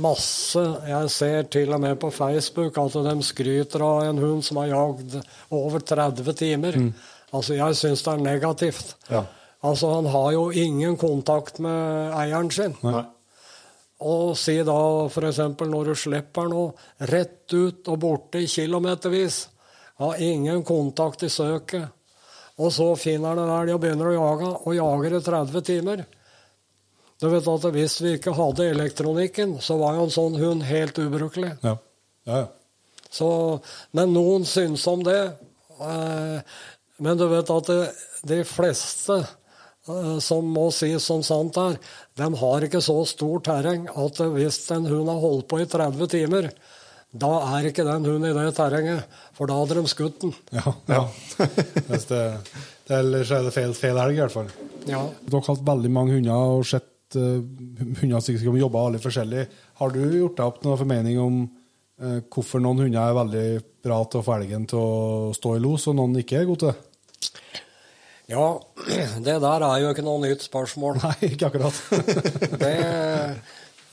[0.00, 4.62] masse Jeg ser til og med på Facebook at de skryter av en hund som
[4.62, 5.18] har jagd
[5.52, 6.78] over 30 timer.
[7.32, 8.94] Altså, jeg syns det er negativt.
[9.10, 9.24] Ja.
[9.66, 12.76] Altså, han har jo ingen kontakt med eieren sin.
[12.84, 13.02] Nei.
[14.06, 14.78] Og si da
[15.08, 15.38] f.eks.
[15.64, 19.46] når du slipper noe rett ut og borte i kilometervis.
[19.96, 21.88] Har ingen kontakt i søket.
[22.60, 26.04] Og så finner han en elg og begynner å jage, og jager i 30 timer.
[27.20, 30.98] Du vet at Hvis vi ikke hadde elektronikken, så var jo en sånn hund helt
[31.00, 31.56] ubrukelig.
[31.64, 31.76] Ja.
[32.26, 32.46] Ja, ja.
[33.10, 33.28] Så,
[33.96, 35.20] men noen syns om det.
[35.80, 36.56] Eh,
[37.02, 37.80] Men du vet at det,
[38.28, 41.76] de fleste eh, som må sies som sant er,
[42.16, 46.12] de har ikke så stort terreng at hvis en hund har holdt på i 30
[46.14, 46.50] timer,
[47.16, 50.34] da er ikke den hunden i det terrenget, for da hadde de skutt den.
[50.52, 51.04] ja, ja.
[51.88, 52.22] Hvis det,
[52.88, 54.50] det, ellers er det feil, feil helg, i hvert fall.
[54.86, 55.04] Ja.
[55.22, 57.40] Dere har hatt veldig mange hunder og sett uh,
[58.02, 59.46] hunder som jobber alle forskjellig.
[59.80, 61.40] Har du gjort deg opp noe formening om
[61.96, 63.46] hvorfor noen hunder er veldig
[63.86, 66.66] bra til å få elgen til å stå i los, og noen ikke er gode
[66.66, 67.62] til det?
[68.26, 68.46] ja,
[69.26, 70.98] det der er jo ikke noe nytt spørsmål.
[71.04, 71.80] Nei, ikke akkurat.
[72.62, 72.74] Det,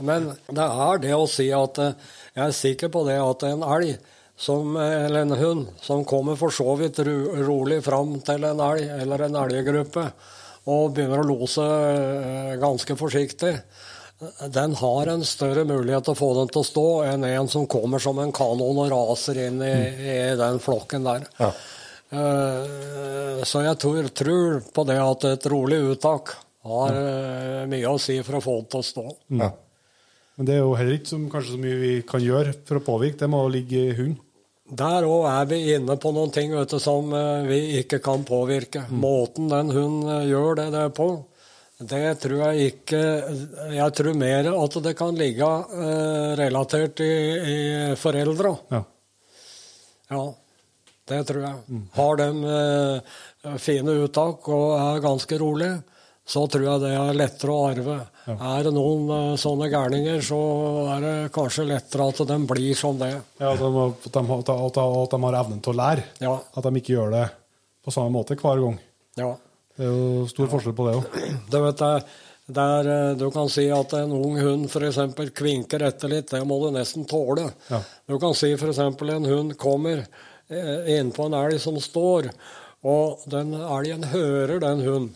[0.03, 1.97] men det er det å si at eh,
[2.33, 3.93] jeg er sikker på det at en elg,
[4.33, 7.13] som, eller en hund, som kommer for så vidt ro,
[7.45, 10.07] rolig fram til en elg eller en elggruppe
[10.73, 13.53] og begynner å lose eh, ganske forsiktig,
[14.55, 17.67] den har en større mulighet til å få den til å stå enn en som
[17.69, 19.75] kommer som en kanon og raser inn i,
[20.13, 21.27] i den flokken der.
[21.39, 21.51] Ja.
[22.13, 27.97] Uh, Så jeg tror, tror på det at et rolig uttak har uh, mye å
[27.99, 29.05] si for å få det til å stå.
[29.39, 29.49] Ja.
[30.37, 32.85] Men det er jo heller ikke som, kanskje så mye vi kan gjøre for å
[32.85, 33.19] påvirke.
[33.21, 34.21] Det må ligge i hund.
[34.73, 38.23] Der òg er vi inne på noen ting vet du, som eh, vi ikke kan
[38.25, 38.85] påvirke.
[38.89, 41.09] Måten den hunden gjør det, det på,
[41.89, 43.01] det tror jeg ikke
[43.75, 47.11] Jeg tror mer at det kan ligge eh, relatert i,
[47.53, 47.57] i
[47.99, 48.53] foreldra.
[48.73, 48.81] Ja.
[50.13, 50.23] Ja,
[51.09, 51.81] det tror jeg.
[51.97, 52.27] Har de
[52.57, 53.17] eh,
[53.59, 55.71] fine uttak og er ganske rolig,
[56.23, 57.95] så tror jeg det er lettere å arve.
[58.33, 60.39] Er det noen eh, sånne gærninger, så
[60.95, 63.09] er det kanskje lettere at de blir som det.
[63.41, 66.05] Ja, at, de, har- at, de, at, de, at de har evnen til å lære.
[66.23, 66.37] Ja.
[66.53, 67.25] At de ikke gjør det
[67.83, 68.77] på samme måte hver gang.
[69.19, 69.33] ja.
[69.77, 71.17] Det er jo stor forskjell på det òg.
[71.51, 71.93] Du vet det,
[72.59, 74.99] der eh, du kan si at en ung hund f.eks.
[75.35, 77.47] kvinker etter litt, det må du nesten tåle.
[77.69, 77.79] Ja.
[78.09, 78.83] Du kan si f.eks.
[78.83, 82.29] en hund kommer eh, innpå en elg som står,
[82.83, 85.11] og den elgen hører den hunden.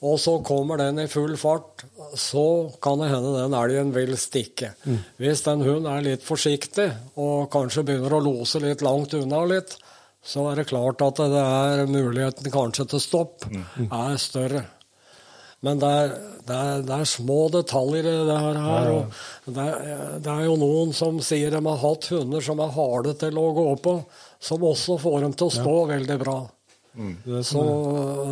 [0.00, 1.82] Og så kommer den i full fart,
[2.16, 4.70] så kan det hende den elgen vil stikke.
[5.20, 6.86] Hvis den hunden er litt forsiktig
[7.20, 9.74] og kanskje begynner å lose litt langt unna litt,
[10.24, 14.66] så er det klart at det er muligheten kanskje til stopp er større.
[15.60, 16.12] Men det er,
[16.48, 18.60] det er, det er små detaljer i det her.
[18.64, 22.62] her og det, er, det er jo noen som sier de har hatt hunder som
[22.64, 23.94] er harde til å gå på,
[24.40, 26.38] som også får dem til å stå veldig bra.
[27.00, 27.64] Er Så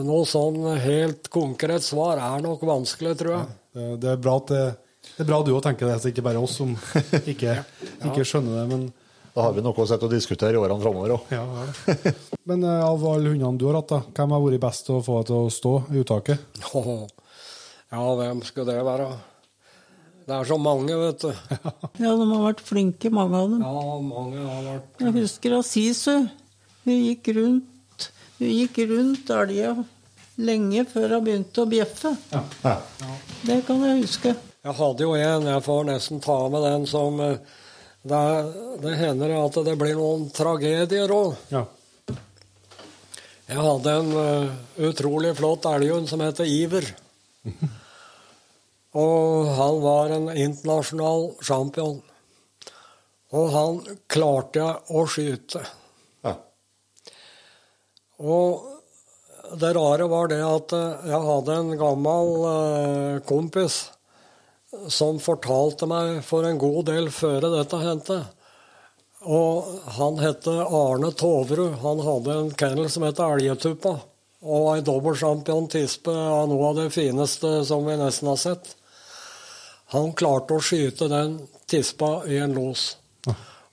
[0.03, 3.51] noe sånn helt konkret svar er nok vanskelig, tror jeg.
[4.01, 4.65] det, er bra at det,
[5.13, 6.73] det er bra du òg tenker det, så ikke bare oss som
[7.35, 7.61] ikke,
[8.09, 8.67] ikke skjønner det.
[8.73, 8.89] Men,
[9.39, 11.29] Da har vi noe å sette og diskutere i årene framover òg.
[11.31, 12.13] ja, ja.
[12.51, 15.03] men eh, av alle hundene du har hatt, da, hvem har vært best til å
[15.07, 16.57] få deg til å stå i uttaket?
[17.89, 19.07] Ja, hvem skulle det være?
[20.27, 21.31] Det er så mange, vet du.
[22.03, 23.63] Ja, de har vært flinke, mange av dem.
[23.63, 26.11] Ja, mange har vært Jeg husker Asisu.
[26.83, 28.09] Hun gikk rundt
[28.41, 29.71] Hun gikk rundt elga
[30.51, 32.13] lenge før hun begynte å bjeffe.
[32.35, 32.75] Ja.
[33.47, 34.35] Det kan jeg huske.
[34.67, 37.57] Jeg hadde jo en, jeg får nesten ta med den som eh,
[38.09, 38.53] Det,
[38.83, 41.35] det hender at det blir noen tragedier òg.
[41.53, 41.65] Ja.
[43.49, 44.57] Jeg hadde en uh,
[44.91, 46.89] utrolig flott elghund som heter Iver.
[48.99, 51.99] Og han var en internasjonal champion.
[53.37, 55.63] Og han klarte jeg å skyte.
[56.25, 56.35] Ja.
[58.21, 63.87] Og det rare var det at eh, jeg hadde en gammel uh, kompis
[64.89, 68.19] som fortalte meg for en god del før dette hendte.
[69.27, 69.67] Og
[69.97, 71.79] han het Arne Toverud.
[71.83, 73.97] Han hadde en kennel som het Elgetuppa.
[74.39, 78.71] Og ei dobbeltsjampion tispe av noe av det fineste som vi nesten har sett.
[79.95, 82.93] Han klarte å skyte den tispa i en los.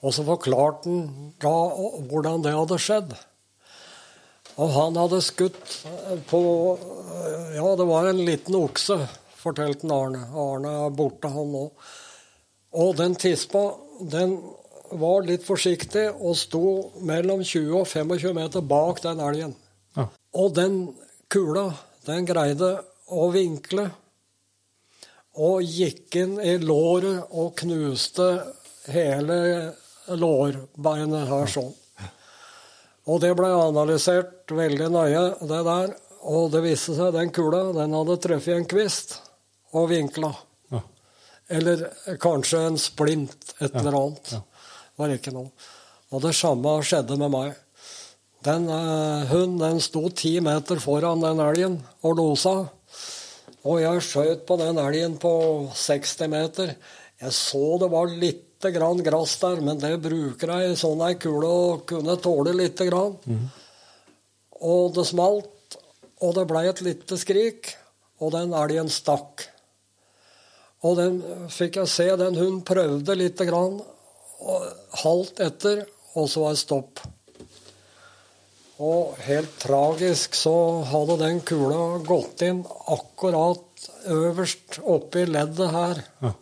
[0.02, 1.54] Og så forklarte han da
[2.10, 3.14] hvordan det hadde skjedd.
[4.56, 5.78] Og han hadde skutt
[6.32, 6.42] på
[7.56, 8.98] Ja, det var en liten okse,
[9.46, 10.26] fortalte Arne.
[10.34, 11.66] Arne er borte, han nå.
[12.76, 13.70] Og den tispa,
[14.02, 14.38] den
[14.92, 16.66] var litt forsiktig og sto
[17.06, 19.56] mellom 20 og 25 meter bak den elgen.
[19.96, 20.08] Ja.
[20.36, 20.80] Og den
[21.32, 21.70] kula,
[22.06, 22.78] den greide
[23.12, 23.90] å vinkle
[25.36, 28.30] og gikk inn i låret og knuste
[28.92, 29.40] hele
[30.08, 31.74] lårbeinet her sånn.
[33.06, 35.92] Og det ble analysert veldig nøye, det der.
[36.26, 39.20] Og det viste seg den kula den hadde truffet en kvist
[39.76, 40.32] og vinkla.
[40.74, 40.82] Ja.
[41.58, 41.86] Eller
[42.22, 44.36] kanskje en splint, et eller annet.
[44.96, 45.52] Var ikke noe.
[46.14, 47.56] Og det samme skjedde med meg.
[48.46, 52.56] Den eh, hunden den sto ti meter foran den elgen og losa.
[53.66, 55.34] Og jeg skjøt på den elgen på
[55.74, 56.76] 60 meter.
[57.22, 61.50] Jeg så det var lite grann gress der, men det bruker ei sånn ei kule
[61.50, 63.18] å kunne tåle lite grann.
[64.62, 65.80] Og det smalt,
[66.22, 67.74] og det blei et lite skrik,
[68.22, 69.48] og den elgen stakk.
[70.86, 73.80] Og den fikk jeg se, den hunden prøvde lite grann,
[74.46, 74.66] og
[75.02, 75.86] halvt etter,
[76.16, 77.04] og så var det stopp.
[78.86, 80.56] Og helt tragisk så
[80.90, 82.60] hadde den kula gått inn
[82.92, 86.02] akkurat øverst oppe i leddet her.
[86.22, 86.34] Ja.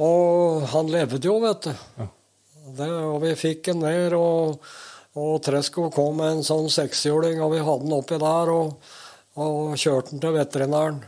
[0.00, 2.06] Og han levde jo, vet du.
[2.76, 4.60] Det, og vi fikk den ned, og,
[5.18, 8.92] og Tresko kom med en sånn sekshjuling, og vi hadde den oppi der og,
[9.40, 11.02] og kjørte den til veterinæren.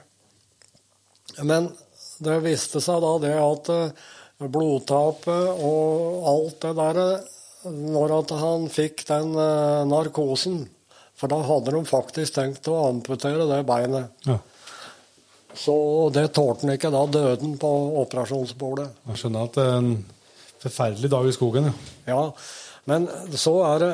[1.42, 1.70] Men
[2.24, 4.10] det viste seg da det at eh,
[4.42, 7.02] blodtapet og alt det der
[7.72, 10.64] Når at han fikk den eh, narkosen
[11.18, 14.10] For da hadde de faktisk tenkt å amputere det beinet.
[14.26, 14.40] Ja.
[15.54, 15.74] Så
[16.14, 16.90] det tålte han ikke.
[16.90, 17.70] Da døden på
[18.02, 18.88] operasjonsbordet.
[19.12, 19.92] Jeg skjønner at det er en
[20.62, 21.68] forferdelig dag i skogen.
[21.68, 21.74] Ja.
[22.10, 22.24] Ja,
[22.90, 23.06] men
[23.38, 23.92] så er det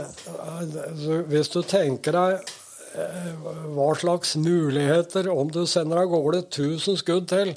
[1.28, 2.54] Hvis du tenker deg eh,
[3.76, 7.52] hva slags muligheter om du sender av gårde 1000 skudd til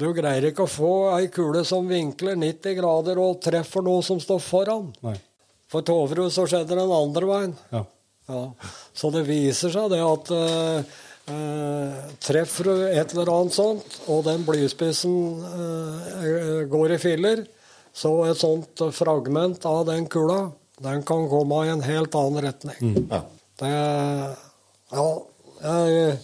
[0.00, 4.20] Du greier ikke å få ei kule som vinkler 90 grader og treffer noe som
[4.22, 4.88] står foran.
[5.04, 5.18] Nei.
[5.70, 7.56] For Toverud så skjedde det den andre veien.
[7.70, 7.84] Ja.
[8.30, 8.42] Ja.
[8.94, 10.98] Så det viser seg det at uh,
[11.30, 17.44] uh, treffer du et eller annet sånt, og den blyspissen uh, går i filler,
[17.92, 20.44] så et sånt fragment av den kula,
[20.80, 23.02] den kan komme i en helt annen retning.
[23.10, 23.24] Ja.
[23.60, 23.74] Det
[24.90, 25.06] Ja,
[25.62, 26.18] jeg,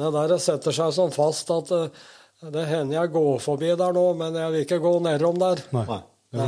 [0.00, 2.04] det der setter seg sånn fast at eh,
[2.52, 5.62] det hender jeg går forbi der nå, men jeg vil ikke gå nedom der.
[5.76, 6.00] Nei.
[6.32, 6.46] Det.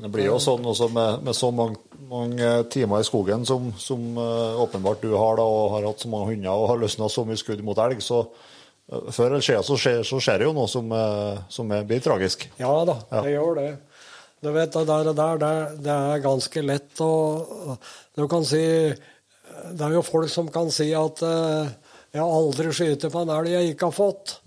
[0.00, 3.72] Men det blir jo sånn også med, med så mange, mange timer i skogen som,
[3.80, 7.08] som uh, åpenbart du har, da, og har hatt så mange hunder og har løsna
[7.12, 10.48] så mye skudd mot elg, så uh, før eller siden så skjer, så skjer det
[10.48, 12.46] jo noe som, uh, som er, blir tragisk.
[12.60, 13.70] Ja da, det gjør det.
[14.40, 17.12] Du vet, det der, der det, det er ganske lett å
[18.16, 18.62] Du kan si
[19.76, 21.72] Det er jo folk som kan si at eh,
[22.10, 24.38] 'jeg har aldri skutt på en elg jeg ikke har fått'.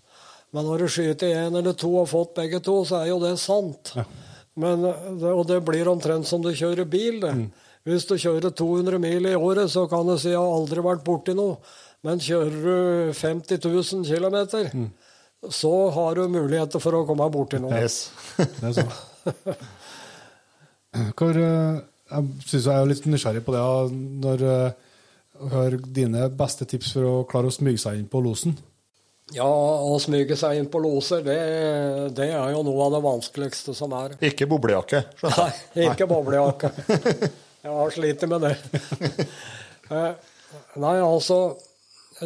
[0.54, 3.20] Men når du skyter én eller to og har fått begge to, så er jo
[3.20, 3.94] det sant.
[4.56, 7.20] Men, eh, og det blir omtrent som du kjører bil.
[7.22, 7.34] det.
[7.84, 11.04] Hvis du kjører 200 mil i året, så kan du si 'jeg har aldri vært
[11.04, 11.58] borti noe'.
[12.04, 14.90] Men kjører du 50 000 km,
[15.50, 17.72] så har du muligheter for å komme borti noe.
[17.72, 18.12] Yes.
[18.38, 19.56] Det er sånn.
[21.18, 21.82] Hvor, eh,
[22.12, 23.64] jeg syns jeg er litt nysgjerrig på det
[24.22, 24.44] når
[25.44, 28.56] eh, Hør dine beste tips for å klare å smyge seg inn på losen.
[29.34, 31.38] Ja, å smyge seg inn på loser, det,
[32.18, 34.18] det er jo noe av det vanskeligste som er.
[34.28, 35.00] Ikke boblejakke.
[35.24, 35.50] Nei,
[35.88, 36.70] ikke boblejakke.
[37.64, 38.56] Jeg har slitt med det.
[39.94, 40.12] Eh,
[40.84, 41.38] Nei, altså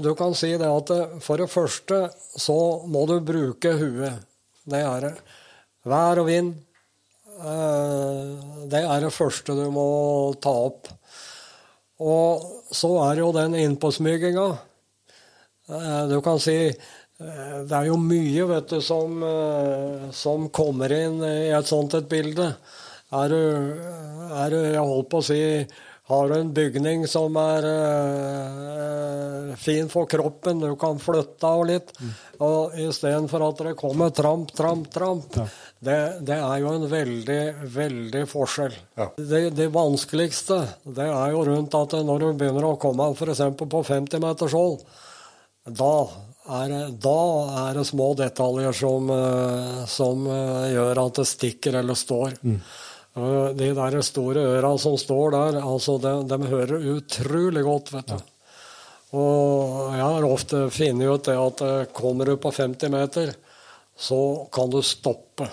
[0.04, 2.00] Du kan si det at eh, for det første
[2.38, 2.58] så
[2.90, 4.26] må du bruke huet.
[4.68, 5.14] Det er det.
[5.88, 6.56] Vær og vind.
[7.38, 9.88] eh, Det er det første du må
[10.44, 10.90] ta opp.
[12.04, 14.48] Og så er jo den innpåsmyginga.
[15.70, 20.94] Eh, Du kan si eh, det er jo mye vet du, som, eh, som kommer
[20.94, 22.52] inn i et sånt et bilde.
[23.18, 23.42] Er du,
[24.36, 25.38] er du Jeg holdt på å si
[26.12, 31.90] Har du en bygning som er eh, fin for kroppen, du kan flytte av litt,
[32.40, 35.36] og istedenfor at det kommer tramp, tramp, tramp,
[35.80, 37.42] det, det er jo en veldig,
[37.74, 38.78] veldig forskjell.
[38.98, 39.10] Ja.
[39.18, 43.44] Det, det vanskeligste det er jo rundt at når du begynner å komme f.eks.
[43.62, 44.82] på 50 meters hold,
[45.68, 45.94] da
[46.58, 46.74] er,
[47.04, 47.22] da
[47.68, 52.40] er det små detaljer som, eh, som eh, gjør at det stikker eller står.
[52.42, 52.60] Mm.
[53.58, 58.34] De der store øra som står der, altså de, de hører utrolig godt, vet du.
[59.18, 63.32] Og jeg har ofte funnet ut det at eh, kommer du på 50 meter,
[63.98, 64.20] så
[64.54, 65.48] kan du stoppe.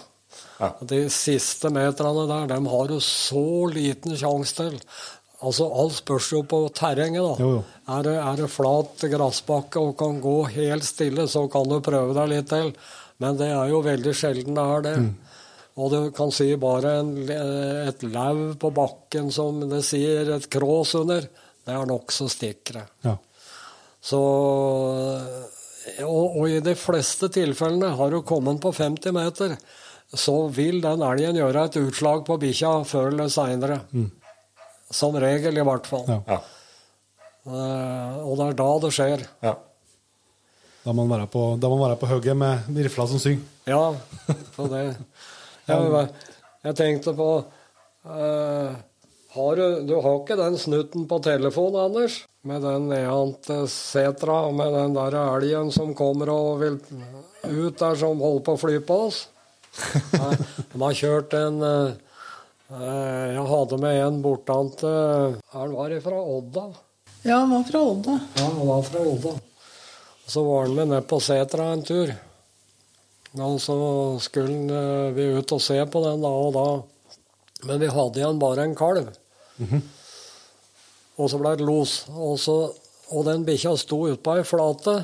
[0.61, 0.71] Ja.
[0.87, 4.79] De siste meterne der, dem har du så liten sjanse til.
[5.45, 7.23] Altså, Alt spørs jo på terrenget.
[7.23, 7.35] da.
[7.43, 7.63] Jo, jo.
[7.89, 12.15] Er, det, er det flat gressbakke og kan gå helt stille, så kan du prøve
[12.17, 12.73] deg litt til.
[13.23, 14.97] Men det er jo veldig sjelden det er det.
[15.05, 15.13] Mm.
[15.75, 20.95] Og du kan si bare en, et lauv på bakken som det sier et krås
[21.01, 21.27] under,
[21.65, 22.85] det er nokså stikkere.
[23.03, 23.17] Ja.
[24.05, 24.21] Så
[26.05, 29.57] og, og i de fleste tilfellene har du kommet på 50 meter,
[30.21, 33.81] så vil den elgen gjøre et utslag på bikkja før eller seinere.
[34.95, 36.05] Som regel, i hvert fall.
[36.09, 36.21] Ja.
[36.29, 36.41] Ja.
[37.45, 39.29] Eh, og det er da det skjer.
[39.45, 39.55] ja.
[40.85, 43.45] Da må man være på, da man på hugget med rifla som synger.
[43.65, 43.95] Ja,
[44.53, 44.83] for det
[45.65, 46.09] Jeg,
[46.61, 47.29] jeg tenkte på
[48.05, 48.75] uh,
[49.35, 52.19] har du, du har ikke den snutten på telefonen, Anders?
[52.45, 58.21] Med den neante setra med den der elgen som kommer og vil ut der, som
[58.21, 59.23] holder på å fly på oss?
[60.73, 61.95] De har kjørt en eh,
[62.75, 66.69] eh, Jeg hadde med en borttant Han var fra Odda.
[67.25, 68.21] Ja, han var fra Odda.
[68.37, 69.35] Ja, han var fra Odda.
[70.27, 72.15] Så var han med ned på setra en tur.
[73.35, 73.75] Og så
[74.23, 76.67] skulle han, eh, vi ut og se på den da og da.
[77.67, 79.11] Men vi hadde igjen bare en kalv.
[81.19, 82.05] Og så ble det los.
[82.13, 82.57] Og, så,
[83.11, 85.01] og den bikkja sto ute på ei flate.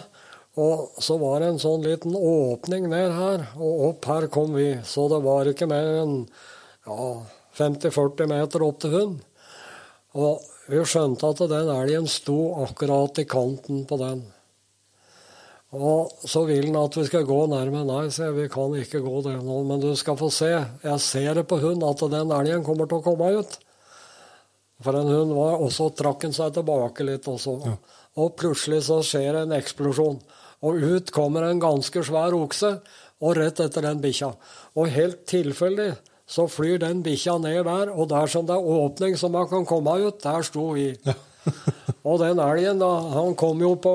[0.61, 4.73] Og så var det en sånn liten åpning ned her, og opp her kom vi.
[4.85, 6.17] Så det var ikke mer enn
[6.87, 7.13] ja,
[7.61, 9.21] 50-40 meter opp til hund.
[10.21, 14.27] Og vi skjønte at den elgen sto akkurat i kanten på den.
[15.71, 17.85] Og så vil han at vi skal gå nærme.
[17.87, 20.51] Nei, sier jeg, vi kan ikke gå det nå, men du skal få se.
[20.83, 23.55] Jeg ser det på hund at den elgen kommer til å komme ut.
[24.83, 27.55] For en hund var, og så trakk han seg tilbake litt også.
[28.19, 30.19] Og plutselig så skjer det en eksplosjon.
[30.67, 32.75] Og ut kommer en ganske svær okse,
[33.21, 34.31] og rett etter den bikkja.
[34.77, 35.93] Og helt tilfeldig
[36.31, 39.67] så flyr den bikkja ned der, og der som det er åpning som man kan
[39.67, 40.93] komme ut, der sto vi.
[42.09, 43.95] og den elgen, da, han kom jo på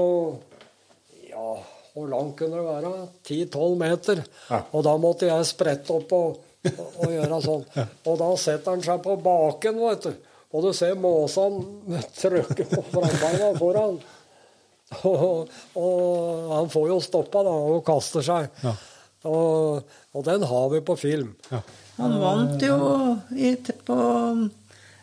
[1.30, 1.56] ja,
[1.94, 2.92] hvor langt kunne det være?
[3.24, 4.24] 10-12 meter.
[4.50, 4.62] Ja.
[4.76, 6.42] Og da måtte jeg sprette opp og,
[6.74, 7.66] og, og gjøre sånn.
[8.04, 10.34] Og da setter han seg på baken, vet du.
[10.56, 13.98] Og du ser måsene trykke på frambeina foran.
[15.10, 15.50] Og,
[15.82, 18.50] og han får jo stoppa da, og kaster seg.
[18.64, 18.74] Ja.
[19.26, 19.82] Og,
[20.14, 21.32] og den har vi på film.
[21.98, 22.76] Han vant jo
[23.34, 23.56] i,
[23.88, 23.96] på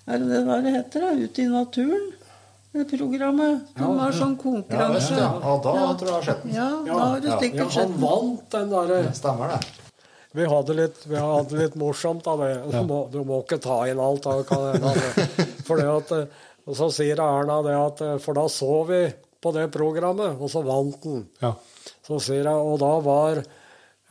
[0.07, 1.07] Er det det det heter?
[1.07, 1.11] da?
[1.19, 2.11] Ute i naturen?
[2.73, 3.67] Det programmet.
[3.77, 5.17] Han var sånn Ja, konkurranse.
[5.19, 5.27] ja.
[5.43, 6.55] ja, da tror jeg jeg har sett den.
[6.57, 7.99] Ja, da har du sikkert han sett den.
[8.01, 9.59] vant den derre Stemmer det.
[10.33, 12.55] Vi hadde litt, vi hadde litt morsomt av det.
[12.73, 14.25] Du, må, du må ikke ta inn alt.
[14.25, 14.81] Da, kan
[15.67, 15.91] for det.
[15.93, 19.03] At, eh, og så sier Erna det at eh, For da så vi
[19.43, 21.27] på det programmet, og så vant den.
[21.43, 21.52] Ja.
[22.06, 23.43] Så sier jeg, og da var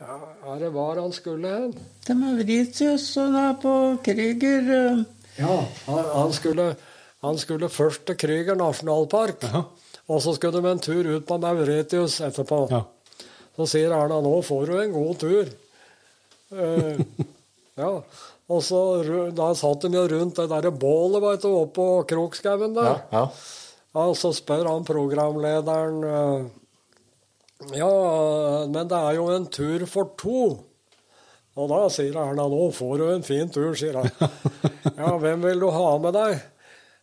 [0.02, 0.16] ja,
[0.50, 1.74] Er det var han skulle hen?
[2.02, 5.04] Til Mauritius og da på Krüger eh,
[5.38, 6.72] Ja, han, han, skulle,
[7.22, 9.46] han skulle først til Krüger nasjonalpark.
[10.10, 12.66] Og så skulle de en tur ut på Mauritius etterpå.
[12.72, 12.82] Ja.
[13.56, 15.52] Så sier Erna nå får du en god tur.
[16.52, 17.00] Eh,
[17.80, 17.92] ja.
[18.52, 18.80] Og så
[19.32, 22.90] da satt de jo rundt det derre bålet veit du, oppå Krokskauen der.
[22.90, 23.26] Ja, ja.
[23.92, 26.42] Ja, og så spør han programlederen eh,
[27.76, 27.90] Ja,
[28.72, 30.38] men det er jo en tur for to.
[31.52, 34.08] Og da sier Erna nå får du en fin tur, sier han.
[35.02, 36.32] Ja, hvem vil du ha med deg?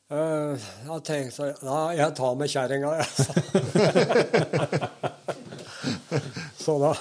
[0.09, 0.57] Uh,
[0.87, 3.07] jeg tenkte ja, jeg tar med kjerringa, jeg.
[6.63, 6.93] Så da,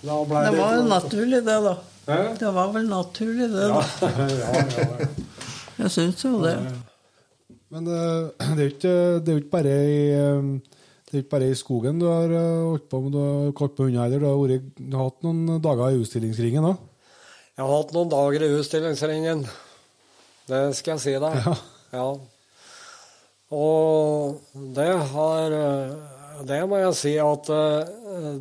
[0.00, 1.74] da ble Det var jo naturlig, det, da.
[2.08, 2.16] Hæ?
[2.40, 3.84] Det var vel naturlig, det, da.
[4.08, 4.88] ja, ja, ja.
[5.82, 6.56] Jeg syns jo det.
[7.74, 8.96] Men eh, det er jo ikke,
[9.40, 10.48] ikke bare i eh,
[11.04, 13.76] det er ikke bare i skogen du har eh, holdt på med, du har kalt
[13.78, 13.86] på.
[13.90, 16.80] Du har, vært, hatt noen dager i utstillingsringen òg.
[17.54, 19.44] Jeg har hatt noen dager i utstillingsringen.
[20.50, 21.38] Det skal jeg si deg.
[21.44, 21.54] Ja.
[21.94, 22.08] Ja.
[23.54, 24.40] Og
[24.74, 25.52] det har
[26.48, 27.50] Det må jeg si at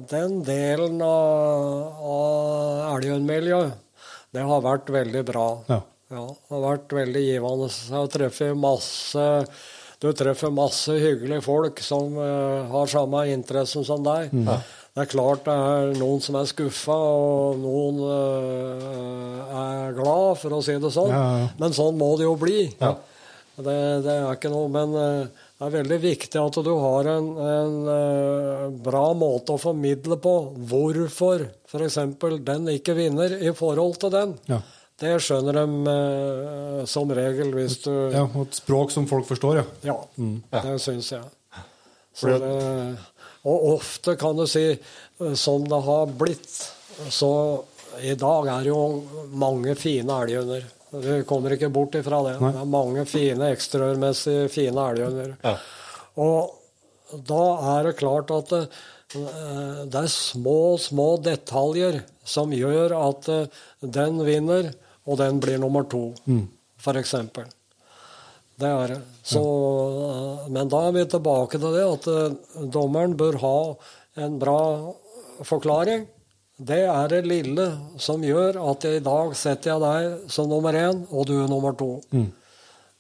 [0.09, 3.77] den delen av, av elghundmiljøet,
[4.33, 5.47] det har vært veldig bra.
[5.69, 5.83] Ja.
[6.13, 7.69] Ja, det har vært veldig givende.
[7.73, 9.27] Jeg har truffet masse
[10.03, 14.33] Du treffer masse hyggelige folk som uh, har samme interessen som deg.
[14.35, 14.49] Mm.
[14.93, 20.57] Det er klart det er noen som er skuffa, og noen uh, er glad, for
[20.57, 21.13] å si det sånn.
[21.15, 21.47] Ja, ja.
[21.61, 22.67] Men sånn må det jo bli.
[22.83, 22.91] Ja.
[23.55, 27.31] Det, det er ikke noe, men uh, det er veldig viktig at du har en,
[27.47, 30.35] en bra måte å formidle på
[30.67, 31.99] hvorfor f.eks.
[32.43, 34.35] den ikke vinner i forhold til den.
[35.03, 39.65] Det skjønner de eh, som regel hvis du ja, et språk som folk forstår, ja.
[39.91, 40.37] Ja, Mm.
[40.53, 41.25] det syns jeg.
[42.15, 42.53] Så det,
[43.43, 44.67] og ofte kan du si,
[45.19, 46.51] sånn som det har blitt,
[47.11, 47.29] så
[48.01, 49.03] I dag er det jo
[49.37, 50.63] mange fine elghunder.
[50.93, 52.35] Vi kommer ikke bort ifra det.
[52.41, 55.35] Det er mange fine ekstraørmessig fine elghunder.
[55.43, 55.55] Ja.
[56.21, 57.43] Og da
[57.75, 58.61] er det klart at det,
[59.17, 63.61] eh, det er små, små detaljer som gjør at eh,
[63.99, 64.71] den vinner,
[65.05, 66.13] og den blir nummer to,
[66.79, 67.45] for eksempel.
[68.59, 68.99] Det er det.
[69.25, 73.57] Så, eh, Men da er vi tilbake til det at eh, dommeren bør ha
[74.23, 74.59] en bra
[75.43, 76.05] forklaring.
[76.61, 77.65] Det er det lille
[77.97, 81.73] som gjør at i dag setter jeg deg som nummer én, og du er nummer
[81.75, 81.95] to.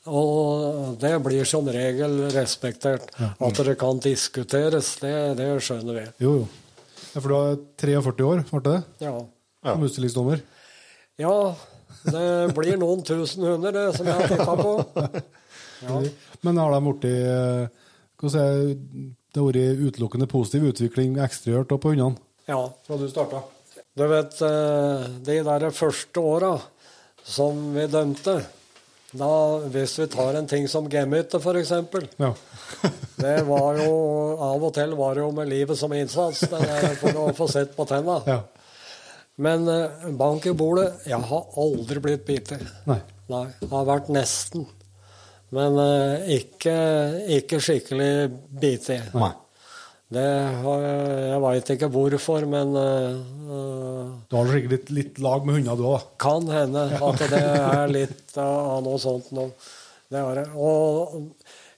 [0.09, 3.05] Og det blir som regel respektert.
[3.39, 6.07] At det kan diskuteres, det, det skjønner vi.
[6.25, 6.47] Jo, jo.
[7.13, 8.79] Ja, for du har 43 år, ble det?
[9.05, 9.13] Ja.
[9.69, 10.41] Som utstillingsdommer.
[11.21, 11.35] ja,
[12.05, 14.75] det blir noen tusen hunder, det, som jeg har titta på.
[15.83, 15.97] Ja.
[16.39, 17.65] Men har de blitt eh,
[18.23, 22.61] Det har vært utelukkende positiv utvikling ekstragjort på hundene ja.
[22.87, 23.41] fra du starta?
[23.99, 26.53] Du vet, eh, de der første åra
[27.23, 28.37] som vi dømte
[29.13, 31.73] da, Hvis vi tar en ting som gemytte, f.eks.
[32.17, 32.33] Ja.
[33.23, 33.91] Det var jo
[34.41, 37.47] Av og til var det jo med livet som innsats det der for å få
[37.51, 38.21] sett på tenna.
[38.25, 38.41] ja.
[39.41, 42.51] Men eh, bank i bordet Jeg har aldri blitt bitt.
[42.89, 42.99] Nei.
[43.31, 44.67] Nei, har vært nesten.
[45.53, 46.75] Men eh, ikke,
[47.39, 48.11] ikke skikkelig
[48.61, 48.91] bitt.
[49.13, 49.31] Nei.
[50.13, 50.25] Det
[50.61, 50.83] har,
[51.25, 53.15] jeg veit ikke hvorfor, men eh,
[54.29, 57.89] Du har sikkert litt, litt lag med hunder, du òg, kan hende at det er
[57.89, 59.47] litt av noe sånt nå.
[60.13, 60.45] Det er det.
[60.53, 61.15] Og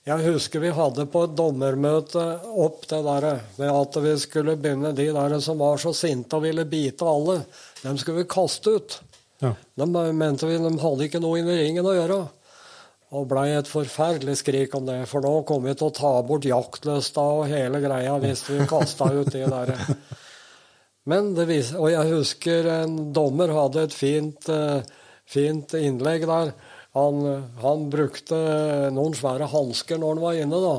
[0.06, 2.23] jeg husker vi hadde på et dommermøte
[2.61, 3.26] opp det der
[3.57, 7.40] med at vi skulle begynne De der som var så sinte og ville bite alle,
[7.82, 8.99] dem skulle vi kaste ut.
[9.41, 9.56] Ja.
[9.73, 12.19] De mente vi de hadde ikke noe i ringen å gjøre.
[13.15, 16.45] Og blei et forferdelig skrik om det, for nå kom vi til å ta bort
[16.45, 19.73] jaktlysta og hele greia hvis vi kasta ut de der.
[21.10, 24.86] Men det vis Og jeg husker en dommer hadde et fint, eh,
[25.26, 26.53] fint innlegg der.
[26.96, 27.18] Han,
[27.60, 28.38] han brukte
[28.96, 30.76] noen svære hansker når han var inne, da.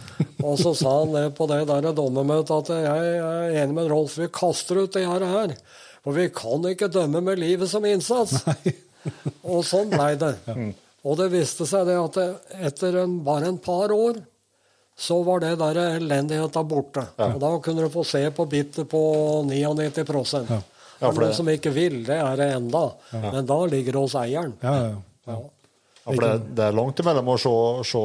[0.48, 4.16] og så sa han det på det der dommermøtet at jeg er enig med Rolf,
[4.18, 5.54] vi kaster ut det her.
[6.02, 8.40] For vi kan ikke dømme med livet som innsats.
[9.52, 10.34] Og sånn blei det.
[11.06, 12.18] Og det viste seg det at
[12.70, 14.18] etter en, bare en par år
[15.00, 17.06] så var det der elendigheta borte.
[17.16, 19.00] Og da kunne du få se på bittet på
[19.48, 19.86] 99
[20.50, 20.60] Ja, ja.
[20.98, 22.82] For det- noen som ikke vil, det er det enda.
[23.14, 24.52] Men da ligger det hos eieren.
[24.60, 24.90] Ja, ja,
[25.30, 25.38] ja.
[26.10, 26.16] Ja.
[26.16, 27.52] For det, det er langt imellom å se,
[27.90, 28.02] se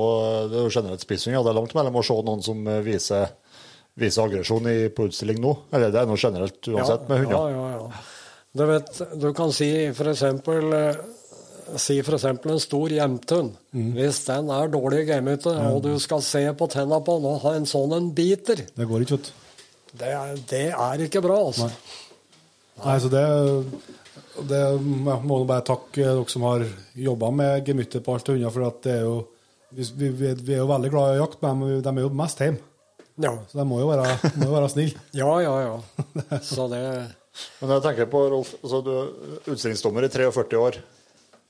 [0.51, 1.43] Det er jo generelt spissing, ja.
[1.45, 3.33] Det er langt imellom å se noen som viser,
[3.97, 5.55] viser aggresjon på utstilling nå.
[5.73, 7.35] Eller det er noe generelt uansett med hunder.
[7.35, 8.05] Ja, ja, ja.
[8.55, 9.67] Du vet, du kan si
[10.13, 11.03] eksempel eh,
[11.81, 12.23] Si f.eks.
[12.29, 13.55] en stor hjemthund.
[13.73, 13.87] Mm.
[13.97, 15.07] Hvis den er dårlig i
[15.57, 15.71] mm.
[15.71, 18.85] og du skal se på tenna på den og ha en sånn en biter, Det
[18.85, 19.31] går ikke, vet
[19.97, 20.11] det
[20.51, 21.71] det er ikke bra, altså.
[22.83, 23.23] Nei, så det,
[24.49, 26.65] det ja, må bare takke dere som har
[26.99, 29.17] jobba med gemyttet på alt unna, for at det er jo
[29.75, 32.61] vi, vi, vi er jo veldig glad i jakt, men de er jo mest hjemme.
[33.19, 34.99] Ja, Så de må jo være, må jo være snille.
[35.21, 35.53] ja, ja.
[35.63, 36.39] ja.
[36.43, 36.81] Så det
[37.61, 40.79] Men jeg tenker på, Rolf, altså, du er utstillingsdommer i 43 år.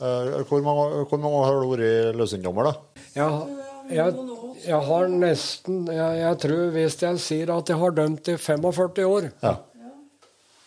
[0.02, 3.04] Eh, Hvor mange, hvor mange år har du vært løsningsdommer, da?
[3.16, 3.62] Jeg,
[3.96, 4.26] jeg,
[4.66, 9.06] jeg har nesten jeg, jeg tror hvis jeg sier at jeg har dømt i 45
[9.10, 9.56] år Ja.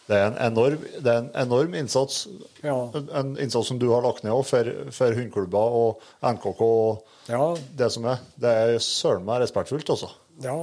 [0.08, 2.22] Det er en enorm, det er en enorm innsats,
[2.64, 2.76] Ja.
[3.20, 7.42] en innsats som du har lagt ned for, for hundeklubber og NKK og Ja,
[7.76, 8.22] det som er.
[8.40, 10.08] Det er søren meg respektfullt, altså.
[10.42, 10.58] ja.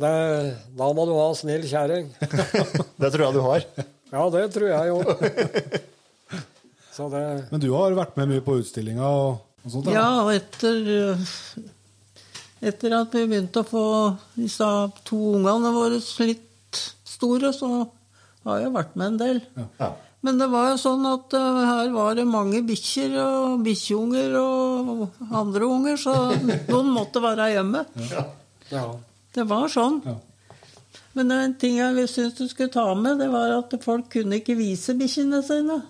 [0.00, 0.10] Det,
[0.78, 2.06] da må du ha snill kjerring.
[3.02, 3.66] Det tror jeg du har.
[4.14, 5.02] Ja, det tror jeg jo.
[7.10, 9.90] Det Men du har vært med mye på utstillinga og, og sånt?
[9.92, 11.26] Ja, og etter eh,
[12.70, 13.84] Etter at vi begynte å få
[14.36, 14.66] disse
[15.08, 17.70] to ungene våre litt store, så
[18.48, 19.42] har jo vært med en del.
[19.80, 19.90] Ja.
[20.20, 25.06] Men det var jo sånn at uh, her var det mange bikkjer og bikkjeunger og
[25.32, 26.16] andre unger, så
[26.72, 27.86] noen måtte være hjemme.
[28.70, 28.84] Ja.
[29.34, 30.02] Det var sånn.
[30.04, 30.18] Ja.
[31.16, 34.58] Men en ting jeg syns du skulle ta med, det var at folk kunne ikke
[34.58, 35.80] vise bikkjene sine.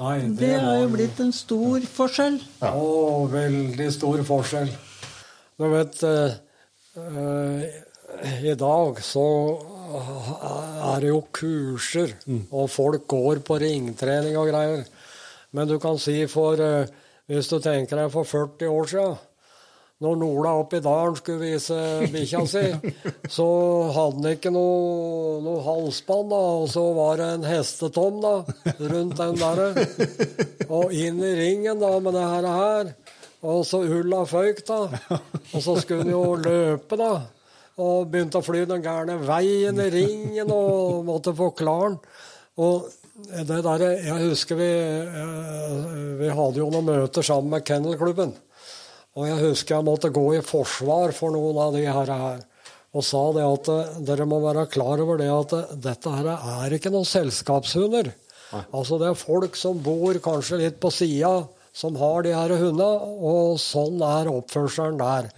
[0.00, 2.38] Nei, Det har jo blitt en stor forskjell.
[2.64, 2.84] Å,
[3.28, 4.70] veldig stor forskjell.
[5.60, 6.38] Du vet uh,
[6.96, 7.66] uh,
[8.40, 9.26] I dag så
[9.90, 12.14] er det jo kurser,
[12.50, 14.84] og folk går på ringtrening og greier.
[15.56, 16.86] Men du kan si for eh,
[17.30, 19.18] Hvis du tenker deg for 40 år siden
[20.00, 21.76] når Nola oppi i dalen skulle vise
[22.08, 22.62] bikkja si,
[23.36, 23.48] så
[23.92, 28.32] hadde han ikke noe, noe halsbånd, da, og så var det en hestetom da,
[28.80, 29.60] rundt den der.
[30.72, 32.24] Og inn i ringen da, med det
[32.56, 32.94] her.
[33.44, 34.80] Og så ulla føyk, da.
[35.52, 37.12] Og så skulle han jo løpe, da.
[37.80, 41.98] Og begynte å fly den gærne veien i ringen og måtte forklare den.
[42.60, 42.90] Og
[43.30, 48.32] det der, Jeg husker vi, eh, vi hadde jo noen møter sammen med Kennelklubben.
[49.16, 52.40] Og jeg husker jeg måtte gå i forsvar for noen av de her, her
[52.90, 56.30] og sa det at eh, dere må være klar over det at eh, dette her
[56.34, 58.12] er ikke noen selskapshunder.
[58.74, 62.88] Altså Det er folk som bor kanskje litt på sida, som har de her hundene,
[63.22, 65.28] og sånn er oppførselen der.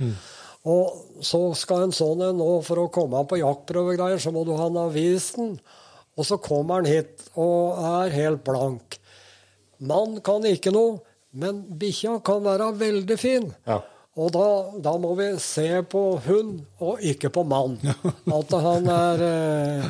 [0.65, 4.53] Og så skal en sånn en nå, for å komme på jaktprøvegreier, så må du
[4.59, 5.55] ha avisen.
[6.19, 8.99] Og så kommer han hit og er helt blank.
[9.83, 11.01] Mann kan ikke noe,
[11.33, 13.49] men bikkja kan være veldig fin.
[13.67, 13.81] Ja.
[14.21, 14.47] Og da,
[14.85, 17.79] da må vi se på hund, og ikke på mann.
[18.39, 19.87] At han er eh,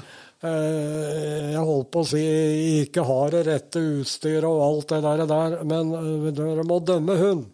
[0.46, 2.22] eh, Jeg holdt på å si
[2.84, 7.18] ikke har det rette utstyret og alt det der, der men eh, dere må dømme
[7.18, 7.50] hund.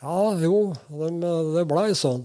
[0.00, 2.22] Ja, jo, det, det blei sånn.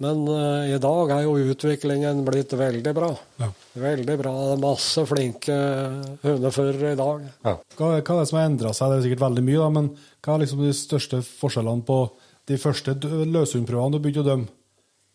[0.00, 3.10] Men uh, i dag er jo utviklingen blitt veldig bra.
[3.42, 3.50] Ja.
[3.82, 4.32] Veldig bra.
[4.46, 5.56] Det er masse flinke
[6.22, 7.26] hundeførere i dag.
[7.44, 7.58] Ja.
[7.76, 8.88] Hva, hva er det som har endra seg?
[8.88, 9.92] Det er sikkert veldig mye, da, men
[10.24, 12.00] hva er liksom de største forskjellene på
[12.48, 14.56] de første løshundprøvene du begynte å dømme?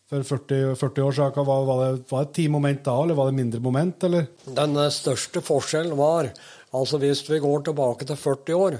[0.06, 3.26] For 40, 40 år siden, var, var, det, var det ti moment da, eller var
[3.26, 4.28] det mindre moment, eller?
[4.46, 6.30] Den eh, største forskjellen var
[6.76, 8.76] altså Hvis vi går tilbake til 40 år,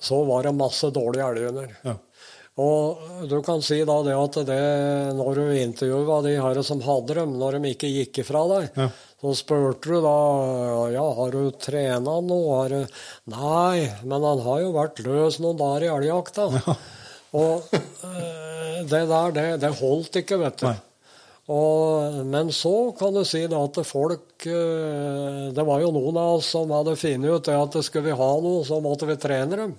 [0.00, 1.76] så var det masse dårlige elghunder.
[1.84, 1.94] Ja.
[2.54, 4.58] Og du kan si da det at det,
[5.18, 8.88] når du intervjua de her som hadde dem, når de ikke gikk ifra deg, Ja.
[9.24, 10.12] så spurte du da
[10.94, 12.60] ja, har du trena noe?
[12.60, 12.86] Har du
[13.34, 16.46] Nei, men han har jo vært løs noen dager i elgjakta.
[17.34, 20.68] Og eh, det der, det, det holdt ikke, vet du.
[20.68, 20.76] Nei.
[21.50, 26.38] Og, men så kan du si da at folk eh, Det var jo noen av
[26.38, 29.58] oss som hadde funnet ut det at skulle vi ha noe, så måtte vi trene
[29.58, 29.74] dem.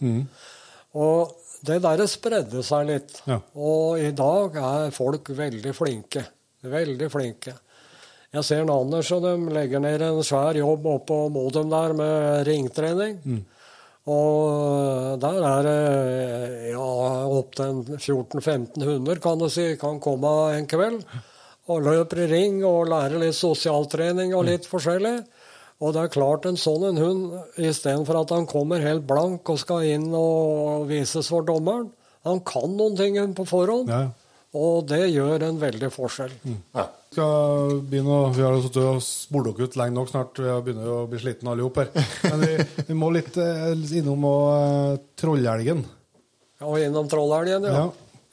[0.96, 1.36] Og
[1.66, 3.20] det der spredde seg litt.
[3.28, 3.40] Ja.
[3.56, 6.26] Og i dag er folk veldig flinke.
[6.66, 7.56] Veldig flinke.
[8.36, 12.48] Jeg ser Anders og de legger ned en svær jobb oppå på Modum der med
[12.50, 13.20] ringtrening.
[14.06, 16.90] Og der er det ja,
[17.26, 21.00] opptil 14-15 hunder, kan du si, kan komme en kveld.
[21.72, 25.16] Og løper i ring og lærer litt sosialtrening og litt forskjellig.
[25.84, 27.24] Og det er klart en sånn en hund,
[27.60, 31.90] istedenfor at han kommer helt blank og skal inn og vises for dommeren,
[32.26, 33.92] han kan noen ting på forhånd.
[33.92, 34.06] Ja.
[34.56, 36.32] Og det gjør en veldig forskjell.
[36.78, 36.86] Ja.
[37.12, 40.40] Skal begynne å, vi har sittet og spurt dere ut lenge nok snart.
[40.40, 42.32] Vi begynner jo å bli slitne alle sammen her.
[42.32, 43.68] Men vi, vi må litt eh,
[44.00, 45.84] innom og, uh, trollelgen.
[46.64, 47.84] Og innom trollelgen, ja.
[47.84, 47.86] Ja.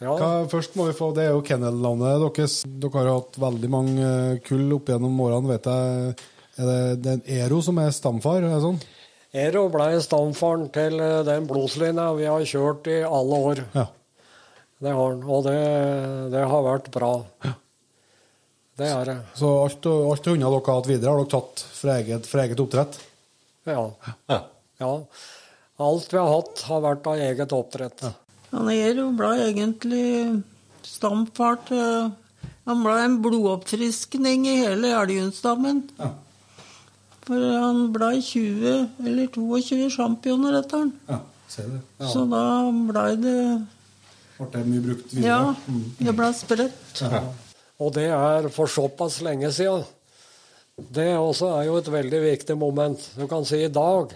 [0.06, 0.14] ja.
[0.14, 2.60] Hva, først må vi få, Det er jo kennelnavnet deres.
[2.66, 5.56] Dere har hatt veldig mange eh, kull opp gjennom årene.
[5.56, 6.14] vet jeg.
[6.62, 8.42] Er det, det er Ero som er stamfar?
[8.42, 8.78] Er det sånn?
[9.32, 13.62] Ero ble stamfaren til eh, den blodslinja vi har kjørt i alle år.
[13.74, 13.86] Ja.
[14.82, 15.58] Det har han, og det,
[16.32, 17.12] det har vært bra.
[18.80, 19.14] Det er det.
[19.38, 22.62] Så alt, alt hundene dere har hatt videre, har dere tatt fra eget, fra eget
[22.64, 22.98] oppdrett?
[23.68, 23.84] Ja.
[24.28, 24.40] Ja.
[24.82, 24.92] ja.
[25.86, 28.04] Alt vi har hatt, har vært av eget oppdrett.
[28.52, 30.08] Han Ero ble egentlig
[30.84, 32.10] stamfar til
[32.66, 35.80] Han ble en blodoppfriskning i hele elgundstammen.
[35.98, 36.12] Ja.
[37.26, 40.92] For han ble 20 eller 22 championer etter han.
[41.08, 41.20] Ja,
[41.52, 41.80] ser det.
[42.10, 42.44] Så da
[42.90, 43.38] blei det
[44.38, 45.28] Ble det mye brukt videre?
[45.28, 47.02] Ja, det blei spredt.
[47.04, 47.22] Ja.
[47.82, 49.84] Og det er for såpass lenge siden.
[50.74, 53.04] Det også er jo et veldig viktig moment.
[53.18, 54.14] Du kan si i dag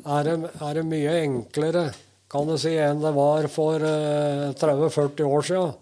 [0.00, 1.90] er det, er det mye enklere
[2.30, 5.72] kan du si, enn det var for eh, 30-40 år siden.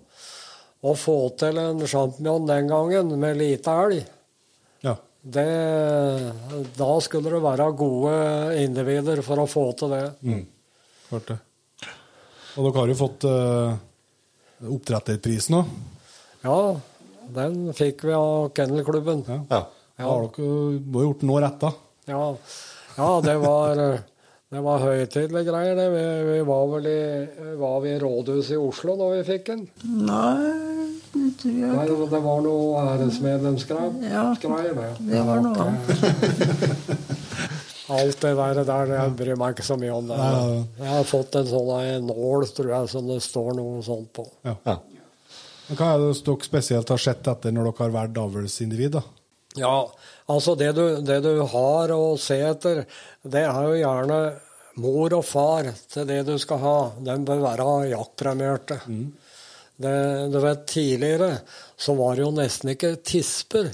[0.79, 4.07] Å få til en champignon den gangen med lite elg, ja.
[5.29, 6.33] Det,
[6.79, 8.15] da skulle det være gode
[8.63, 10.05] individer for å få til det.
[10.25, 10.45] Mm.
[11.09, 11.39] Klart det.
[12.59, 13.77] Og dere har jo fått uh,
[14.73, 15.63] oppdretterpris nå?
[16.43, 16.59] Ja,
[17.37, 19.25] den fikk vi av kennelklubben.
[19.29, 19.43] Ja.
[19.49, 19.65] Ja.
[19.99, 21.73] Da har dere må ha gjort noe rett, da.
[22.09, 22.23] Ja,
[22.97, 23.83] ja det var
[24.49, 25.75] det var høytidelige greier.
[25.77, 25.89] Det.
[25.93, 27.01] Vi, vi var vel i,
[27.61, 29.67] var vi i rådhuset i Oslo da vi fikk den?
[30.09, 33.97] Nei, det tror jeg Nei, det var noe æresmedlemsgreier.
[34.11, 34.89] Ja, det.
[35.09, 35.89] det var noe annet.
[37.89, 40.11] Alt det der, der jeg bryr meg ikke så mye om.
[40.11, 40.17] det.
[40.83, 44.27] Jeg har fått en sånn en nål, tror jeg, som det står noe sånt på.
[44.45, 44.59] Ja.
[44.69, 44.77] Ja.
[45.69, 49.01] Hva er det dere spesielt har sett etter når dere har vært avlsindivid?
[49.59, 49.77] Ja,
[50.29, 52.85] altså det du, det du har å se etter,
[53.25, 54.21] det er jo gjerne
[54.79, 56.77] mor og far til det du skal ha.
[57.05, 58.79] De bør være jaktpremierte.
[59.79, 59.95] Det,
[60.33, 61.33] du vet, tidligere
[61.79, 63.69] så var det jo nesten ikke tisper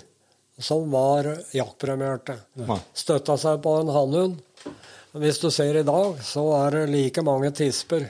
[0.60, 1.26] som var
[1.56, 2.36] jaktpremierte.
[2.94, 4.42] Støtta seg på en hannhund.
[5.14, 8.04] Hvis du ser i dag, så er det like mange tisper.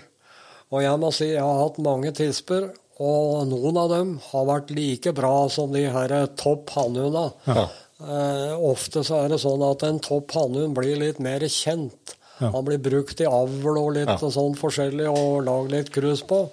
[0.72, 2.70] Og jeg må si jeg har hatt mange tisper,
[3.04, 7.30] og noen av dem har vært like bra som de her topp hannhundene.
[7.46, 7.66] Ja.
[8.04, 12.16] Eh, ofte så er det sånn at en topp hannhund blir litt mer kjent.
[12.40, 12.50] Ja.
[12.50, 14.18] Han blir brukt i avl og litt Ja.
[14.18, 16.48] og sånn forskjellig og lag litt krus på.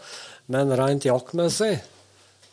[0.51, 1.75] Men rent jaktmessig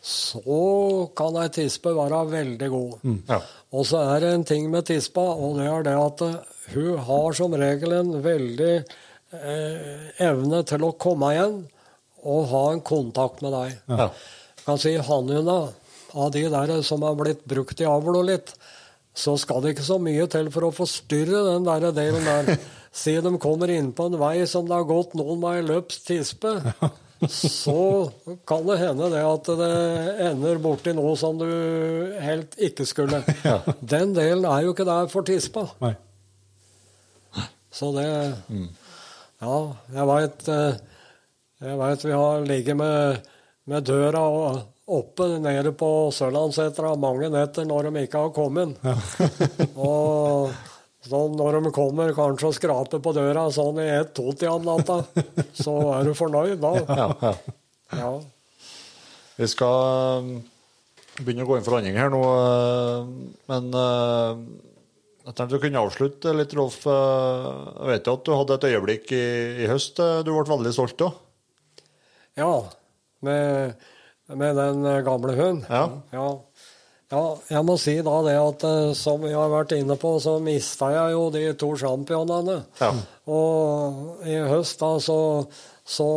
[0.09, 2.93] så kan ei tispe være veldig god.
[3.29, 3.41] Ja.
[3.75, 6.23] Og så er det en ting med tispa, og det er det at
[6.73, 11.59] hun har som regel en veldig eh, evne til å komme igjen
[12.29, 13.77] og ha en kontakt med deg.
[13.91, 14.09] Ja.
[14.65, 15.71] kan si hannhunda,
[16.13, 18.55] av de der som har blitt brukt i avl og litt,
[19.19, 22.59] så skal det ikke så mye til for å forstyrre den der delen der.
[22.99, 26.49] Si de kommer inn på en vei som det har gått noen med ei tispe.
[26.49, 26.89] tispe,
[27.27, 28.13] så
[28.47, 29.71] kan det hende det at det
[30.29, 31.49] ender borti noe som du
[32.23, 33.23] helt ikke skulle.
[33.95, 35.67] Den delen er jo ikke der for tispa.
[35.83, 35.95] Nei.
[37.75, 38.07] Så det
[39.43, 39.57] Ja,
[39.95, 43.21] jeg veit Jeg veit vi har ligget med,
[43.67, 48.79] med døra og- oppe nede på Sørlandsetra mange netter når de ikke har kommet.
[49.77, 50.49] og
[51.09, 55.01] så når de kommer kanskje og skraper på døra sånn i ett-to-tida om natta,
[55.65, 56.73] så er du fornøyd da.
[56.85, 57.35] Ja, ja.
[57.99, 58.13] Ja.
[59.39, 60.33] Vi skal um,
[61.23, 63.07] begynne å gå inn for landing her nå, uh,
[63.49, 64.43] men uh,
[65.29, 66.83] jeg tenkte du kunne avslutte litt, Rolf.
[66.89, 69.25] Jeg vet jo at du hadde et øyeblikk i,
[69.65, 71.19] i høst du ble veldig stolt av.
[72.39, 72.53] Ja,
[73.21, 73.75] med,
[74.27, 75.65] med den eh, gamle hunden.
[75.69, 75.91] Ja.
[76.15, 76.29] ja.
[77.09, 80.35] Ja, jeg må si da det at eh, som vi har vært inne på, så
[80.45, 82.59] mista jeg jo de to sjampionene.
[82.83, 82.91] Ja.
[83.33, 85.17] Og i høst da så,
[85.89, 86.09] så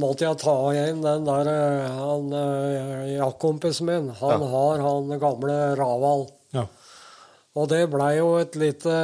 [0.00, 4.10] måtte jeg ta igjen den der eh, han eh, jaktkompisen min.
[4.18, 4.50] Han Ja.
[4.56, 6.26] har han gamle Raval.
[6.58, 6.66] Ja.
[7.54, 8.96] Og det blei jo et lite,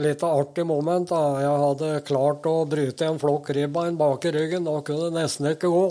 [0.00, 1.12] lite artig moment.
[1.12, 1.22] da.
[1.44, 4.64] Jeg hadde klart å bryte en flokk ribbein bak i ryggen.
[4.64, 5.86] Da kunne det nesten ikke gå.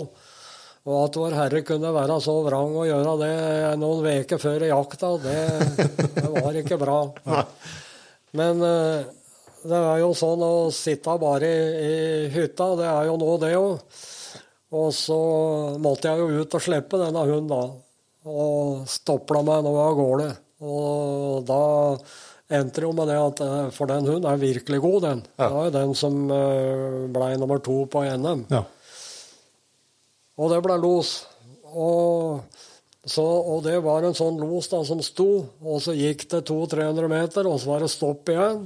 [0.84, 3.34] Og at Vår Herre kunne være så vrang å gjøre det
[3.80, 5.38] noen uker før jakta, det,
[6.18, 6.98] det var ikke bra.
[8.36, 9.06] Men eh,
[9.64, 11.94] det er jo sånn å sitte bare i, i
[12.34, 14.02] hytta, det er jo nå det òg.
[14.74, 15.18] Og så
[15.80, 17.62] måtte jeg jo ut og slippe denne hunden da.
[18.28, 20.28] Og stopla meg nå av gårde.
[20.64, 21.62] Og da
[22.58, 25.24] endte det jo med det at eh, For den hunden er virkelig god, den.
[25.38, 25.46] Ja.
[25.48, 28.46] Det var jo den som eh, ble nummer to på NM.
[28.52, 28.66] ja.
[30.38, 31.16] Og det ble los.
[31.74, 32.44] Og,
[33.06, 35.28] så, og det var en sånn los da som sto,
[35.62, 38.64] og så gikk det 200-300 meter, og så var det stopp igjen.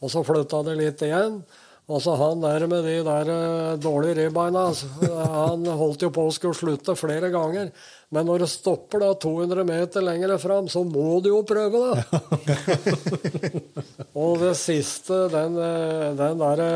[0.00, 1.42] Og så flytta det litt igjen.
[1.90, 4.86] Og så han der med de der eh, dårlige ribbeina, altså,
[5.34, 7.72] han holdt jo på å skulle slutte flere ganger.
[8.14, 12.20] Men når det stopper da 200 meter lenger fram, så må du jo prøve, da.
[14.22, 16.70] og det siste, den, eh, den derre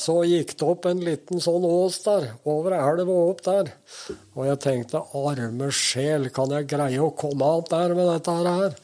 [0.00, 3.72] så gikk det opp en liten sånn ås der, over elva og opp der.
[4.32, 8.78] Og jeg tenkte, arme sjel, kan jeg greie å komme opp der med dette her?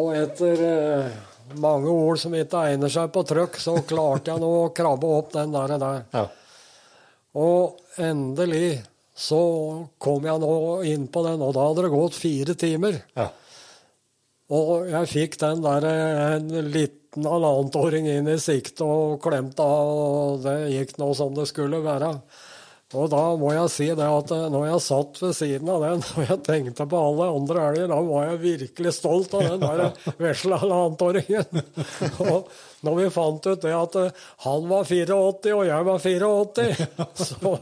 [0.00, 1.18] Og etter eh,
[1.60, 5.34] mange ord som ikke egner seg på trøkk, så klarte jeg nå å krabbe opp
[5.36, 5.76] den der.
[5.82, 6.00] der.
[6.16, 6.24] Ja.
[7.42, 8.80] Og endelig
[9.12, 9.42] så
[10.00, 10.56] kom jeg nå
[10.88, 12.96] inn på den, og da hadde det gått fire timer.
[13.18, 13.28] Ja.
[14.52, 16.68] Og jeg fikk den der en en
[17.12, 21.82] liten halvannetåring inn i sikte og klemte av, og det gikk nå som det skulle
[21.84, 22.18] være.
[22.92, 26.02] Og da må jeg si det at eh, når jeg satt ved siden av den
[26.12, 29.92] og jeg tenkte på alle andre elger, da var jeg virkelig stolt av den der
[30.20, 31.62] vesle halvannetåringen.
[32.28, 32.52] Og
[32.82, 36.86] når vi fant ut det at eh, han var 84 og jeg var 84,
[37.16, 37.56] så,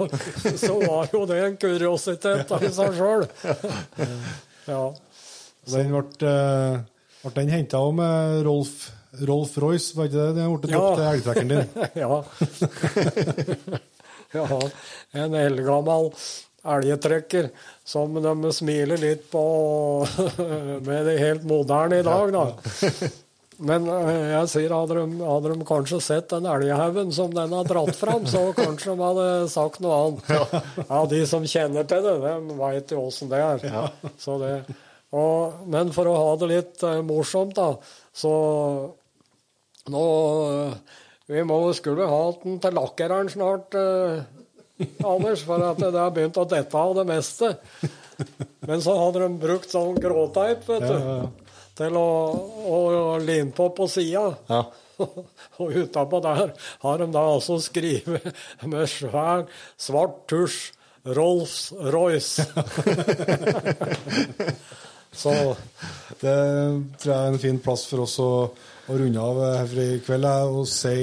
[0.65, 3.27] så var jo det en kuriositet i seg sjøl.
[4.67, 4.85] Ja.
[5.71, 6.81] Den ble, eh,
[7.23, 8.89] ble den henta med Rolf,
[9.27, 10.35] Rolf Royce, var ikke det?
[10.39, 10.85] Den ble Ja.
[10.95, 11.69] til elgtrekkeren din.
[12.05, 12.23] ja.
[14.39, 14.61] ja.
[15.25, 16.13] En eldgammel
[16.71, 17.49] elgetrekker
[17.89, 19.43] som de smiler litt på
[20.87, 22.45] med det helt moderne i dag, da.
[23.61, 27.67] Men eh, jeg sier, hadde de, hadde de kanskje sett den elghaugen som den har
[27.69, 30.31] dratt fram, så kanskje de hadde sagt noe annet.
[30.87, 33.91] Ja, de som kjenner til det, de veit jo åssen det er.
[34.21, 34.55] Så det,
[35.13, 37.75] og, men for å ha det litt eh, morsomt, da,
[38.17, 38.33] så
[39.89, 40.05] nå
[41.31, 44.25] Vi må skulle ha den til lakkereren snart, eh,
[45.05, 47.53] Anders, for at det har begynt å dette av det meste.
[48.67, 50.97] Men så hadde de brukt sånn gråteip, vet du,
[51.81, 52.11] til å,
[52.67, 52.81] å,
[53.23, 54.25] lime på på sida.
[54.51, 54.65] Ja.
[55.61, 56.53] Og utapå der
[56.83, 58.27] har de da altså skrevet
[58.69, 59.47] med svær,
[59.81, 60.73] svart tusj
[61.05, 62.45] Rolfs Royce.
[65.23, 65.57] så
[66.21, 66.35] Det
[67.01, 68.51] tror jeg er en fin plass for oss å,
[68.91, 69.41] å runde av
[69.71, 70.27] for i kveld.
[70.27, 70.95] og si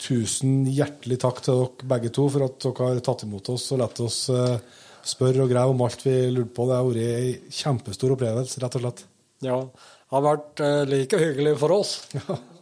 [0.00, 3.80] tusen hjertelig takk til dere begge to for at dere har tatt imot oss og
[3.80, 4.58] latt oss eh,
[5.06, 6.66] spørre og grave om alt vi lurte på.
[6.68, 9.04] Det har vært ei kjempestor opplevelse, rett og slett.
[9.44, 11.98] Ja, det har vært eh, like hyggelig for oss.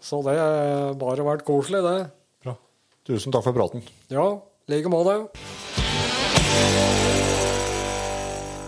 [0.04, 1.98] Så det har bare vært koselig, det.
[2.44, 2.56] Bra.
[3.08, 3.84] Tusen takk for praten.
[4.12, 4.26] Ja,
[4.68, 5.22] i like måte.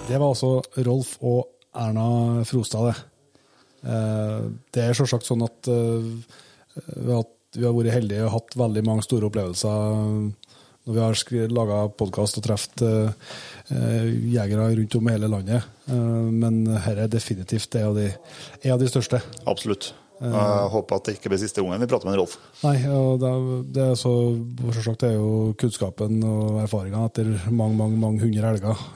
[0.07, 1.47] Det var altså Rolf og
[1.77, 3.16] Erna Frostad, det.
[3.85, 4.41] Eh,
[4.73, 6.09] Det er selvsagt sånn at eh,
[6.97, 7.25] vi har,
[7.57, 10.33] vi har vært heldige og hatt veldig mange store opplevelser
[10.87, 13.31] når vi har laga podkast og truffet eh,
[13.75, 15.65] eh, jegere rundt om i hele landet.
[15.91, 15.95] Eh,
[16.31, 18.11] Men dette er definitivt en av de,
[18.63, 19.23] en av de største.
[19.47, 19.93] Absolutt.
[20.17, 22.39] Jeg håper at det ikke blir siste gangen vi prater med Rolf.
[22.63, 24.13] Nei, og det, er- det er så
[24.73, 28.87] selvsagt det er jo kunnskapen og erfaringa etter mange, mange, mange hundre helger.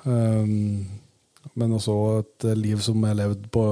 [1.41, 3.63] Um, men også et liv som er levd på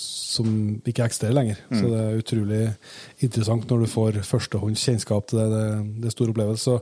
[0.00, 0.48] som
[0.86, 1.58] ikke eksisterer lenger.
[1.70, 2.60] Så det er utrolig
[3.26, 5.48] interessant når du får førstehånds kjennskap til det.
[5.52, 5.64] Det,
[6.02, 6.76] det er stor opplevelse.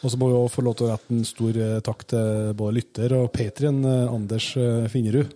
[0.00, 2.54] Og så må vi også få lov til å rette en stor eh, takk til
[2.56, 5.34] både lytter og patrien Anders eh, Finnerud.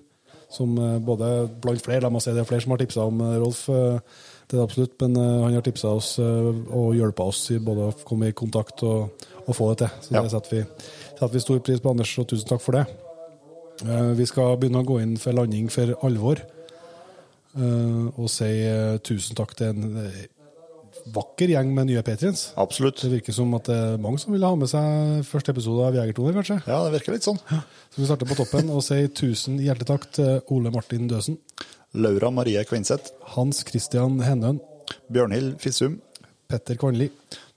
[0.55, 3.21] Som eh, både blant flere, la meg si det er flere som har tipsa om
[3.27, 3.67] eh, Rolf.
[3.69, 4.01] eh,
[4.49, 7.59] Det er det absolutt, men eh, han har tipsa oss eh, og hjulpet oss i
[7.59, 9.97] både å komme i kontakt og, og få det til.
[10.09, 10.23] Så Ja.
[10.23, 10.65] det setter vi,
[11.19, 12.87] setter vi stor pris på, Anders, og tusen takk for det.
[13.83, 16.41] Eh, Vi skal begynne å gå inn for landing for alvor.
[17.57, 20.13] eh, Og si eh, tusen takk til en
[21.15, 22.53] vakker gjeng med nye patriens.
[22.57, 22.97] Absolutt.
[23.03, 25.95] Det virker som at det er mange som vil ha med seg første episode av
[25.99, 26.63] Jegertoner, kanskje.
[26.67, 27.39] Ja, det virker litt sånn.
[27.93, 31.37] Så vi starter på toppen og sier tusen hjertelig takk til Ole Martin Døsen,
[31.95, 34.61] Laura Marie Kvinseth, Hans Christian Hennøen,
[35.13, 36.01] Bjørnhild Fissum,
[36.49, 37.11] Petter Kvanli,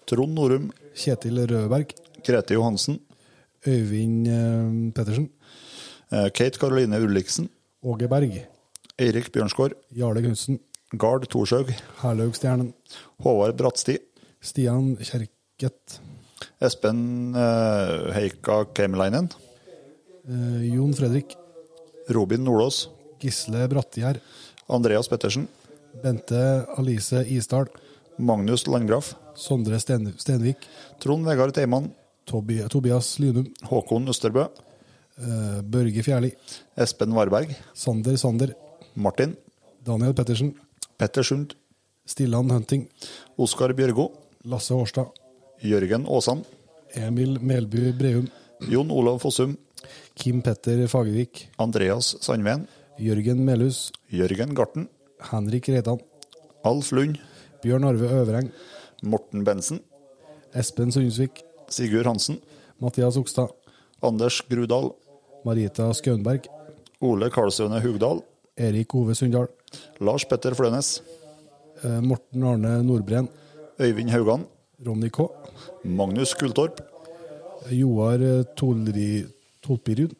[0.05, 0.67] Trond Norum,
[0.97, 1.95] Kjetil Rødberg,
[2.27, 2.99] Grete Johansen,
[3.65, 4.27] Øyvind
[4.93, 5.29] Pettersen,
[6.09, 7.49] Kate Karoline Ulliksen,
[7.83, 8.37] Åge Berg,
[8.97, 10.59] Eirik Bjørnsgaard, Jarle Knutsen,
[10.95, 12.71] Gard Thorshaug, Herlaugstjernen.
[13.23, 13.97] Håvard Bratsti,
[14.39, 15.99] Stian Kjerket,
[16.63, 19.27] Espen eh, Heika Kemelainen,
[20.29, 21.35] eh, Jon Fredrik,
[22.15, 22.87] Robin Nordås,
[23.19, 24.21] Gisle Brattgjerd,
[24.69, 25.47] Andreas Pettersen,
[26.01, 26.41] Bente
[26.77, 27.67] Alice Isdal,
[28.17, 30.65] Magnus Landgraf, Sondre Sten Stenvik,
[31.03, 31.91] Trond Vegard Teiman,
[32.25, 34.66] Tobias Lynum, Håkon Østerbø, eh,
[35.17, 36.31] Børge Fjærli,
[36.77, 37.55] Espen Varberg.
[37.73, 38.53] Sander Sander,
[38.95, 39.35] Martin,
[39.85, 40.53] Daniel Pettersen,
[40.97, 41.55] Petter Sund,
[42.05, 42.87] Stillan Hunting,
[43.37, 44.11] Oskar Bjørgo,
[44.45, 45.09] Lasse Hårstad.
[45.65, 46.43] Jørgen Aasan,
[46.95, 48.27] Emil Melby Breum,
[48.69, 49.57] Jon Olav Fossum,
[50.15, 52.67] Kim Petter Fagervik, Andreas Sandven,
[52.99, 54.87] Jørgen Melhus, Jørgen Garten,
[55.31, 55.99] Henrik Reitan,
[56.65, 57.17] Alf Lund,
[57.63, 58.51] Bjørn Arve Øvereng,
[59.03, 59.81] Morten Bensen,
[60.53, 62.39] Espen Sundsvik, Sigurd Hansen,
[62.79, 63.49] Mathias Okstad,
[64.01, 64.91] Anders Grudal,
[65.47, 66.47] Marita Skaunberg,
[67.07, 68.19] Ole Karlsøne Hugdal,
[68.57, 69.47] Erik Ove Sunndal.
[70.03, 70.97] Lars Petter Flønes,
[71.83, 73.29] eh, Morten Arne Nordbren,
[73.79, 74.45] Øyvind Haugan,
[74.85, 75.27] Ronny K,
[75.85, 76.81] Magnus Gulltorp,
[77.71, 80.13] Joar eh, Tolpirud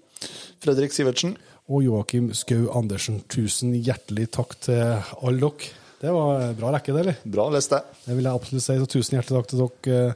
[0.63, 1.35] Fredrik Sivertsen.
[1.67, 3.21] og Joakim Skau Andersen.
[3.27, 5.73] Tusen hjertelig takk til alle dere.
[5.97, 7.15] Det var en bra rekke, det, eller?
[7.25, 7.81] Bra lest, det.
[8.05, 8.75] Det vil jeg absolutt si.
[8.77, 10.15] Så tusen hjertelig takk til dere.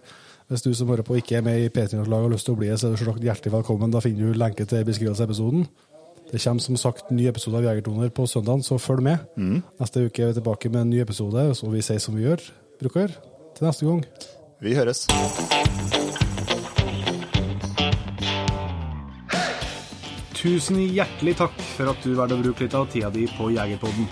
[0.52, 2.60] Hvis du som hører på ikke er med i P3-laget og har lyst til å
[2.60, 3.92] bli det, så er du selvsagt hjertelig velkommen.
[3.94, 5.62] Da finner du lenke til beskrivelse av episoden.
[6.28, 9.24] Det kommer som sagt ny episode av Jegertoner på søndag, så følg med.
[9.80, 12.44] Neste uke er vi tilbake med en ny episode, så vi sier som vi gjør,
[12.84, 13.16] bruker.
[13.56, 14.04] Til neste gang.
[14.60, 15.06] Vi høres.
[20.36, 24.12] Tusen hjertelig takk for at du valgte å bruke litt av tida di på Jegerpodden.